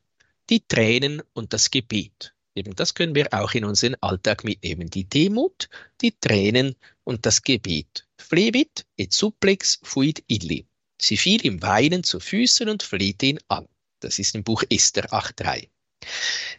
die 0.49 0.59
Tränen 0.67 1.21
und 1.33 1.53
das 1.53 1.71
Gebet. 1.71 2.33
Eben 2.55 2.75
das 2.75 2.93
können 2.93 3.15
wir 3.15 3.33
auch 3.33 3.53
in 3.53 3.63
unseren 3.63 3.95
Alltag 4.01 4.43
mitnehmen. 4.43 4.89
Die 4.89 5.05
Demut, 5.05 5.69
die 6.01 6.11
Tränen 6.19 6.75
und 7.05 7.25
das 7.25 7.41
Gebet. 7.41 8.05
Flevit 8.17 8.85
et 8.97 9.13
supplex 9.13 9.79
fuit 9.83 10.23
illi. 10.27 10.65
Sie 11.01 11.17
fiel 11.17 11.45
ihm 11.45 11.61
Weinen 11.61 12.03
zu 12.03 12.19
Füßen 12.19 12.67
und 12.67 12.83
flehte 12.83 13.27
ihn 13.27 13.39
an. 13.47 13.67
Das 14.01 14.19
ist 14.19 14.35
im 14.35 14.43
Buch 14.43 14.63
Esther 14.69 15.11
8.3. 15.13 15.69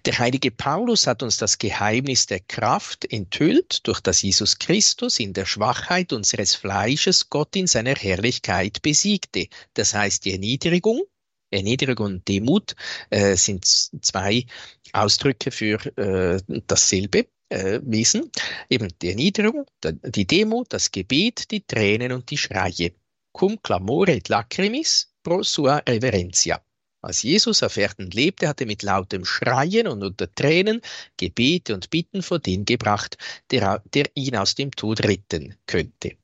Der 0.04 0.18
heilige 0.18 0.50
Paulus 0.50 1.06
hat 1.06 1.22
uns 1.22 1.36
das 1.36 1.58
Geheimnis 1.58 2.26
der 2.26 2.40
Kraft 2.40 3.10
enthüllt, 3.12 3.86
durch 3.86 4.00
das 4.00 4.22
Jesus 4.22 4.58
Christus 4.58 5.20
in 5.20 5.32
der 5.32 5.46
Schwachheit 5.46 6.12
unseres 6.12 6.54
Fleisches 6.54 7.30
Gott 7.30 7.54
in 7.56 7.66
seiner 7.66 7.94
Herrlichkeit 7.94 8.82
besiegte. 8.82 9.48
Das 9.74 9.94
heißt, 9.94 10.24
die 10.24 10.32
Erniedrigung, 10.32 11.02
Erniedrigung 11.50 12.06
und 12.06 12.28
Demut 12.28 12.74
äh, 13.10 13.36
sind 13.36 13.64
zwei 13.64 14.46
Ausdrücke 14.92 15.50
für 15.50 15.84
äh, 15.96 16.40
dasselbe 16.66 17.26
äh, 17.48 17.80
Wesen. 17.84 18.30
Eben 18.68 18.88
die 19.00 19.10
Erniedrigung, 19.10 19.66
die 19.82 20.26
Demut, 20.26 20.72
das 20.72 20.90
Gebet, 20.90 21.50
die 21.50 21.64
Tränen 21.64 22.12
und 22.12 22.30
die 22.30 22.38
Schreie. 22.38 22.92
Cum 23.32 23.62
clamore 23.62 24.12
et 24.12 24.28
lacrimis 24.28 25.14
pro 25.22 25.42
sua 25.42 25.78
reverentia. 25.88 26.60
Als 27.02 27.24
Jesus 27.24 27.64
auf 27.64 27.76
Erden 27.76 28.10
lebte, 28.12 28.46
hatte 28.46 28.64
mit 28.64 28.84
lautem 28.84 29.24
Schreien 29.24 29.88
und 29.88 30.04
unter 30.04 30.32
Tränen 30.32 30.80
Gebete 31.16 31.74
und 31.74 31.90
Bitten 31.90 32.22
vor 32.22 32.38
den 32.38 32.64
gebracht, 32.64 33.18
der, 33.50 33.82
der 33.92 34.06
ihn 34.14 34.36
aus 34.36 34.54
dem 34.54 34.70
Tod 34.70 35.02
retten 35.02 35.56
könnte. 35.66 36.16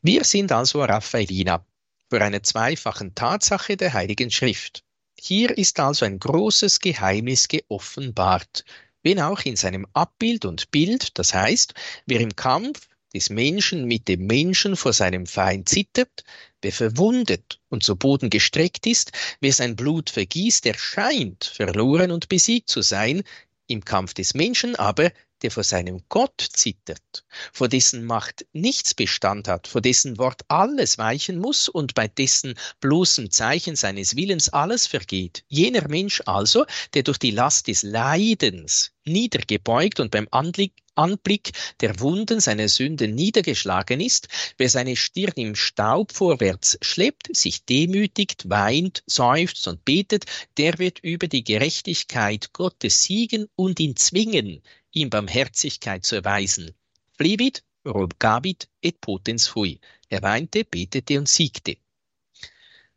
Wir 0.00 0.24
sind 0.24 0.50
also 0.50 0.82
Raffaelina 0.82 1.64
vor 2.08 2.20
einer 2.20 2.42
zweifachen 2.42 3.14
Tatsache 3.14 3.76
der 3.76 3.92
Heiligen 3.92 4.30
Schrift. 4.30 4.82
Hier 5.18 5.56
ist 5.56 5.78
also 5.78 6.06
ein 6.06 6.20
großes 6.20 6.80
Geheimnis 6.80 7.48
geoffenbart, 7.48 8.64
wenn 9.02 9.20
auch 9.20 9.40
in 9.42 9.56
seinem 9.56 9.86
Abbild 9.92 10.46
und 10.46 10.70
Bild, 10.70 11.18
das 11.18 11.34
heißt, 11.34 11.74
wer 12.06 12.20
im 12.20 12.34
Kampf 12.34 12.88
des 13.14 13.30
Menschen 13.30 13.84
mit 13.84 14.08
dem 14.08 14.26
Menschen 14.26 14.76
vor 14.76 14.92
seinem 14.92 15.26
Feind 15.26 15.68
zittert, 15.68 16.24
Wer 16.66 16.72
verwundet 16.72 17.60
und 17.68 17.84
zu 17.84 17.94
Boden 17.94 18.28
gestreckt 18.28 18.88
ist, 18.88 19.12
wer 19.40 19.52
sein 19.52 19.76
Blut 19.76 20.10
vergießt, 20.10 20.64
der 20.64 20.74
scheint 20.74 21.44
verloren 21.44 22.10
und 22.10 22.28
besiegt 22.28 22.68
zu 22.68 22.82
sein, 22.82 23.22
im 23.68 23.84
Kampf 23.84 24.14
des 24.14 24.34
Menschen 24.34 24.74
aber, 24.74 25.12
der 25.42 25.50
vor 25.50 25.64
seinem 25.64 26.02
Gott 26.08 26.40
zittert, 26.40 27.24
vor 27.52 27.68
dessen 27.68 28.04
Macht 28.04 28.46
nichts 28.52 28.94
Bestand 28.94 29.48
hat, 29.48 29.66
vor 29.66 29.80
dessen 29.80 30.18
Wort 30.18 30.42
alles 30.48 30.98
weichen 30.98 31.38
muss 31.38 31.68
und 31.68 31.94
bei 31.94 32.08
dessen 32.08 32.54
bloßem 32.80 33.30
Zeichen 33.30 33.76
seines 33.76 34.16
Willens 34.16 34.48
alles 34.48 34.86
vergeht. 34.86 35.44
Jener 35.48 35.88
Mensch 35.88 36.22
also, 36.26 36.64
der 36.94 37.02
durch 37.02 37.18
die 37.18 37.30
Last 37.30 37.68
des 37.68 37.82
Leidens 37.82 38.92
niedergebeugt 39.04 40.00
und 40.00 40.10
beim 40.10 40.28
Anblick 40.30 40.72
Anblick 40.96 41.52
der 41.80 42.00
Wunden 42.00 42.40
seiner 42.40 42.68
Sünden 42.68 43.14
niedergeschlagen 43.14 44.00
ist, 44.00 44.28
wer 44.56 44.70
seine 44.70 44.96
Stirn 44.96 45.34
im 45.36 45.54
Staub 45.54 46.12
vorwärts 46.12 46.78
schleppt, 46.80 47.36
sich 47.36 47.66
demütigt, 47.66 48.48
weint, 48.48 49.02
seufzt 49.06 49.68
und 49.68 49.84
betet, 49.84 50.24
der 50.56 50.78
wird 50.78 51.00
über 51.00 51.28
die 51.28 51.44
Gerechtigkeit 51.44 52.54
Gottes 52.54 53.02
siegen 53.02 53.46
und 53.56 53.78
ihn 53.78 53.96
zwingen, 53.96 54.62
ihm 54.96 55.10
Barmherzigkeit 55.10 56.04
zu 56.04 56.16
erweisen. 56.16 56.74
Flebit, 57.16 57.62
robgabit 57.84 58.68
et 58.82 59.00
potens 59.00 59.46
fui. 59.46 59.78
Er 60.08 60.22
weinte, 60.22 60.64
betete 60.64 61.18
und 61.18 61.28
siegte. 61.28 61.76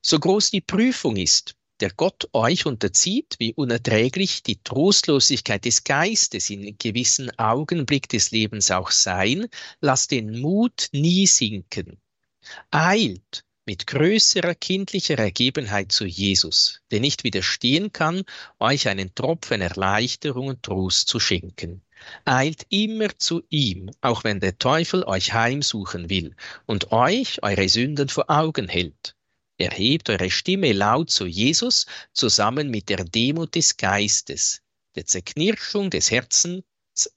So 0.02 0.18
groß 0.20 0.52
die 0.52 0.62
Prüfung 0.62 1.18
ist, 1.18 1.56
der 1.82 1.92
Gott 1.92 2.30
euch 2.34 2.66
unterzieht, 2.66 3.36
wie 3.40 3.54
unerträglich 3.54 4.44
die 4.44 4.62
Trostlosigkeit 4.64 5.66
des 5.66 5.84
Geistes 5.84 6.50
in 6.50 6.78
gewissen 6.78 7.38
Augenblick 7.38 8.08
des 8.10 8.32
Lebens 8.32 8.72
auch 8.72 8.92
sein, 8.92 9.48
lasst 9.82 10.12
den 10.12 10.40
Mut 10.40 10.90
nie 10.94 11.28
sinken. 11.28 12.02
Eilt 12.72 13.44
mit 13.66 13.88
größerer 13.88 14.56
kindlicher 14.56 15.20
Ergebenheit 15.20 15.92
zu 15.92 16.06
Jesus, 16.06 16.82
der 16.92 17.02
nicht 17.02 17.24
widerstehen 17.24 17.94
kann, 17.94 18.24
euch 18.58 18.88
einen 18.88 19.14
Tropfen 19.14 19.62
Erleichterung 19.62 20.48
und 20.48 20.64
Trost 20.64 21.08
zu 21.08 21.20
schenken. 21.20 21.84
Eilt 22.26 22.66
immer 22.70 23.18
zu 23.18 23.44
ihm, 23.50 23.92
auch 24.02 24.24
wenn 24.24 24.40
der 24.40 24.58
Teufel 24.58 25.04
euch 25.04 25.34
heimsuchen 25.34 26.10
will 26.10 26.36
und 26.66 26.92
euch 26.92 27.44
eure 27.44 27.68
Sünden 27.70 28.10
vor 28.10 28.30
Augen 28.30 28.68
hält. 28.68 29.16
Erhebt 29.58 30.10
eure 30.10 30.30
Stimme 30.30 30.72
laut 30.72 31.10
zu 31.10 31.26
Jesus 31.26 31.86
zusammen 32.14 32.70
mit 32.70 32.88
der 32.90 33.04
Demut 33.04 33.56
des 33.56 33.76
Geistes, 33.76 34.62
der 34.96 35.06
Zerknirschung 35.06 35.90
des 35.90 36.12
Herzens, 36.12 36.64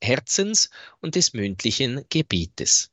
Herzens 0.00 0.70
und 1.00 1.14
des 1.14 1.34
mündlichen 1.34 2.04
Gebietes. 2.08 2.90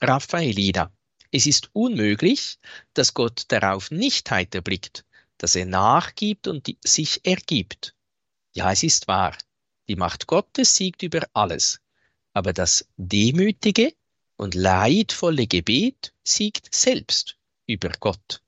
Raffaelida. 0.00 0.92
Es 1.30 1.46
ist 1.46 1.70
unmöglich, 1.72 2.58
dass 2.94 3.14
Gott 3.14 3.44
darauf 3.48 3.90
nicht 3.90 4.30
heiter 4.30 4.60
blickt, 4.60 5.04
dass 5.38 5.56
er 5.56 5.66
nachgibt 5.66 6.46
und 6.46 6.74
sich 6.82 7.24
ergibt. 7.24 7.94
Ja, 8.54 8.72
es 8.72 8.82
ist 8.82 9.08
wahr. 9.08 9.36
Die 9.88 9.96
Macht 9.96 10.26
Gottes 10.26 10.74
siegt 10.74 11.02
über 11.02 11.28
alles. 11.32 11.80
Aber 12.32 12.52
das 12.52 12.86
demütige 12.96 13.94
und 14.36 14.54
leidvolle 14.54 15.46
Gebet 15.46 16.12
siegt 16.22 16.74
selbst 16.74 17.36
über 17.66 17.90
Gott. 18.00 18.42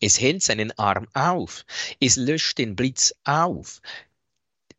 Es 0.00 0.20
hält 0.20 0.42
seinen 0.42 0.76
Arm 0.78 1.08
auf. 1.14 1.64
Es 2.00 2.16
löscht 2.16 2.58
den 2.58 2.76
Blitz 2.76 3.14
auf. 3.24 3.80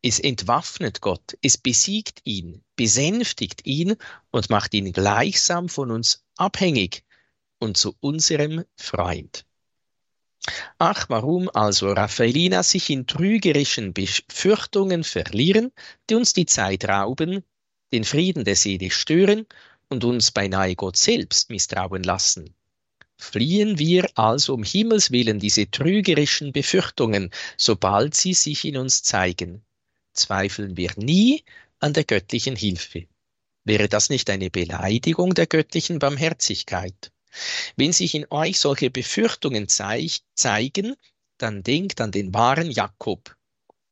Es 0.02 0.20
entwaffnet 0.20 1.00
Gott. 1.00 1.36
Es 1.42 1.56
besiegt 1.56 2.20
ihn, 2.24 2.62
besänftigt 2.76 3.66
ihn 3.66 3.96
und 4.30 4.50
macht 4.50 4.74
ihn 4.74 4.92
gleichsam 4.92 5.68
von 5.68 5.90
uns 5.90 6.24
abhängig 6.36 7.04
und 7.58 7.76
zu 7.76 7.96
unserem 8.00 8.64
Freund. 8.76 9.45
Ach, 10.78 11.08
warum 11.08 11.50
also 11.52 11.92
Raffaelina 11.92 12.62
sich 12.62 12.90
in 12.90 13.06
trügerischen 13.06 13.92
Befürchtungen 13.92 15.04
verlieren, 15.04 15.72
die 16.08 16.14
uns 16.14 16.32
die 16.34 16.46
Zeit 16.46 16.84
rauben, 16.84 17.42
den 17.92 18.04
Frieden 18.04 18.44
der 18.44 18.56
Seele 18.56 18.90
stören 18.90 19.46
und 19.88 20.04
uns 20.04 20.30
beinahe 20.30 20.74
Gott 20.74 20.96
selbst 20.96 21.50
misstrauen 21.50 22.02
lassen. 22.02 22.54
Fliehen 23.18 23.78
wir 23.78 24.10
also 24.14 24.54
um 24.54 24.62
Himmels 24.62 25.10
willen 25.10 25.38
diese 25.38 25.70
trügerischen 25.70 26.52
Befürchtungen, 26.52 27.30
sobald 27.56 28.14
sie 28.14 28.34
sich 28.34 28.64
in 28.64 28.76
uns 28.76 29.02
zeigen. 29.02 29.64
Zweifeln 30.12 30.76
wir 30.76 30.92
nie 30.96 31.42
an 31.78 31.94
der 31.94 32.04
göttlichen 32.04 32.56
Hilfe. 32.56 33.06
Wäre 33.64 33.88
das 33.88 34.10
nicht 34.10 34.28
eine 34.30 34.50
Beleidigung 34.50 35.34
der 35.34 35.46
göttlichen 35.46 35.98
Barmherzigkeit? 35.98 37.10
Wenn 37.76 37.92
sich 37.92 38.14
in 38.14 38.26
euch 38.30 38.58
solche 38.58 38.90
Befürchtungen 38.90 39.68
zeig 39.68 40.20
zeigen, 40.34 40.96
dann 41.38 41.62
denkt 41.62 42.00
an 42.00 42.12
den 42.12 42.32
wahren 42.32 42.70
Jakob, 42.70 43.36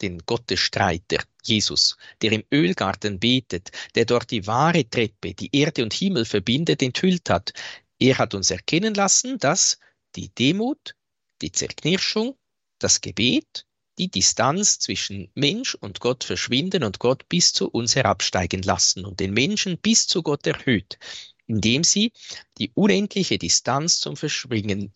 den 0.01 0.18
Gottesstreiter, 0.18 1.22
Jesus, 1.42 1.97
der 2.22 2.32
im 2.32 2.45
Ölgarten 2.53 3.20
betet, 3.20 3.70
der 3.95 4.07
dort 4.07 4.30
die 4.30 4.47
wahre 4.47 4.88
Treppe, 4.88 5.34
die 5.34 5.55
Erde 5.55 5.82
und 5.82 5.92
Himmel 5.92 6.24
verbindet, 6.24 6.82
enthüllt 6.82 7.28
hat. 7.30 7.53
Er 7.99 8.18
hat 8.18 8.34
uns 8.34 8.51
erkennen 8.51 8.95
lassen, 8.95 9.38
dass 9.38 9.78
die 10.16 10.30
Demut, 10.30 10.95
die 11.42 11.53
Zerknirschung, 11.53 12.36
das 12.78 13.01
Gebet, 13.01 13.66
die 13.99 14.11
Distanz 14.11 14.78
zwischen 14.78 15.30
Mensch 15.34 15.74
und 15.74 16.01
Gott 16.01 16.24
verschwinden 16.24 16.82
und 16.82 16.99
Gott 16.99 17.28
bis 17.28 17.53
zu 17.53 17.68
uns 17.68 17.95
herabsteigen 17.95 18.62
lassen 18.62 19.05
und 19.05 19.20
den 19.20 19.32
Menschen 19.32 19.78
bis 19.78 20.07
zu 20.07 20.22
Gott 20.22 20.47
erhöht 20.47 20.99
indem 21.47 21.84
sie 21.84 22.12
die 22.59 22.70
unendliche 22.74 23.38
Distanz 23.38 24.01
zum 24.01 24.16
Verschwinden 24.16 24.92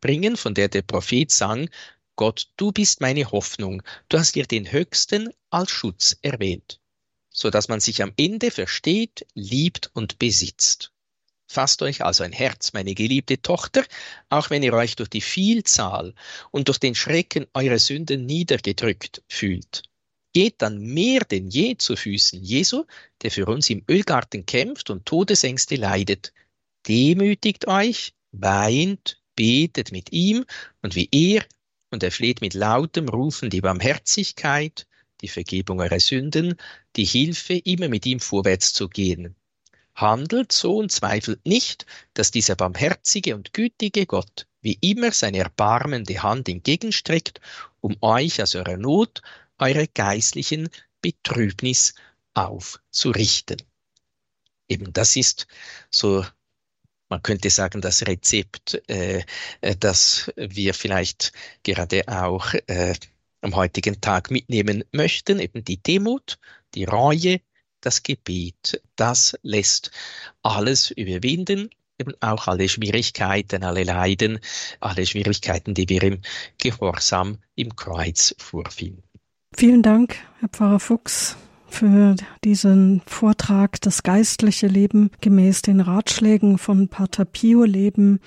bringen, 0.00 0.36
von 0.36 0.54
der 0.54 0.68
der 0.68 0.82
Prophet 0.82 1.30
sang, 1.30 1.68
Gott, 2.16 2.48
du 2.56 2.72
bist 2.72 3.00
meine 3.00 3.30
Hoffnung, 3.30 3.82
du 4.08 4.18
hast 4.18 4.34
dir 4.34 4.46
den 4.46 4.72
Höchsten 4.72 5.30
als 5.50 5.70
Schutz 5.70 6.16
erwählt, 6.22 6.80
so 7.30 7.50
dass 7.50 7.68
man 7.68 7.80
sich 7.80 8.02
am 8.02 8.12
Ende 8.16 8.50
versteht, 8.50 9.26
liebt 9.34 9.90
und 9.94 10.18
besitzt. 10.18 10.92
Fasst 11.46 11.80
euch 11.80 12.04
also 12.04 12.24
ein 12.24 12.32
Herz, 12.32 12.72
meine 12.74 12.94
geliebte 12.94 13.40
Tochter, 13.40 13.84
auch 14.28 14.50
wenn 14.50 14.62
ihr 14.62 14.74
euch 14.74 14.96
durch 14.96 15.08
die 15.08 15.22
Vielzahl 15.22 16.14
und 16.50 16.68
durch 16.68 16.78
den 16.78 16.94
Schrecken 16.94 17.46
eurer 17.54 17.78
Sünden 17.78 18.26
niedergedrückt 18.26 19.22
fühlt 19.28 19.87
geht 20.32 20.62
dann 20.62 20.78
mehr 20.78 21.20
denn 21.20 21.48
je 21.48 21.76
zu 21.76 21.96
Füßen 21.96 22.42
Jesu, 22.42 22.84
der 23.22 23.30
für 23.30 23.46
uns 23.46 23.70
im 23.70 23.84
Ölgarten 23.88 24.46
kämpft 24.46 24.90
und 24.90 25.06
Todesängste 25.06 25.76
leidet. 25.76 26.32
Demütigt 26.86 27.66
euch, 27.66 28.12
weint, 28.32 29.20
betet 29.34 29.92
mit 29.92 30.12
ihm 30.12 30.44
und 30.82 30.94
wie 30.94 31.08
er, 31.12 31.44
und 31.90 32.02
er 32.02 32.12
fleht 32.12 32.40
mit 32.40 32.54
lautem 32.54 33.08
Rufen 33.08 33.50
die 33.50 33.60
Barmherzigkeit, 33.60 34.86
die 35.20 35.28
Vergebung 35.28 35.80
eurer 35.80 36.00
Sünden, 36.00 36.56
die 36.96 37.04
Hilfe, 37.04 37.54
immer 37.54 37.88
mit 37.88 38.06
ihm 38.06 38.20
vorwärts 38.20 38.72
zu 38.72 38.88
gehen. 38.88 39.34
Handelt 39.94 40.52
so 40.52 40.76
und 40.76 40.92
zweifelt 40.92 41.44
nicht, 41.44 41.86
dass 42.14 42.30
dieser 42.30 42.54
barmherzige 42.54 43.34
und 43.34 43.52
gütige 43.52 44.06
Gott 44.06 44.46
wie 44.60 44.78
immer 44.80 45.12
seine 45.12 45.38
erbarmende 45.38 46.22
Hand 46.22 46.48
entgegenstreckt, 46.48 47.40
um 47.80 47.96
euch 48.00 48.42
aus 48.42 48.54
eurer 48.54 48.76
Not 48.76 49.22
eure 49.58 49.88
geistlichen 49.88 50.68
Betrübnis 51.02 51.94
aufzurichten. 52.34 53.62
Eben 54.68 54.92
das 54.92 55.16
ist 55.16 55.46
so, 55.90 56.24
man 57.08 57.22
könnte 57.22 57.50
sagen, 57.50 57.80
das 57.80 58.06
Rezept, 58.06 58.82
äh, 58.88 59.24
das 59.80 60.30
wir 60.36 60.74
vielleicht 60.74 61.32
gerade 61.62 62.06
auch 62.06 62.52
äh, 62.66 62.94
am 63.40 63.54
heutigen 63.54 64.00
Tag 64.00 64.30
mitnehmen 64.30 64.84
möchten, 64.92 65.38
eben 65.38 65.64
die 65.64 65.82
Demut, 65.82 66.38
die 66.74 66.84
Reue, 66.84 67.40
das 67.80 68.02
Gebet, 68.02 68.82
das 68.96 69.38
lässt 69.42 69.90
alles 70.42 70.90
überwinden, 70.90 71.70
eben 71.98 72.14
auch 72.20 72.48
alle 72.48 72.68
Schwierigkeiten, 72.68 73.64
alle 73.64 73.84
Leiden, 73.84 74.40
alle 74.80 75.06
Schwierigkeiten, 75.06 75.74
die 75.74 75.88
wir 75.88 76.02
im 76.02 76.20
Gehorsam 76.58 77.38
im 77.54 77.74
Kreuz 77.74 78.34
vorfinden. 78.38 79.07
Vielen 79.54 79.82
Dank, 79.82 80.16
Herr 80.40 80.48
Pfarrer 80.48 80.78
Fuchs, 80.78 81.36
für 81.68 82.14
diesen 82.44 83.02
Vortrag, 83.06 83.80
das 83.80 84.02
geistliche 84.02 84.66
Leben 84.66 85.10
gemäß 85.20 85.62
den 85.62 85.80
Ratschlägen 85.80 86.58
von 86.58 86.88
Pater 86.88 87.24
Pio 87.24 87.64
leben. 87.64 88.20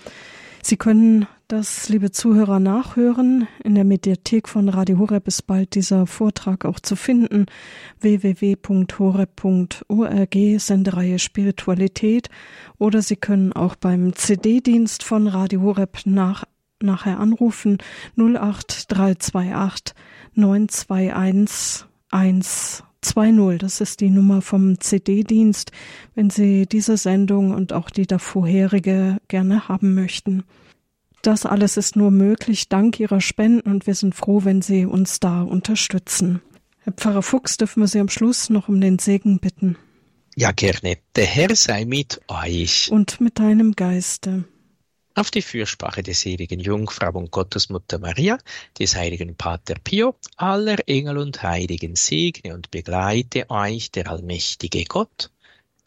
Sie 0.62 0.78
können 0.78 1.28
das, 1.48 1.90
liebe 1.90 2.12
Zuhörer, 2.12 2.60
nachhören. 2.60 3.48
In 3.64 3.76
der 3.76 3.84
Mediathek 3.84 4.48
von 4.48 4.70
Radio 4.70 5.00
Horeb 5.00 5.28
ist 5.28 5.48
bald 5.48 5.76
dieser 5.76 6.08
Vortrag 6.08 6.64
auch 6.64 6.80
zu 6.80 6.96
finden. 6.96 7.48
www.horeb.org, 8.00 9.40
Sendereihe 10.58 11.20
Spiritualität. 11.20 12.30
Oder 12.78 13.02
Sie 13.02 13.18
können 13.18 13.52
auch 13.52 13.76
beim 13.76 14.16
CD-Dienst 14.16 15.04
von 15.04 15.28
Radio 15.28 15.62
Horeb 15.62 16.00
nach, 16.06 16.46
nachher 16.84 17.20
anrufen 17.20 17.78
08328 18.18 19.96
921 20.36 21.86
120. 22.12 23.58
Das 23.60 23.82
ist 23.82 24.02
die 24.02 24.10
Nummer 24.10 24.42
vom 24.42 24.80
CD-Dienst, 24.80 25.72
wenn 26.16 26.30
Sie 26.30 26.66
diese 26.66 26.98
Sendung 26.98 27.52
und 27.52 27.74
auch 27.74 27.90
die 27.90 28.06
davorherige 28.06 29.18
gerne 29.28 29.68
haben 29.68 29.94
möchten. 29.94 30.44
Das 31.22 31.46
alles 31.46 31.78
ist 31.78 31.96
nur 31.96 32.12
möglich 32.12 32.68
dank 32.70 33.00
Ihrer 33.00 33.22
Spenden 33.22 33.72
und 33.72 33.88
wir 33.88 33.96
sind 33.96 34.16
froh, 34.16 34.44
wenn 34.44 34.62
Sie 34.62 34.86
uns 34.86 35.20
da 35.20 35.42
unterstützen. 35.44 36.42
Herr 36.80 36.94
Pfarrer 36.94 37.22
Fuchs, 37.22 37.58
dürfen 37.58 37.82
wir 37.82 37.88
Sie 37.88 38.00
am 38.00 38.10
Schluss 38.10 38.50
noch 38.50 38.68
um 38.68 38.82
den 38.82 38.98
Segen 38.98 39.40
bitten. 39.40 39.78
Ja, 40.36 40.52
gerne. 40.52 40.98
Der 41.16 41.26
Herr 41.26 41.56
sei 41.56 41.86
mit 41.86 42.22
euch. 42.28 42.90
Und 42.92 43.22
mit 43.22 43.38
deinem 43.38 43.74
Geiste 43.74 44.46
auf 45.16 45.32
die 45.32 45.42
Fürsprache 45.42 46.04
der 46.04 46.14
seligen 46.14 46.60
Jungfrau 46.60 47.12
und 47.18 47.32
Gottesmutter 47.32 48.00
Maria, 48.00 48.38
des 48.80 48.96
heiligen 48.96 49.36
Pater 49.36 49.76
Pio, 49.84 50.16
aller 50.38 50.78
Engel 50.88 51.18
und 51.18 51.44
Heiligen 51.44 51.96
segne 51.96 52.54
und 52.54 52.72
begleite 52.72 53.50
euch 53.50 53.92
der 53.92 54.10
allmächtige 54.10 54.86
Gott, 54.86 55.32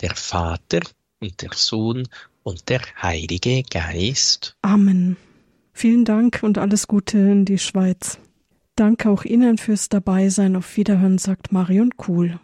der 0.00 0.14
Vater 0.14 0.80
und 1.20 1.40
der 1.42 1.50
Sohn 1.54 2.08
und 2.42 2.68
der 2.68 2.82
Heilige 3.00 3.62
Geist. 3.62 4.56
Amen. 4.62 5.16
Vielen 5.72 6.04
Dank 6.04 6.40
und 6.42 6.58
alles 6.58 6.86
Gute 6.86 7.18
in 7.18 7.44
die 7.44 7.58
Schweiz. 7.58 8.18
Danke 8.76 9.08
auch 9.08 9.24
Ihnen 9.24 9.58
fürs 9.58 9.88
Dabeisein. 9.88 10.56
Auf 10.56 10.76
Wiederhören, 10.76 11.18
sagt 11.18 11.52
Marion 11.52 11.96
Kuhl. 11.96 12.38